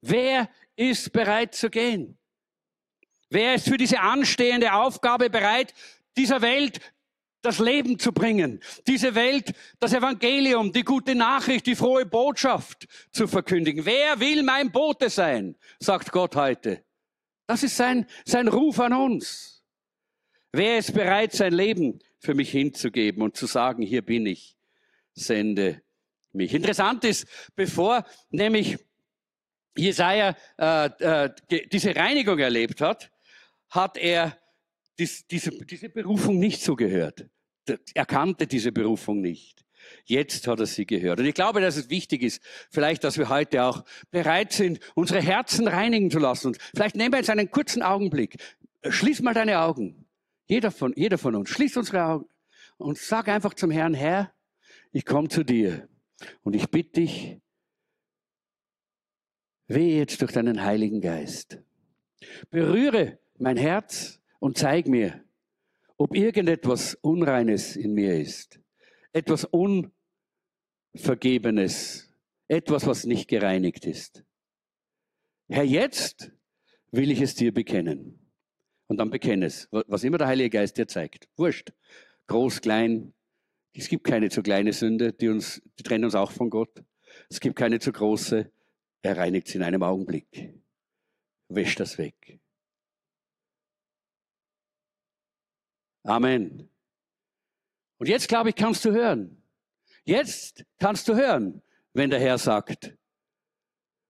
Wer 0.00 0.48
ist 0.76 1.12
bereit 1.12 1.54
zu 1.54 1.70
gehen? 1.70 2.18
Wer 3.30 3.54
ist 3.54 3.68
für 3.68 3.76
diese 3.76 4.00
anstehende 4.00 4.74
Aufgabe 4.74 5.30
bereit, 5.30 5.74
dieser 6.16 6.42
Welt 6.42 6.80
das 7.40 7.58
Leben 7.58 7.98
zu 7.98 8.12
bringen, 8.12 8.60
diese 8.86 9.14
Welt, 9.14 9.52
das 9.80 9.92
Evangelium, 9.92 10.72
die 10.72 10.84
gute 10.84 11.14
Nachricht, 11.14 11.66
die 11.66 11.74
frohe 11.74 12.06
Botschaft 12.06 12.86
zu 13.10 13.26
verkündigen. 13.26 13.84
Wer 13.84 14.20
will 14.20 14.42
mein 14.44 14.70
Bote 14.70 15.10
sein, 15.10 15.56
sagt 15.80 16.12
Gott 16.12 16.36
heute. 16.36 16.84
Das 17.46 17.62
ist 17.64 17.76
sein, 17.76 18.06
sein 18.24 18.48
Ruf 18.48 18.78
an 18.78 18.92
uns. 18.92 19.51
Wer 20.52 20.78
ist 20.78 20.92
bereit, 20.92 21.32
sein 21.32 21.54
Leben 21.54 21.98
für 22.18 22.34
mich 22.34 22.50
hinzugeben 22.50 23.22
und 23.22 23.36
zu 23.36 23.46
sagen, 23.46 23.82
hier 23.82 24.02
bin 24.02 24.26
ich, 24.26 24.56
sende 25.14 25.82
mich. 26.32 26.52
Interessant 26.52 27.04
ist, 27.04 27.26
bevor 27.56 28.04
nämlich 28.30 28.78
Jesaja 29.76 30.36
äh, 30.58 30.86
äh, 30.98 31.30
diese 31.72 31.96
Reinigung 31.96 32.38
erlebt 32.38 32.82
hat, 32.82 33.10
hat 33.70 33.96
er 33.96 34.38
dies, 34.98 35.26
diese, 35.26 35.50
diese 35.64 35.88
Berufung 35.88 36.38
nicht 36.38 36.62
so 36.62 36.76
gehört. 36.76 37.26
Er 37.94 38.04
kannte 38.04 38.46
diese 38.46 38.72
Berufung 38.72 39.22
nicht. 39.22 39.64
Jetzt 40.04 40.46
hat 40.46 40.60
er 40.60 40.66
sie 40.66 40.84
gehört. 40.84 41.20
Und 41.20 41.26
ich 41.26 41.34
glaube, 41.34 41.60
dass 41.60 41.76
es 41.76 41.88
wichtig 41.88 42.22
ist, 42.22 42.42
vielleicht, 42.70 43.04
dass 43.04 43.16
wir 43.16 43.30
heute 43.30 43.64
auch 43.64 43.84
bereit 44.10 44.52
sind, 44.52 44.80
unsere 44.94 45.22
Herzen 45.22 45.66
reinigen 45.66 46.10
zu 46.10 46.18
lassen. 46.18 46.48
Und 46.48 46.58
vielleicht 46.74 46.94
nehmen 46.94 47.12
wir 47.12 47.18
jetzt 47.18 47.30
einen 47.30 47.50
kurzen 47.50 47.82
Augenblick. 47.82 48.36
Schließ 48.86 49.22
mal 49.22 49.34
deine 49.34 49.60
Augen. 49.60 50.06
Jeder 50.52 50.70
von, 50.70 50.92
jeder 50.94 51.16
von 51.16 51.34
uns. 51.34 51.48
Schließ 51.48 51.78
unsere 51.78 52.04
Augen 52.04 52.28
und 52.76 52.98
sag 52.98 53.28
einfach 53.28 53.54
zum 53.54 53.70
Herrn, 53.70 53.94
Herr, 53.94 54.34
ich 54.92 55.06
komme 55.06 55.30
zu 55.30 55.44
dir 55.44 55.88
und 56.42 56.54
ich 56.54 56.68
bitte 56.68 57.00
dich, 57.00 57.40
wehe 59.66 59.96
jetzt 59.96 60.20
durch 60.20 60.32
deinen 60.32 60.62
Heiligen 60.62 61.00
Geist. 61.00 61.58
Berühre 62.50 63.18
mein 63.38 63.56
Herz 63.56 64.20
und 64.40 64.58
zeig 64.58 64.86
mir, 64.88 65.24
ob 65.96 66.14
irgendetwas 66.14 66.96
Unreines 66.96 67.74
in 67.74 67.94
mir 67.94 68.20
ist, 68.20 68.60
etwas 69.14 69.48
Unvergebenes, 70.92 72.14
etwas, 72.46 72.86
was 72.86 73.06
nicht 73.06 73.26
gereinigt 73.26 73.86
ist. 73.86 74.22
Herr, 75.48 75.64
jetzt 75.64 76.30
will 76.90 77.10
ich 77.10 77.22
es 77.22 77.34
dir 77.36 77.54
bekennen. 77.54 78.21
Und 78.92 78.98
dann 78.98 79.08
bekenne 79.08 79.46
es, 79.46 79.68
was 79.70 80.04
immer 80.04 80.18
der 80.18 80.26
Heilige 80.26 80.50
Geist 80.50 80.76
dir 80.76 80.86
zeigt. 80.86 81.26
Wurscht. 81.38 81.72
Groß, 82.26 82.60
klein. 82.60 83.14
Es 83.72 83.88
gibt 83.88 84.04
keine 84.04 84.28
zu 84.28 84.42
kleine 84.42 84.74
Sünde, 84.74 85.14
die 85.14 85.30
uns, 85.30 85.62
die 85.78 85.82
trennen 85.82 86.04
uns 86.04 86.14
auch 86.14 86.30
von 86.30 86.50
Gott. 86.50 86.84
Es 87.30 87.40
gibt 87.40 87.56
keine 87.56 87.80
zu 87.80 87.90
große. 87.90 88.52
Er 89.00 89.16
reinigt 89.16 89.48
sie 89.48 89.56
in 89.56 89.64
einem 89.64 89.82
Augenblick. 89.82 90.60
Wäscht 91.48 91.80
das 91.80 91.96
weg. 91.96 92.38
Amen. 96.02 96.68
Und 97.96 98.10
jetzt, 98.10 98.28
glaube 98.28 98.50
ich, 98.50 98.56
kannst 98.56 98.84
du 98.84 98.92
hören. 98.92 99.42
Jetzt 100.04 100.66
kannst 100.78 101.08
du 101.08 101.14
hören, 101.14 101.62
wenn 101.94 102.10
der 102.10 102.20
Herr 102.20 102.36
sagt, 102.36 102.94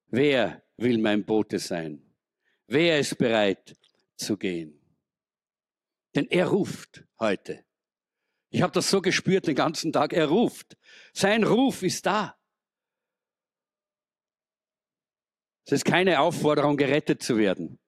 wer 0.08 0.60
will 0.76 0.98
mein 0.98 1.24
Bote 1.24 1.60
sein? 1.60 2.02
Wer 2.66 2.98
ist 2.98 3.16
bereit 3.16 3.76
zu 4.16 4.36
gehen? 4.36 4.78
Denn 6.14 6.26
er 6.28 6.48
ruft 6.48 7.04
heute. 7.18 7.64
Ich 8.50 8.62
habe 8.62 8.72
das 8.72 8.90
so 8.90 9.00
gespürt 9.00 9.46
den 9.46 9.54
ganzen 9.54 9.92
Tag. 9.92 10.12
Er 10.12 10.26
ruft. 10.26 10.76
Sein 11.14 11.42
Ruf 11.42 11.82
ist 11.82 12.04
da. 12.04 12.36
Es 15.64 15.72
ist 15.72 15.84
keine 15.84 16.20
Aufforderung, 16.20 16.76
gerettet 16.76 17.22
zu 17.22 17.38
werden. 17.38 17.78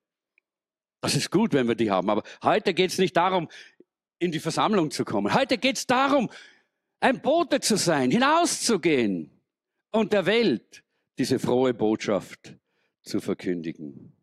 Das 1.03 1.15
ist 1.15 1.31
gut, 1.31 1.53
wenn 1.53 1.69
wir 1.69 1.75
die 1.75 1.91
haben. 1.91 2.09
Aber 2.09 2.23
heute 2.43 2.73
geht 2.73 2.91
es 2.91 2.99
nicht 2.99 3.17
darum, 3.17 3.51
in 4.19 4.33
die 4.33 4.41
Versammlung 4.41 4.91
zu 4.91 5.05
kommen. 5.05 5.35
Heute 5.35 5.59
geht 5.59 5.77
es 5.77 5.87
darum, 5.87 6.31
ein 7.01 7.21
Bote 7.21 7.61
zu 7.61 7.77
sein, 7.77 8.11
hinauszugehen 8.11 9.31
und 9.91 10.15
der 10.15 10.25
Welt 10.25 10.83
diese 11.19 11.39
frohe 11.39 11.75
Botschaft 11.75 12.57
zu 13.03 13.21
verkündigen. 13.21 14.14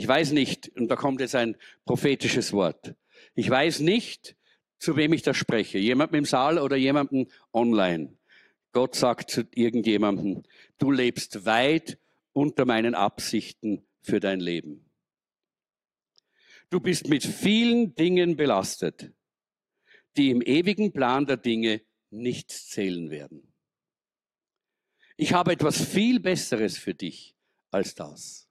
Ich 0.00 0.08
weiß 0.08 0.32
nicht, 0.32 0.70
und 0.78 0.88
da 0.88 0.96
kommt 0.96 1.20
jetzt 1.20 1.34
ein 1.34 1.58
prophetisches 1.84 2.54
Wort, 2.54 2.94
ich 3.34 3.50
weiß 3.50 3.80
nicht, 3.80 4.34
zu 4.78 4.96
wem 4.96 5.12
ich 5.12 5.20
da 5.20 5.34
spreche, 5.34 5.76
jemandem 5.76 6.20
im 6.20 6.24
Saal 6.24 6.58
oder 6.58 6.74
jemandem 6.74 7.26
online. 7.52 8.16
Gott 8.72 8.94
sagt 8.94 9.30
zu 9.30 9.46
irgendjemandem, 9.54 10.42
du 10.78 10.90
lebst 10.90 11.44
weit 11.44 11.98
unter 12.32 12.64
meinen 12.64 12.94
Absichten 12.94 13.86
für 14.00 14.20
dein 14.20 14.40
Leben. 14.40 14.90
Du 16.70 16.80
bist 16.80 17.08
mit 17.08 17.22
vielen 17.22 17.94
Dingen 17.94 18.36
belastet, 18.36 19.12
die 20.16 20.30
im 20.30 20.40
ewigen 20.40 20.92
Plan 20.94 21.26
der 21.26 21.36
Dinge 21.36 21.82
nichts 22.08 22.68
zählen 22.70 23.10
werden. 23.10 23.52
Ich 25.18 25.34
habe 25.34 25.52
etwas 25.52 25.78
viel 25.78 26.20
Besseres 26.20 26.78
für 26.78 26.94
dich 26.94 27.36
als 27.70 27.94
das. 27.94 28.49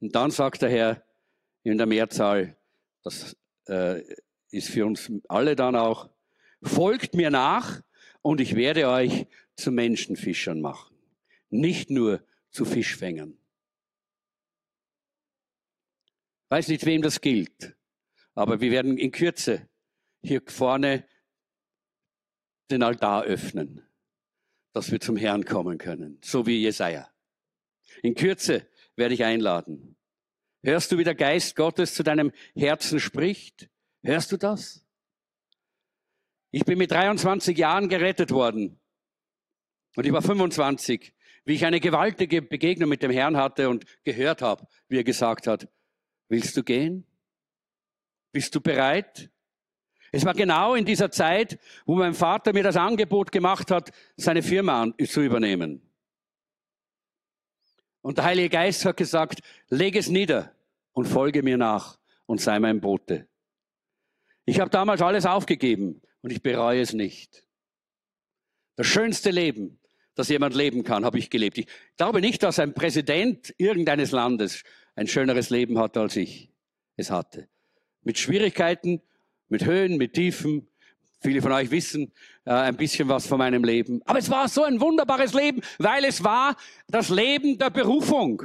Und 0.00 0.14
dann 0.14 0.30
sagt 0.30 0.62
der 0.62 0.70
Herr 0.70 1.04
in 1.62 1.78
der 1.78 1.86
Mehrzahl, 1.86 2.56
das 3.02 3.36
äh, 3.66 4.02
ist 4.50 4.68
für 4.70 4.86
uns 4.86 5.10
alle 5.28 5.56
dann 5.56 5.76
auch, 5.76 6.10
folgt 6.62 7.14
mir 7.14 7.30
nach 7.30 7.82
und 8.22 8.40
ich 8.40 8.54
werde 8.54 8.88
euch 8.88 9.26
zu 9.56 9.70
Menschenfischern 9.72 10.60
machen, 10.60 10.96
nicht 11.50 11.90
nur 11.90 12.24
zu 12.50 12.64
Fischfängern. 12.64 13.36
Weiß 16.48 16.68
nicht, 16.68 16.86
wem 16.86 17.02
das 17.02 17.20
gilt, 17.20 17.76
aber 18.34 18.60
wir 18.60 18.70
werden 18.70 18.96
in 18.96 19.10
Kürze 19.10 19.68
hier 20.22 20.42
vorne 20.46 21.04
den 22.70 22.82
Altar 22.82 23.24
öffnen, 23.24 23.86
dass 24.72 24.90
wir 24.90 25.00
zum 25.00 25.16
Herrn 25.16 25.44
kommen 25.44 25.78
können, 25.78 26.18
so 26.22 26.46
wie 26.46 26.62
Jesaja. 26.62 27.10
In 28.02 28.14
Kürze 28.14 28.66
werde 28.98 29.14
ich 29.14 29.24
einladen. 29.24 29.96
Hörst 30.62 30.92
du, 30.92 30.98
wie 30.98 31.04
der 31.04 31.14
Geist 31.14 31.56
Gottes 31.56 31.94
zu 31.94 32.02
deinem 32.02 32.32
Herzen 32.54 33.00
spricht? 33.00 33.70
Hörst 34.02 34.32
du 34.32 34.36
das? 34.36 34.84
Ich 36.50 36.64
bin 36.64 36.78
mit 36.78 36.90
23 36.90 37.56
Jahren 37.56 37.88
gerettet 37.88 38.30
worden. 38.30 38.80
Und 39.96 40.04
ich 40.04 40.12
war 40.12 40.22
25, 40.22 41.14
wie 41.44 41.54
ich 41.54 41.64
eine 41.64 41.80
gewaltige 41.80 42.42
Begegnung 42.42 42.88
mit 42.88 43.02
dem 43.02 43.10
Herrn 43.10 43.36
hatte 43.36 43.68
und 43.68 43.84
gehört 44.04 44.42
habe, 44.42 44.66
wie 44.88 44.98
er 44.98 45.04
gesagt 45.04 45.46
hat, 45.46 45.68
Willst 46.28 46.56
du 46.56 46.62
gehen? 46.62 47.06
Bist 48.32 48.54
du 48.54 48.60
bereit? 48.60 49.30
Es 50.12 50.24
war 50.24 50.34
genau 50.34 50.74
in 50.74 50.84
dieser 50.84 51.10
Zeit, 51.10 51.58
wo 51.86 51.96
mein 51.96 52.14
Vater 52.14 52.52
mir 52.52 52.62
das 52.62 52.76
Angebot 52.76 53.32
gemacht 53.32 53.70
hat, 53.70 53.90
seine 54.16 54.42
Firma 54.42 54.92
zu 55.06 55.22
übernehmen. 55.22 55.87
Und 58.02 58.18
der 58.18 58.24
Heilige 58.24 58.50
Geist 58.50 58.84
hat 58.84 58.96
gesagt, 58.96 59.40
leg 59.68 59.96
es 59.96 60.08
nieder 60.08 60.54
und 60.92 61.06
folge 61.06 61.42
mir 61.42 61.56
nach 61.56 61.98
und 62.26 62.40
sei 62.40 62.58
mein 62.58 62.80
Bote. 62.80 63.26
Ich 64.44 64.60
habe 64.60 64.70
damals 64.70 65.02
alles 65.02 65.26
aufgegeben 65.26 66.00
und 66.22 66.30
ich 66.30 66.42
bereue 66.42 66.80
es 66.80 66.92
nicht. 66.92 67.44
Das 68.76 68.86
schönste 68.86 69.30
Leben, 69.30 69.78
das 70.14 70.28
jemand 70.28 70.54
leben 70.54 70.84
kann, 70.84 71.04
habe 71.04 71.18
ich 71.18 71.30
gelebt. 71.30 71.58
Ich 71.58 71.66
glaube 71.96 72.20
nicht, 72.20 72.42
dass 72.42 72.58
ein 72.58 72.74
Präsident 72.74 73.54
irgendeines 73.58 74.10
Landes 74.10 74.62
ein 74.94 75.06
schöneres 75.06 75.50
Leben 75.50 75.78
hatte, 75.78 76.00
als 76.00 76.16
ich 76.16 76.50
es 76.96 77.10
hatte. 77.10 77.48
Mit 78.02 78.18
Schwierigkeiten, 78.18 79.02
mit 79.48 79.64
Höhen, 79.64 79.96
mit 79.96 80.14
Tiefen. 80.14 80.68
Viele 81.20 81.42
von 81.42 81.52
euch 81.52 81.70
wissen 81.70 82.12
äh, 82.44 82.52
ein 82.52 82.76
bisschen 82.76 83.08
was 83.08 83.26
von 83.26 83.38
meinem 83.38 83.64
Leben. 83.64 84.00
Aber 84.04 84.18
es 84.18 84.30
war 84.30 84.48
so 84.48 84.62
ein 84.62 84.80
wunderbares 84.80 85.34
Leben, 85.34 85.60
weil 85.78 86.04
es 86.04 86.22
war 86.22 86.56
das 86.88 87.08
Leben 87.08 87.58
der 87.58 87.70
Berufung 87.70 88.42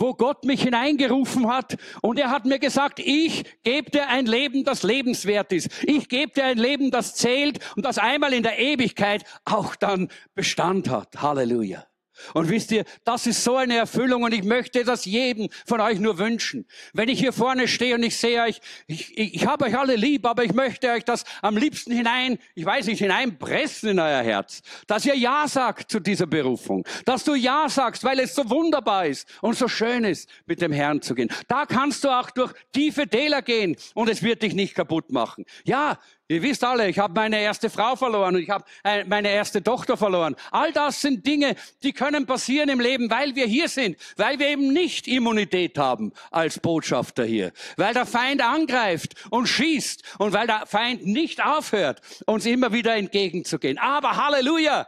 wo 0.00 0.14
Gott 0.14 0.44
mich 0.44 0.62
hineingerufen 0.62 1.46
hat 1.48 1.76
und 2.00 2.18
er 2.18 2.30
hat 2.30 2.46
mir 2.46 2.58
gesagt, 2.58 2.98
ich 3.00 3.44
gebe 3.62 3.90
dir 3.90 4.08
ein 4.08 4.24
Leben, 4.24 4.64
das 4.64 4.82
lebenswert 4.82 5.52
ist. 5.52 5.68
Ich 5.82 6.08
gebe 6.08 6.32
dir 6.32 6.44
ein 6.44 6.58
Leben, 6.58 6.90
das 6.90 7.14
zählt 7.14 7.58
und 7.76 7.84
das 7.84 7.98
einmal 7.98 8.32
in 8.32 8.42
der 8.42 8.58
Ewigkeit 8.58 9.24
auch 9.44 9.76
dann 9.76 10.08
Bestand 10.34 10.88
hat. 10.88 11.20
Halleluja. 11.20 11.89
Und 12.34 12.48
wisst 12.48 12.72
ihr, 12.72 12.84
das 13.04 13.26
ist 13.26 13.42
so 13.44 13.56
eine 13.56 13.76
Erfüllung 13.76 14.22
und 14.22 14.32
ich 14.32 14.44
möchte 14.44 14.84
das 14.84 15.04
jedem 15.04 15.48
von 15.66 15.80
euch 15.80 15.98
nur 15.98 16.18
wünschen. 16.18 16.66
Wenn 16.92 17.08
ich 17.08 17.18
hier 17.18 17.32
vorne 17.32 17.68
stehe 17.68 17.94
und 17.94 18.02
ich 18.02 18.16
sehe 18.16 18.42
euch, 18.42 18.60
ich, 18.86 19.16
ich, 19.16 19.34
ich 19.34 19.46
habe 19.46 19.66
euch 19.66 19.76
alle 19.76 19.96
lieb, 19.96 20.26
aber 20.26 20.44
ich 20.44 20.52
möchte 20.52 20.90
euch 20.90 21.04
das 21.04 21.24
am 21.42 21.56
liebsten 21.56 21.92
hinein, 21.92 22.38
ich 22.54 22.64
weiß 22.64 22.86
nicht, 22.86 22.98
hineinpressen 22.98 23.90
in 23.90 23.98
euer 23.98 24.22
Herz, 24.22 24.62
dass 24.86 25.04
ihr 25.04 25.16
Ja 25.16 25.46
sagt 25.48 25.90
zu 25.90 26.00
dieser 26.00 26.26
Berufung, 26.26 26.86
dass 27.04 27.24
du 27.24 27.34
Ja 27.34 27.68
sagst, 27.68 28.04
weil 28.04 28.20
es 28.20 28.34
so 28.34 28.48
wunderbar 28.50 29.06
ist 29.06 29.28
und 29.40 29.56
so 29.56 29.68
schön 29.68 30.04
ist, 30.04 30.28
mit 30.46 30.60
dem 30.60 30.72
Herrn 30.72 31.02
zu 31.02 31.14
gehen. 31.14 31.30
Da 31.48 31.66
kannst 31.66 32.04
du 32.04 32.08
auch 32.08 32.30
durch 32.30 32.52
tiefe 32.72 33.08
Täler 33.08 33.42
gehen 33.42 33.76
und 33.94 34.08
es 34.08 34.22
wird 34.22 34.42
dich 34.42 34.54
nicht 34.54 34.74
kaputt 34.74 35.10
machen. 35.10 35.44
Ja, 35.64 35.98
Ihr 36.30 36.42
wisst 36.42 36.62
alle, 36.62 36.88
ich 36.88 37.00
habe 37.00 37.12
meine 37.14 37.40
erste 37.40 37.68
Frau 37.68 37.96
verloren 37.96 38.36
und 38.36 38.42
ich 38.42 38.50
habe 38.50 38.64
äh, 38.84 39.02
meine 39.02 39.32
erste 39.32 39.64
Tochter 39.64 39.96
verloren. 39.96 40.36
All 40.52 40.72
das 40.72 41.00
sind 41.00 41.26
Dinge, 41.26 41.56
die 41.82 41.92
können 41.92 42.24
passieren 42.24 42.68
im 42.68 42.78
Leben, 42.78 43.10
weil 43.10 43.34
wir 43.34 43.46
hier 43.46 43.68
sind, 43.68 43.96
weil 44.16 44.38
wir 44.38 44.46
eben 44.46 44.72
nicht 44.72 45.08
Immunität 45.08 45.76
haben 45.76 46.12
als 46.30 46.60
Botschafter 46.60 47.24
hier, 47.24 47.50
weil 47.76 47.94
der 47.94 48.06
Feind 48.06 48.42
angreift 48.42 49.16
und 49.30 49.48
schießt 49.48 50.04
und 50.20 50.32
weil 50.32 50.46
der 50.46 50.66
Feind 50.66 51.04
nicht 51.04 51.44
aufhört, 51.44 52.00
uns 52.26 52.46
immer 52.46 52.72
wieder 52.72 52.94
entgegenzugehen. 52.94 53.78
Aber 53.78 54.14
Halleluja! 54.14 54.86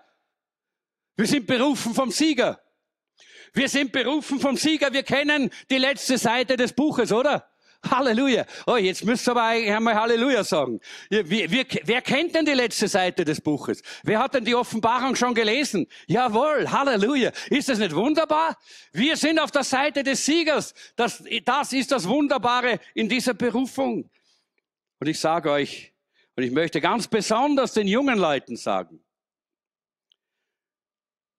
Wir 1.17 1.27
sind 1.27 1.49
berufen 1.49 1.93
vom 1.93 2.13
Sieger. 2.13 2.61
Wir 3.53 3.69
sind 3.69 3.91
berufen 3.91 4.39
vom 4.39 4.57
Sieger. 4.57 4.93
Wir 4.93 5.03
kennen 5.03 5.51
die 5.71 5.79
letzte 5.79 6.19
Seite 6.19 6.57
des 6.57 6.73
Buches, 6.73 7.11
oder? 7.11 7.52
Halleluja. 7.91 8.47
Oh, 8.67 8.77
jetzt 8.77 9.05
müsst 9.05 9.27
ihr 9.27 9.33
aber 9.33 9.43
eigentlich 9.43 9.75
einmal 9.75 9.95
Halleluja 9.95 10.45
sagen. 10.45 10.81
Wir, 11.11 11.51
wir, 11.51 11.67
wer 11.85 12.01
kennt 12.03 12.35
denn 12.35 12.45
die 12.45 12.53
letzte 12.53 12.89
Seite 12.89 13.25
des 13.25 13.41
Buches? 13.41 13.83
Wer 14.03 14.21
hat 14.21 14.35
denn 14.35 14.45
die 14.45 14.55
Offenbarung 14.55 15.17
schon 15.17 15.35
gelesen? 15.35 15.87
Jawohl, 16.07 16.71
Halleluja. 16.71 17.33
Ist 17.51 17.69
das 17.69 17.79
nicht 17.79 17.95
wunderbar? 17.95 18.57
Wir 18.93 19.17
sind 19.17 19.39
auf 19.39 19.51
der 19.51 19.65
Seite 19.65 20.03
des 20.03 20.25
Siegers. 20.25 20.75
Das, 20.97 21.25
das 21.45 21.73
ist 21.73 21.91
das 21.91 22.09
Wunderbare 22.09 22.79
in 22.95 23.09
dieser 23.09 23.35
Berufung. 23.35 24.09
Und 25.01 25.09
ich 25.09 25.19
sage 25.19 25.51
euch, 25.51 25.93
Und 26.35 26.45
ich 26.45 26.51
möchte 26.51 26.81
ganz 26.81 27.09
besonders 27.09 27.75
den 27.75 27.87
jungen 27.87 28.19
Leuten 28.19 28.57
sagen, 28.57 29.05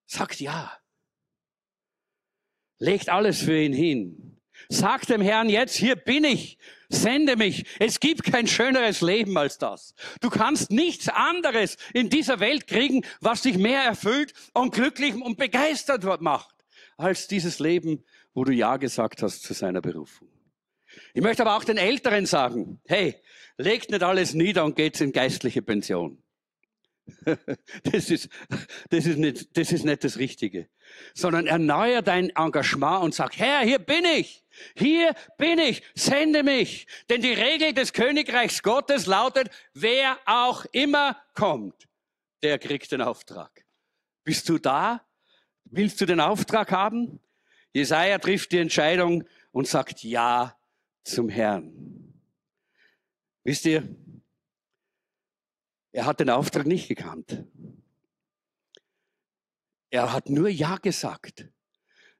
sagt 0.06 0.40
ja. 0.40 0.80
Legt 2.78 3.08
alles 3.08 3.40
für 3.42 3.58
ihn 3.58 3.72
hin. 3.72 4.33
Sagt 4.74 5.08
dem 5.08 5.20
Herrn 5.20 5.48
jetzt, 5.48 5.76
hier 5.76 5.94
bin 5.94 6.24
ich, 6.24 6.58
sende 6.88 7.36
mich. 7.36 7.64
Es 7.78 8.00
gibt 8.00 8.24
kein 8.24 8.48
schöneres 8.48 9.02
Leben 9.02 9.38
als 9.38 9.56
das. 9.56 9.94
Du 10.20 10.30
kannst 10.30 10.72
nichts 10.72 11.08
anderes 11.08 11.76
in 11.92 12.10
dieser 12.10 12.40
Welt 12.40 12.66
kriegen, 12.66 13.06
was 13.20 13.42
dich 13.42 13.56
mehr 13.56 13.82
erfüllt 13.82 14.34
und 14.52 14.74
glücklich 14.74 15.14
und 15.14 15.38
begeistert 15.38 16.02
macht, 16.22 16.56
als 16.96 17.28
dieses 17.28 17.60
Leben, 17.60 18.02
wo 18.34 18.42
du 18.42 18.52
Ja 18.52 18.76
gesagt 18.76 19.22
hast 19.22 19.44
zu 19.44 19.54
seiner 19.54 19.80
Berufung. 19.80 20.26
Ich 21.12 21.22
möchte 21.22 21.42
aber 21.42 21.56
auch 21.56 21.64
den 21.64 21.76
Älteren 21.76 22.26
sagen, 22.26 22.80
hey, 22.84 23.14
legt 23.56 23.90
nicht 23.90 24.02
alles 24.02 24.34
nieder 24.34 24.64
und 24.64 24.74
geht 24.74 25.00
in 25.00 25.12
geistliche 25.12 25.62
Pension. 25.62 26.20
Das 27.84 28.10
ist, 28.10 28.28
das, 28.90 29.06
ist 29.06 29.18
nicht, 29.18 29.56
das 29.56 29.70
ist 29.70 29.84
nicht 29.84 30.02
das 30.02 30.18
Richtige. 30.18 30.68
Sondern 31.14 31.46
erneuer 31.46 32.02
dein 32.02 32.30
Engagement 32.30 33.04
und 33.04 33.14
sag, 33.14 33.38
Herr, 33.38 33.60
hier 33.60 33.78
bin 33.78 34.04
ich. 34.04 34.43
Hier 34.76 35.14
bin 35.38 35.58
ich. 35.58 35.82
Sende 35.94 36.42
mich. 36.42 36.86
Denn 37.08 37.22
die 37.22 37.32
Regel 37.32 37.72
des 37.72 37.92
Königreichs 37.92 38.62
Gottes 38.62 39.06
lautet, 39.06 39.50
wer 39.72 40.18
auch 40.26 40.64
immer 40.72 41.20
kommt, 41.34 41.88
der 42.42 42.58
kriegt 42.58 42.92
den 42.92 43.02
Auftrag. 43.02 43.64
Bist 44.24 44.48
du 44.48 44.58
da? 44.58 45.04
Willst 45.64 46.00
du 46.00 46.06
den 46.06 46.20
Auftrag 46.20 46.70
haben? 46.70 47.20
Jesaja 47.72 48.18
trifft 48.18 48.52
die 48.52 48.58
Entscheidung 48.58 49.24
und 49.50 49.66
sagt 49.66 50.02
Ja 50.02 50.56
zum 51.02 51.28
Herrn. 51.28 52.14
Wisst 53.42 53.66
ihr, 53.66 53.86
er 55.92 56.06
hat 56.06 56.20
den 56.20 56.30
Auftrag 56.30 56.66
nicht 56.66 56.88
gekannt. 56.88 57.44
Er 59.90 60.12
hat 60.12 60.28
nur 60.28 60.48
Ja 60.48 60.76
gesagt, 60.76 61.48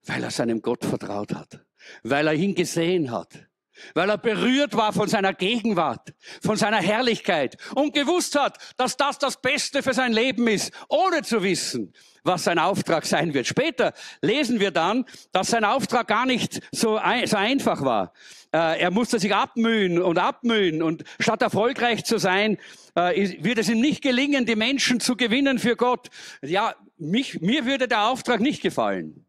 weil 0.02 0.22
er 0.22 0.30
seinem 0.30 0.62
Gott 0.62 0.84
vertraut 0.84 1.34
hat, 1.34 1.64
weil 2.02 2.26
er 2.26 2.34
ihn 2.34 2.54
gesehen 2.54 3.10
hat, 3.10 3.28
weil 3.94 4.10
er 4.10 4.18
berührt 4.18 4.74
war 4.74 4.92
von 4.92 5.08
seiner 5.08 5.34
Gegenwart, 5.34 6.14
von 6.42 6.56
seiner 6.56 6.80
Herrlichkeit 6.80 7.56
und 7.74 7.94
gewusst 7.94 8.38
hat, 8.38 8.58
dass 8.76 8.96
das 8.96 9.18
das 9.18 9.40
Beste 9.40 9.82
für 9.82 9.94
sein 9.94 10.12
Leben 10.12 10.46
ist, 10.46 10.72
ohne 10.88 11.22
zu 11.22 11.42
wissen, 11.42 11.92
was 12.24 12.44
sein 12.44 12.58
Auftrag 12.58 13.04
sein 13.04 13.34
wird. 13.34 13.46
Später 13.46 13.92
lesen 14.22 14.58
wir 14.58 14.70
dann, 14.70 15.04
dass 15.32 15.48
sein 15.48 15.64
Auftrag 15.64 16.08
gar 16.08 16.26
nicht 16.26 16.60
so, 16.72 16.96
ein, 16.96 17.26
so 17.26 17.36
einfach 17.36 17.82
war. 17.82 18.12
Äh, 18.52 18.80
er 18.80 18.90
musste 18.90 19.18
sich 19.18 19.34
abmühen 19.34 20.00
und 20.00 20.18
abmühen 20.18 20.82
und 20.82 21.04
statt 21.20 21.42
erfolgreich 21.42 22.04
zu 22.04 22.18
sein, 22.18 22.58
äh, 22.94 23.42
wird 23.42 23.58
es 23.58 23.68
ihm 23.68 23.80
nicht 23.80 24.02
gelingen, 24.02 24.46
die 24.46 24.56
Menschen 24.56 25.00
zu 25.00 25.16
gewinnen 25.16 25.58
für 25.58 25.76
Gott. 25.76 26.08
Ja, 26.40 26.74
mich, 26.96 27.40
mir 27.40 27.66
würde 27.66 27.88
der 27.88 28.06
Auftrag 28.06 28.40
nicht 28.40 28.62
gefallen. 28.62 29.23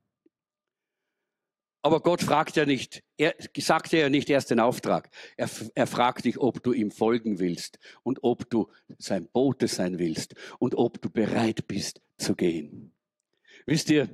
Aber 1.85 1.99
Gott 1.99 2.23
fragt 2.23 2.55
ja 2.55 2.65
nicht, 2.65 3.03
er 3.15 3.35
sagt 3.59 3.91
ja 3.91 4.09
nicht 4.09 4.27
erst 4.31 4.49
den 4.49 4.59
Auftrag. 4.59 5.11
Er, 5.37 5.47
er 5.75 5.85
fragt 5.85 6.25
dich, 6.25 6.39
ob 6.39 6.63
du 6.63 6.73
ihm 6.73 6.89
folgen 6.89 7.37
willst 7.37 7.77
und 8.01 8.23
ob 8.23 8.49
du 8.49 8.71
sein 8.97 9.27
Bote 9.27 9.67
sein 9.67 9.99
willst 9.99 10.33
und 10.57 10.73
ob 10.73 10.99
du 10.99 11.11
bereit 11.11 11.67
bist 11.67 12.01
zu 12.17 12.33
gehen. 12.33 12.91
Wisst 13.67 13.91
ihr, 13.91 14.09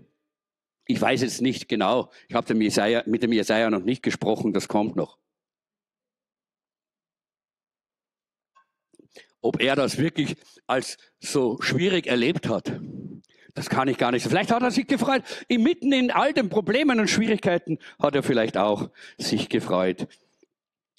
ich 0.85 0.99
weiß 0.99 1.21
jetzt 1.21 1.41
nicht 1.41 1.69
genau, 1.69 2.11
ich 2.27 2.35
habe 2.35 2.53
mit 2.53 3.23
dem 3.23 3.31
Jesaja 3.31 3.69
noch 3.69 3.83
nicht 3.83 4.03
gesprochen, 4.03 4.51
das 4.51 4.67
kommt 4.67 4.97
noch. 4.97 5.17
Ob 9.39 9.61
er 9.61 9.77
das 9.77 9.97
wirklich 9.97 10.35
als 10.67 10.97
so 11.21 11.61
schwierig 11.61 12.07
erlebt 12.07 12.49
hat, 12.49 12.81
das 13.53 13.69
kann 13.69 13.87
ich 13.87 13.97
gar 13.97 14.11
nicht. 14.11 14.25
Vielleicht 14.25 14.51
hat 14.51 14.63
er 14.63 14.71
sich 14.71 14.87
gefreut. 14.87 15.23
Inmitten 15.47 15.91
in 15.91 16.11
all 16.11 16.33
den 16.33 16.49
Problemen 16.49 16.99
und 16.99 17.09
Schwierigkeiten 17.09 17.79
hat 17.99 18.15
er 18.15 18.23
vielleicht 18.23 18.57
auch 18.57 18.89
sich 19.17 19.49
gefreut 19.49 20.07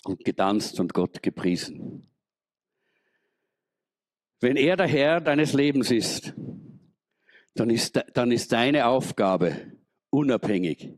und 0.05 0.25
getanzt 0.25 0.81
und 0.81 0.95
Gott 0.95 1.23
gepriesen. 1.23 2.09
Wenn 4.41 4.57
er 4.57 4.77
der 4.77 4.89
Herr 4.89 5.21
deines 5.21 5.53
Lebens 5.53 5.91
ist, 5.91 6.35
dann 7.55 7.71
ist, 7.71 8.03
dann 8.15 8.33
ist 8.33 8.53
deine 8.53 8.87
Aufgabe 8.87 9.73
unabhängig. 10.11 10.91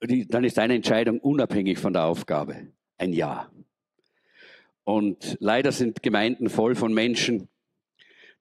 Dann 0.00 0.44
ist 0.44 0.56
deine 0.56 0.74
Entscheidung 0.74 1.20
unabhängig 1.20 1.78
von 1.78 1.92
der 1.92 2.04
Aufgabe. 2.04 2.72
Ein 2.96 3.12
Ja. 3.12 3.50
Und 4.84 5.36
leider 5.40 5.72
sind 5.72 6.02
Gemeinden 6.02 6.48
voll 6.48 6.74
von 6.74 6.92
Menschen, 6.94 7.48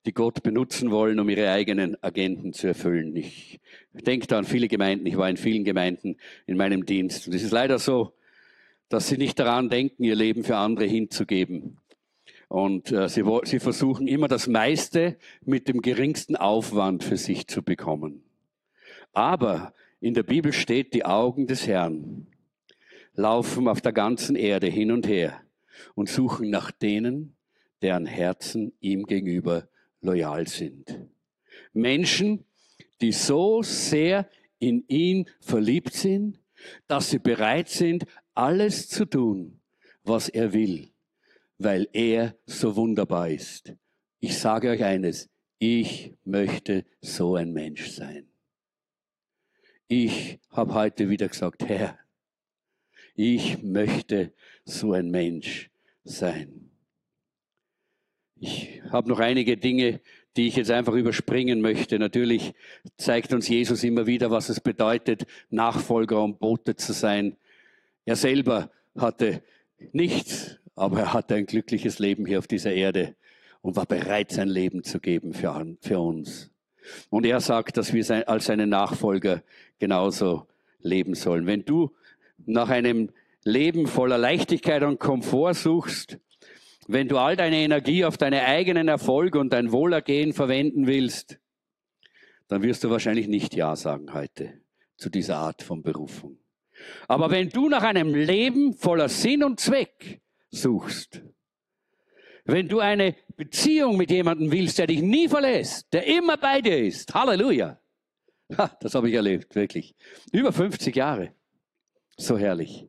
die 0.05 0.13
Gott 0.13 0.43
benutzen 0.43 0.91
wollen, 0.91 1.19
um 1.19 1.29
ihre 1.29 1.51
eigenen 1.51 2.01
Agenten 2.01 2.53
zu 2.53 2.67
erfüllen. 2.67 3.15
Ich 3.15 3.59
denke 3.93 4.27
da 4.27 4.37
an 4.37 4.45
viele 4.45 4.67
Gemeinden. 4.67 5.05
Ich 5.05 5.17
war 5.17 5.29
in 5.29 5.37
vielen 5.37 5.63
Gemeinden 5.63 6.17
in 6.45 6.57
meinem 6.57 6.85
Dienst. 6.85 7.27
Und 7.27 7.35
es 7.35 7.43
ist 7.43 7.51
leider 7.51 7.79
so, 7.79 8.13
dass 8.87 9.07
sie 9.07 9.17
nicht 9.17 9.37
daran 9.39 9.69
denken, 9.69 10.03
ihr 10.03 10.15
Leben 10.15 10.43
für 10.43 10.57
andere 10.57 10.85
hinzugeben. 10.85 11.77
Und 12.47 12.91
äh, 12.91 13.07
sie, 13.07 13.23
sie 13.43 13.59
versuchen 13.59 14.07
immer 14.07 14.27
das 14.27 14.47
meiste 14.47 15.17
mit 15.45 15.67
dem 15.67 15.81
geringsten 15.81 16.35
Aufwand 16.35 17.03
für 17.03 17.17
sich 17.17 17.47
zu 17.47 17.61
bekommen. 17.61 18.23
Aber 19.13 19.73
in 20.01 20.15
der 20.15 20.23
Bibel 20.23 20.53
steht, 20.53 20.93
die 20.93 21.05
Augen 21.05 21.45
des 21.45 21.67
Herrn 21.67 22.27
laufen 23.13 23.67
auf 23.67 23.81
der 23.81 23.93
ganzen 23.93 24.35
Erde 24.35 24.67
hin 24.67 24.91
und 24.91 25.07
her 25.07 25.41
und 25.93 26.09
suchen 26.09 26.49
nach 26.49 26.71
denen, 26.71 27.35
deren 27.81 28.05
Herzen 28.05 28.73
ihm 28.79 29.05
gegenüber 29.05 29.68
loyal 30.01 30.47
sind. 30.47 31.07
Menschen, 31.73 32.45
die 33.01 33.11
so 33.11 33.61
sehr 33.61 34.29
in 34.59 34.83
ihn 34.87 35.29
verliebt 35.39 35.93
sind, 35.93 36.39
dass 36.87 37.09
sie 37.09 37.19
bereit 37.19 37.69
sind, 37.69 38.05
alles 38.33 38.89
zu 38.89 39.05
tun, 39.05 39.61
was 40.03 40.29
er 40.29 40.53
will, 40.53 40.91
weil 41.57 41.87
er 41.93 42.35
so 42.45 42.75
wunderbar 42.75 43.29
ist. 43.29 43.73
Ich 44.19 44.37
sage 44.37 44.69
euch 44.69 44.83
eines, 44.83 45.29
ich 45.59 46.13
möchte 46.23 46.85
so 47.01 47.35
ein 47.35 47.51
Mensch 47.53 47.89
sein. 47.89 48.27
Ich 49.87 50.39
habe 50.51 50.73
heute 50.73 51.09
wieder 51.09 51.27
gesagt, 51.27 51.67
Herr, 51.67 51.97
ich 53.15 53.61
möchte 53.63 54.33
so 54.63 54.93
ein 54.93 55.09
Mensch 55.09 55.69
sein. 56.03 56.68
Ich 58.39 58.81
habe 58.89 59.09
noch 59.09 59.19
einige 59.19 59.57
Dinge, 59.57 59.99
die 60.37 60.47
ich 60.47 60.55
jetzt 60.55 60.71
einfach 60.71 60.93
überspringen 60.93 61.59
möchte. 61.59 61.99
Natürlich 61.99 62.53
zeigt 62.97 63.33
uns 63.33 63.49
Jesus 63.49 63.83
immer 63.83 64.07
wieder, 64.07 64.31
was 64.31 64.47
es 64.47 64.61
bedeutet, 64.61 65.25
Nachfolger 65.49 66.23
und 66.23 66.39
Bote 66.39 66.75
zu 66.75 66.93
sein. 66.93 67.35
Er 68.05 68.15
selber 68.15 68.71
hatte 68.97 69.43
nichts, 69.91 70.57
aber 70.75 70.99
er 70.99 71.13
hatte 71.13 71.35
ein 71.35 71.45
glückliches 71.45 71.99
Leben 71.99 72.25
hier 72.25 72.39
auf 72.39 72.47
dieser 72.47 72.71
Erde 72.71 73.15
und 73.61 73.75
war 73.75 73.85
bereit, 73.85 74.31
sein 74.31 74.47
Leben 74.47 74.83
zu 74.83 75.01
geben 75.01 75.33
für, 75.33 75.75
für 75.81 75.99
uns. 75.99 76.49
Und 77.09 77.25
er 77.25 77.41
sagt, 77.41 77.75
dass 77.75 77.91
wir 77.93 78.29
als 78.29 78.45
seine 78.45 78.67
Nachfolger 78.67 79.43
genauso 79.79 80.47
leben 80.79 81.15
sollen. 81.15 81.45
Wenn 81.45 81.65
du 81.65 81.91
nach 82.45 82.69
einem 82.69 83.09
Leben 83.43 83.85
voller 83.87 84.17
Leichtigkeit 84.17 84.83
und 84.83 84.99
Komfort 84.99 85.55
suchst, 85.55 86.19
wenn 86.91 87.07
du 87.07 87.19
all 87.19 87.35
deine 87.35 87.57
Energie 87.57 88.03
auf 88.03 88.17
deine 88.17 88.45
eigenen 88.45 88.87
Erfolge 88.87 89.39
und 89.39 89.53
dein 89.53 89.71
Wohlergehen 89.71 90.33
verwenden 90.33 90.87
willst, 90.87 91.39
dann 92.47 92.63
wirst 92.63 92.83
du 92.83 92.89
wahrscheinlich 92.89 93.27
nicht 93.27 93.53
Ja 93.53 93.75
sagen 93.75 94.11
heute 94.11 94.59
zu 94.97 95.11
dieser 95.11 95.37
Art 95.37 95.61
von 95.61 95.83
Berufung. 95.83 96.39
Aber 97.07 97.29
wenn 97.29 97.49
du 97.49 97.69
nach 97.69 97.83
einem 97.83 98.15
Leben 98.15 98.73
voller 98.73 99.07
Sinn 99.07 99.43
und 99.43 99.59
Zweck 99.59 100.19
suchst, 100.49 101.21
wenn 102.45 102.67
du 102.67 102.79
eine 102.79 103.15
Beziehung 103.37 103.95
mit 103.95 104.09
jemandem 104.09 104.51
willst, 104.51 104.79
der 104.79 104.87
dich 104.87 105.03
nie 105.03 105.27
verlässt, 105.27 105.93
der 105.93 106.07
immer 106.07 106.37
bei 106.37 106.59
dir 106.59 106.79
ist, 106.79 107.13
Halleluja. 107.13 107.79
Ha, 108.57 108.75
das 108.81 108.95
habe 108.95 109.09
ich 109.09 109.13
erlebt, 109.13 109.53
wirklich. 109.53 109.93
Über 110.31 110.51
50 110.51 110.95
Jahre. 110.95 111.35
So 112.17 112.35
herrlich. 112.35 112.87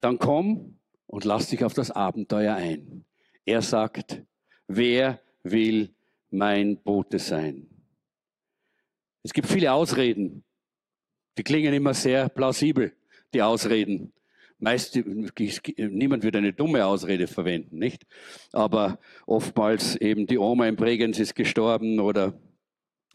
Dann 0.00 0.18
komm 0.18 0.75
und 1.06 1.24
lass 1.24 1.48
dich 1.48 1.64
auf 1.64 1.74
das 1.74 1.90
Abenteuer 1.90 2.54
ein. 2.54 3.04
Er 3.44 3.62
sagt, 3.62 4.22
wer 4.66 5.20
will 5.42 5.94
mein 6.30 6.76
Bote 6.82 7.18
sein? 7.18 7.68
Es 9.22 9.32
gibt 9.32 9.48
viele 9.48 9.72
Ausreden, 9.72 10.44
die 11.38 11.42
klingen 11.42 11.74
immer 11.74 11.94
sehr 11.94 12.28
plausibel, 12.28 12.92
die 13.34 13.42
Ausreden. 13.42 14.12
Meist, 14.58 14.96
niemand 15.76 16.22
wird 16.22 16.36
eine 16.36 16.52
dumme 16.52 16.86
Ausrede 16.86 17.26
verwenden, 17.26 17.78
nicht? 17.78 18.06
Aber 18.52 18.98
oftmals 19.26 19.96
eben 19.96 20.26
die 20.26 20.38
Oma 20.38 20.66
im 20.66 20.76
Bregenz 20.76 21.18
ist 21.18 21.34
gestorben 21.34 22.00
oder 22.00 22.40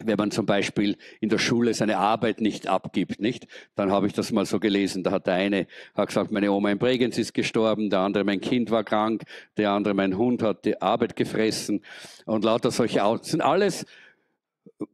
wenn 0.06 0.18
man 0.18 0.32
zum 0.32 0.46
Beispiel 0.46 0.98
in 1.20 1.30
der 1.30 1.38
Schule 1.38 1.74
seine 1.74 1.98
Arbeit 1.98 2.42
nicht 2.42 2.68
abgibt, 2.68 3.20
nicht? 3.20 3.48
Dann 3.76 3.92
habe 3.92 4.08
ich 4.08 4.14
das 4.14 4.32
mal 4.32 4.46
so 4.46 4.60
gelesen. 4.60 5.04
Da 5.04 5.12
hat 5.12 5.28
der 5.28 5.36
eine 5.36 5.68
hat 5.96 6.08
gesagt, 6.08 6.32
meine 6.32 6.52
Oma 6.52 6.72
in 6.72 6.78
Bregenz 6.78 7.18
ist 7.18 7.34
gestorben, 7.34 7.90
der 7.90 8.00
andere, 8.00 8.24
mein 8.24 8.42
Kind 8.42 8.72
war 8.72 8.84
krank, 8.84 9.24
der 9.58 9.72
andere, 9.72 9.94
mein 9.94 10.18
Hund 10.18 10.44
hat 10.44 10.66
die 10.66 10.82
Arbeit 10.82 11.16
gefressen 11.16 11.84
und 12.26 12.44
lauter 12.44 12.72
solche 12.72 13.04
Aus 13.04 13.22
sind 13.24 13.42
alles 13.42 13.86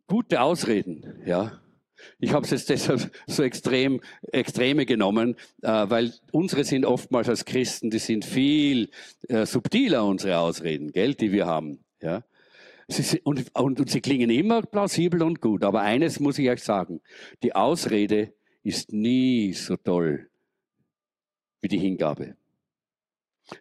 gute 0.08 0.42
Ausreden, 0.42 1.22
ja. 1.26 1.60
Ich 2.20 2.34
habe 2.34 2.46
es 2.46 2.52
jetzt 2.52 2.70
deshalb 2.70 3.12
so 3.26 3.44
extrem, 3.44 4.02
extreme 4.32 4.86
genommen, 4.86 5.36
äh, 5.62 5.68
weil 5.90 6.14
unsere 6.32 6.64
sind 6.64 6.86
oftmals 6.86 7.28
als 7.28 7.46
Christen, 7.46 7.90
die 7.90 8.00
sind 8.00 8.24
viel 8.24 8.90
äh, 9.28 9.46
subtiler, 9.46 10.06
unsere 10.06 10.38
Ausreden, 10.38 10.92
gell, 10.92 11.16
die 11.16 11.32
wir 11.32 11.48
haben, 11.48 11.80
ja. 12.02 12.24
Sie, 12.88 13.20
und, 13.22 13.54
und, 13.54 13.80
und 13.80 13.90
sie 13.90 14.02
klingen 14.02 14.30
immer 14.30 14.62
plausibel 14.62 15.22
und 15.24 15.42
gut. 15.42 15.64
Aber 15.64 15.82
eines 15.82 16.20
muss 16.20 16.40
ich 16.40 16.50
euch 16.50 16.64
sagen. 16.64 17.02
Die 17.44 17.54
Ausrede 17.54 18.34
ist 18.64 18.94
nie 18.94 19.54
so 19.54 19.76
toll 19.76 20.30
wie 21.62 21.68
die 21.68 21.80
Hingabe. 21.80 22.36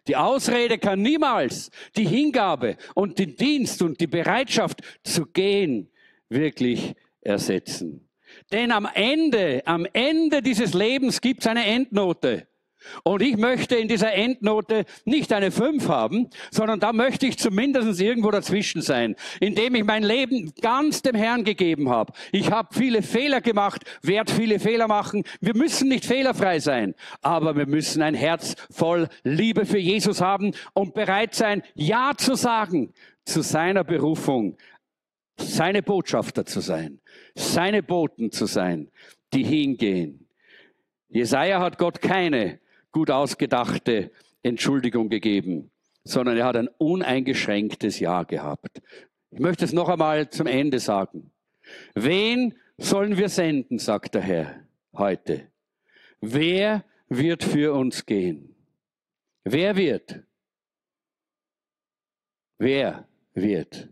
Die 0.07 0.15
Ausrede 0.15 0.77
kann 0.77 1.01
niemals 1.01 1.71
die 1.95 2.05
Hingabe 2.05 2.77
und 2.93 3.19
den 3.19 3.35
Dienst 3.35 3.81
und 3.81 3.99
die 3.99 4.07
Bereitschaft 4.07 4.81
zu 5.03 5.25
gehen 5.25 5.89
wirklich 6.29 6.93
ersetzen. 7.21 8.07
Denn 8.51 8.71
am 8.71 8.87
Ende, 8.93 9.61
am 9.65 9.85
Ende 9.93 10.41
dieses 10.41 10.73
Lebens 10.73 11.21
gibt 11.21 11.41
es 11.41 11.47
eine 11.47 11.65
Endnote. 11.65 12.46
Und 13.03 13.21
ich 13.21 13.37
möchte 13.37 13.75
in 13.75 13.87
dieser 13.87 14.13
Endnote 14.13 14.85
nicht 15.05 15.33
eine 15.33 15.51
5 15.51 15.87
haben, 15.89 16.29
sondern 16.51 16.79
da 16.79 16.93
möchte 16.93 17.25
ich 17.25 17.37
zumindest 17.37 17.99
irgendwo 17.99 18.31
dazwischen 18.31 18.81
sein, 18.81 19.15
indem 19.39 19.75
ich 19.75 19.83
mein 19.83 20.03
Leben 20.03 20.53
ganz 20.61 21.01
dem 21.01 21.15
Herrn 21.15 21.43
gegeben 21.43 21.89
habe. 21.89 22.13
Ich 22.31 22.51
habe 22.51 22.73
viele 22.73 23.01
Fehler 23.01 23.41
gemacht, 23.41 23.83
werde 24.01 24.31
viele 24.31 24.59
Fehler 24.59 24.87
machen. 24.87 25.23
Wir 25.41 25.55
müssen 25.55 25.89
nicht 25.89 26.05
fehlerfrei 26.05 26.59
sein, 26.59 26.95
aber 27.21 27.55
wir 27.55 27.67
müssen 27.67 28.01
ein 28.01 28.15
Herz 28.15 28.55
voll 28.69 29.07
Liebe 29.23 29.65
für 29.65 29.79
Jesus 29.79 30.21
haben 30.21 30.53
und 30.73 30.93
bereit 30.93 31.35
sein, 31.35 31.63
Ja 31.75 32.13
zu 32.15 32.35
sagen 32.35 32.93
zu 33.25 33.41
seiner 33.41 33.83
Berufung, 33.83 34.57
seine 35.37 35.83
Botschafter 35.83 36.45
zu 36.45 36.61
sein, 36.61 36.99
seine 37.35 37.83
Boten 37.83 38.31
zu 38.31 38.45
sein, 38.45 38.89
die 39.33 39.43
hingehen. 39.43 40.27
Jesaja 41.09 41.59
hat 41.59 41.77
Gott 41.77 42.01
keine 42.01 42.59
gut 42.97 43.11
ausgedachte 43.11 44.09
Entschuldigung 44.41 45.07
gegeben, 45.07 45.69
sondern 46.03 46.35
er 46.35 46.45
hat 46.45 46.55
ein 46.55 46.67
uneingeschränktes 46.67 47.99
Ja 47.99 48.23
gehabt. 48.23 48.81
Ich 49.29 49.39
möchte 49.39 49.65
es 49.65 49.71
noch 49.71 49.87
einmal 49.87 50.31
zum 50.31 50.47
Ende 50.47 50.79
sagen. 50.79 51.31
Wen 51.93 52.55
sollen 52.79 53.15
wir 53.15 53.29
senden, 53.29 53.77
sagt 53.77 54.15
der 54.15 54.23
Herr 54.23 54.67
heute. 54.95 55.51
Wer 56.21 56.85
wird 57.07 57.43
für 57.43 57.75
uns 57.75 58.03
gehen? 58.07 58.55
Wer 59.43 59.75
wird? 59.75 60.23
Wer 62.57 63.07
wird? 63.35 63.89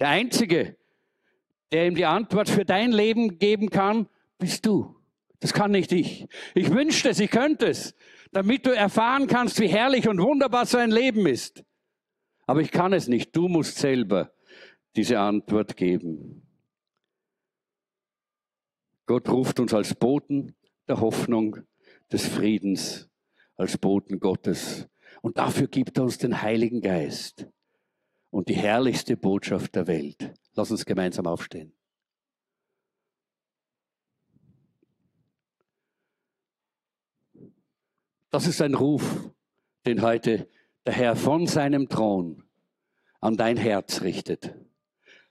Der 0.00 0.08
Einzige, 0.08 0.76
der 1.70 1.86
ihm 1.86 1.94
die 1.94 2.06
Antwort 2.06 2.48
für 2.48 2.64
dein 2.64 2.90
Leben 2.90 3.38
geben 3.38 3.70
kann, 3.70 4.08
bist 4.36 4.66
du. 4.66 4.97
Das 5.40 5.52
kann 5.52 5.70
nicht 5.70 5.92
ich. 5.92 6.26
Ich 6.54 6.70
wünschte 6.70 7.10
es, 7.10 7.20
ich 7.20 7.30
könnte 7.30 7.66
es, 7.66 7.94
damit 8.32 8.66
du 8.66 8.70
erfahren 8.70 9.26
kannst, 9.26 9.60
wie 9.60 9.68
herrlich 9.68 10.08
und 10.08 10.20
wunderbar 10.20 10.66
so 10.66 10.78
ein 10.78 10.90
Leben 10.90 11.26
ist. 11.26 11.64
Aber 12.46 12.60
ich 12.60 12.70
kann 12.70 12.92
es 12.92 13.08
nicht. 13.08 13.36
Du 13.36 13.48
musst 13.48 13.76
selber 13.78 14.32
diese 14.96 15.20
Antwort 15.20 15.76
geben. 15.76 16.42
Gott 19.06 19.28
ruft 19.28 19.60
uns 19.60 19.72
als 19.72 19.94
Boten 19.94 20.54
der 20.88 21.00
Hoffnung, 21.00 21.58
des 22.10 22.26
Friedens, 22.26 23.08
als 23.56 23.78
Boten 23.78 24.18
Gottes. 24.18 24.88
Und 25.22 25.38
dafür 25.38 25.66
gibt 25.66 25.98
er 25.98 26.04
uns 26.04 26.18
den 26.18 26.42
Heiligen 26.42 26.80
Geist 26.80 27.46
und 28.30 28.48
die 28.48 28.54
herrlichste 28.54 29.16
Botschaft 29.16 29.74
der 29.74 29.86
Welt. 29.86 30.34
Lass 30.54 30.70
uns 30.70 30.84
gemeinsam 30.84 31.26
aufstehen. 31.26 31.77
Das 38.30 38.46
ist 38.46 38.60
ein 38.60 38.74
Ruf, 38.74 39.30
den 39.86 40.02
heute 40.02 40.48
der 40.84 40.92
Herr 40.92 41.16
von 41.16 41.46
seinem 41.46 41.88
Thron 41.88 42.42
an 43.20 43.38
dein 43.38 43.56
Herz 43.56 44.02
richtet. 44.02 44.54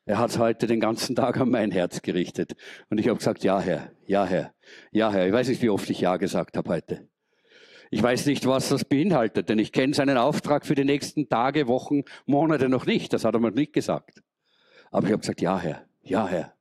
Er 0.06 0.18
hat 0.18 0.40
heute 0.40 0.66
den 0.66 0.80
ganzen 0.80 1.16
Tag 1.16 1.38
an 1.38 1.52
mein 1.52 1.70
Herz 1.70 2.02
gerichtet. 2.02 2.56
Und 2.90 2.98
ich 2.98 3.08
habe 3.08 3.20
gesagt, 3.20 3.44
ja 3.44 3.60
Herr, 3.60 3.92
ja 4.08 4.26
Herr, 4.26 4.52
ja 4.92 5.12
Herr. 5.12 5.28
Ich 5.28 5.34
weiß 5.34 5.48
nicht, 5.50 5.62
wie 5.62 5.70
oft 5.70 5.88
ich 5.92 6.02
ja 6.02 6.18
gesagt 6.18 6.58
habe 6.58 6.72
heute. 6.72 7.08
Ich 7.92 8.02
weiß 8.02 8.26
nicht, 8.26 8.48
was 8.48 8.70
das 8.70 8.84
beinhaltet, 8.84 9.48
denn 9.50 9.60
ich 9.60 9.72
kenne 9.72 9.94
seinen 9.94 10.18
Auftrag 10.18 10.66
für 10.66 10.76
die 10.76 10.84
nächsten 10.84 11.30
Tage, 11.30 11.68
Wochen, 11.68 12.02
Monate 12.26 12.68
noch 12.68 12.88
nicht. 12.88 13.14
Das 13.14 13.26
hat 13.26 13.36
er 13.36 13.40
mir 13.40 13.52
nicht 13.52 13.74
gesagt. 13.74 14.24
Aber 14.90 15.06
ich 15.06 15.14
habe 15.14 15.22
gesagt, 15.22 15.42
ja 15.42 15.60
Herr, 15.60 15.86
ja 16.02 16.28
Herr, 16.28 16.56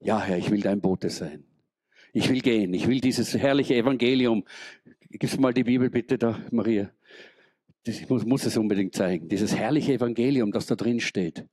ja 0.00 0.18
Herr, 0.18 0.38
ich 0.38 0.50
will 0.50 0.62
dein 0.62 0.80
Bote 0.80 1.10
sein. 1.10 1.44
Ich 2.12 2.28
will 2.30 2.40
gehen. 2.40 2.72
Ich 2.74 2.88
will 2.88 3.00
dieses 3.00 3.34
herrliche 3.34 3.74
Evangelium 3.74 4.44
Gib 5.10 5.38
mal 5.38 5.54
die 5.54 5.64
Bibel 5.64 5.88
bitte 5.88 6.18
da, 6.18 6.38
Maria. 6.50 6.90
Ich 7.84 8.08
muss, 8.08 8.26
muss 8.26 8.44
es 8.44 8.56
unbedingt 8.56 8.94
zeigen. 8.94 9.28
Dieses 9.28 9.56
herrliche 9.56 9.94
Evangelium, 9.94 10.52
das 10.52 10.66
da 10.66 10.74
drin 10.74 11.00
steht. 11.00 11.46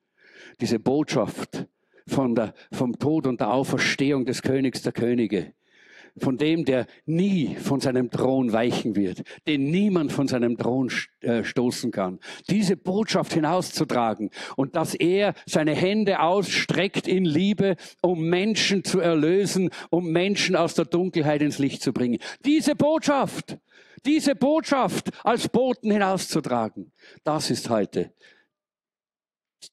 Diese 0.59 0.79
Botschaft 0.79 1.65
von 2.05 2.35
der, 2.35 2.53
vom 2.71 2.99
Tod 2.99 3.27
und 3.27 3.39
der 3.39 3.51
Auferstehung 3.51 4.25
des 4.25 4.41
Königs 4.41 4.81
der 4.81 4.91
Könige 4.91 5.53
von 6.17 6.37
dem, 6.37 6.65
der 6.65 6.87
nie 7.05 7.55
von 7.55 7.79
seinem 7.79 8.09
Thron 8.09 8.53
weichen 8.53 8.95
wird, 8.95 9.23
den 9.47 9.69
niemand 9.69 10.11
von 10.11 10.27
seinem 10.27 10.57
Thron 10.57 10.91
äh, 11.21 11.43
stoßen 11.43 11.91
kann. 11.91 12.19
Diese 12.49 12.77
Botschaft 12.77 13.33
hinauszutragen 13.33 14.29
und 14.55 14.75
dass 14.75 14.95
er 14.95 15.33
seine 15.45 15.75
Hände 15.75 16.19
ausstreckt 16.21 17.07
in 17.07 17.25
Liebe, 17.25 17.75
um 18.01 18.29
Menschen 18.29 18.83
zu 18.83 18.99
erlösen, 18.99 19.69
um 19.89 20.11
Menschen 20.11 20.55
aus 20.55 20.73
der 20.73 20.85
Dunkelheit 20.85 21.41
ins 21.41 21.59
Licht 21.59 21.81
zu 21.81 21.91
bringen. 21.91 22.19
Diese 22.45 22.75
Botschaft, 22.75 23.57
diese 24.05 24.35
Botschaft 24.35 25.09
als 25.23 25.49
Boten 25.49 25.91
hinauszutragen, 25.91 26.91
das 27.23 27.49
ist 27.51 27.69
heute 27.69 28.13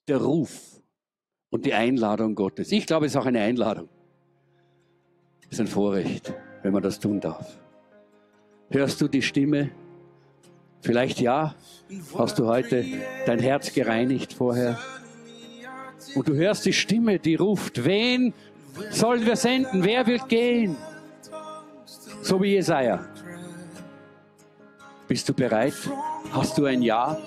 der 0.08 0.16
Ruf 0.16 0.80
und 1.50 1.66
die 1.66 1.74
Einladung 1.74 2.34
Gottes. 2.34 2.72
Ich 2.72 2.86
glaube, 2.86 3.06
es 3.06 3.12
ist 3.12 3.16
auch 3.16 3.26
eine 3.26 3.40
Einladung 3.40 3.88
ist 5.52 5.60
ein 5.60 5.66
Vorrecht, 5.66 6.32
wenn 6.62 6.72
man 6.72 6.82
das 6.82 6.98
tun 6.98 7.20
darf. 7.20 7.46
Hörst 8.70 9.00
du 9.02 9.08
die 9.08 9.20
Stimme? 9.20 9.70
Vielleicht 10.80 11.20
ja. 11.20 11.54
Hast 12.16 12.38
du 12.38 12.46
heute 12.46 12.84
dein 13.26 13.38
Herz 13.38 13.72
gereinigt 13.72 14.32
vorher? 14.32 14.78
Und 16.14 16.26
du 16.26 16.34
hörst 16.34 16.64
die 16.64 16.72
Stimme, 16.72 17.18
die 17.18 17.34
ruft, 17.34 17.84
wen 17.84 18.32
sollen 18.90 19.26
wir 19.26 19.36
senden? 19.36 19.84
Wer 19.84 20.06
wird 20.06 20.28
gehen? 20.28 20.74
So 22.22 22.42
wie 22.42 22.54
Jesaja. 22.54 23.04
Bist 25.06 25.28
du 25.28 25.34
bereit? 25.34 25.74
Hast 26.32 26.56
du 26.56 26.64
ein 26.64 26.80
Ja? 26.80 27.18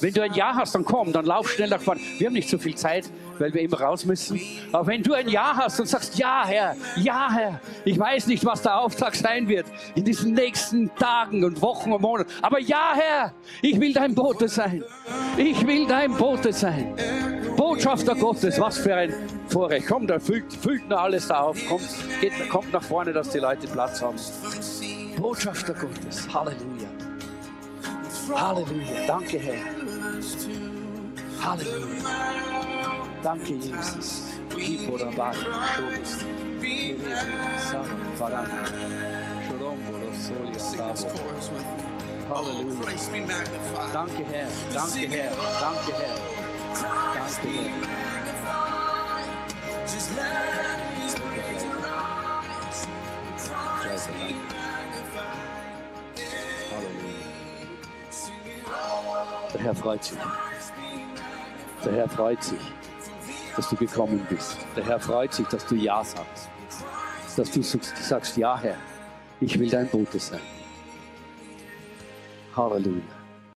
Wenn 0.00 0.14
du 0.14 0.22
ein 0.22 0.34
Ja 0.34 0.54
hast, 0.54 0.76
dann 0.76 0.84
komm, 0.84 1.12
dann 1.12 1.26
lauf 1.26 1.50
schnell 1.50 1.70
nach 1.70 1.80
vorne. 1.80 2.00
Wir 2.18 2.28
haben 2.28 2.34
nicht 2.34 2.48
so 2.48 2.58
viel 2.58 2.76
Zeit, 2.76 3.10
weil 3.38 3.52
wir 3.52 3.62
immer 3.62 3.80
raus 3.80 4.04
müssen. 4.04 4.40
Aber 4.72 4.86
wenn 4.86 5.02
du 5.02 5.12
ein 5.14 5.28
Ja 5.28 5.54
hast 5.56 5.80
und 5.80 5.86
sagst, 5.86 6.18
ja 6.18 6.44
Herr, 6.46 6.76
ja 6.96 7.30
Herr, 7.30 7.60
ich 7.84 7.98
weiß 7.98 8.26
nicht, 8.26 8.44
was 8.44 8.62
der 8.62 8.78
Auftrag 8.78 9.14
sein 9.14 9.48
wird 9.48 9.66
in 9.94 10.04
diesen 10.04 10.34
nächsten 10.34 10.94
Tagen 10.96 11.44
und 11.44 11.60
Wochen 11.62 11.92
und 11.92 12.02
Monaten. 12.02 12.30
Aber 12.42 12.60
ja 12.60 12.92
Herr, 12.94 13.34
ich 13.62 13.78
will 13.80 13.92
dein 13.92 14.14
Bote 14.14 14.48
sein. 14.48 14.84
Ich 15.36 15.66
will 15.66 15.86
dein 15.86 16.12
Bote 16.16 16.52
sein. 16.52 16.94
Botschafter 17.56 18.14
Gottes, 18.14 18.60
was 18.60 18.78
für 18.78 18.94
ein 18.94 19.14
Vorrecht. 19.48 19.86
Komm, 19.86 20.06
da 20.06 20.18
füllt, 20.18 20.52
füllt 20.52 20.88
nur 20.88 21.00
alles 21.00 21.28
da 21.28 21.40
auf. 21.40 21.58
Kommt, 21.68 21.88
geht, 22.20 22.32
kommt 22.48 22.72
nach 22.72 22.82
vorne, 22.82 23.12
dass 23.12 23.30
die 23.30 23.38
Leute 23.38 23.66
Platz 23.68 24.02
haben. 24.02 24.16
Botschafter 25.16 25.74
Gottes. 25.74 26.28
Halleluja. 26.32 26.88
Halleluja. 28.34 29.06
Danke, 29.06 29.38
Herr. 29.38 29.54
Halleluja. 31.42 32.73
Danke, 33.24 33.54
Jesus. 33.54 34.22
Iporabai, 34.54 35.32
Shobus. 35.32 36.24
Halleluja. 42.28 42.92
Danke, 43.94 44.24
Herr. 44.30 44.48
Danke, 44.74 45.08
Herr. 45.08 45.32
Danke, 45.58 45.92
Herr. 45.96 46.16
Danke, 46.82 47.08
Herr. 47.48 47.64
Halleluja. 56.76 57.24
Der 59.54 59.60
Herr 59.62 59.74
freut 59.74 60.04
sich. 60.04 60.18
Der 61.84 61.92
Herr 61.92 62.08
freut 62.08 62.42
sich. 62.44 62.60
Dass 63.56 63.68
du 63.68 63.76
gekommen 63.76 64.26
bist. 64.28 64.56
Der 64.76 64.84
Herr 64.84 65.00
freut 65.00 65.32
sich, 65.32 65.46
dass 65.48 65.64
du 65.66 65.74
Ja 65.74 66.02
sagst. 66.04 66.48
Dass 67.36 67.50
du 67.50 67.62
sagst, 67.62 68.36
ja 68.36 68.58
Herr, 68.58 68.76
ich 69.40 69.58
will 69.58 69.68
dein 69.68 69.88
Bote 69.88 70.18
sein. 70.18 70.40
Halleluja. 72.56 73.23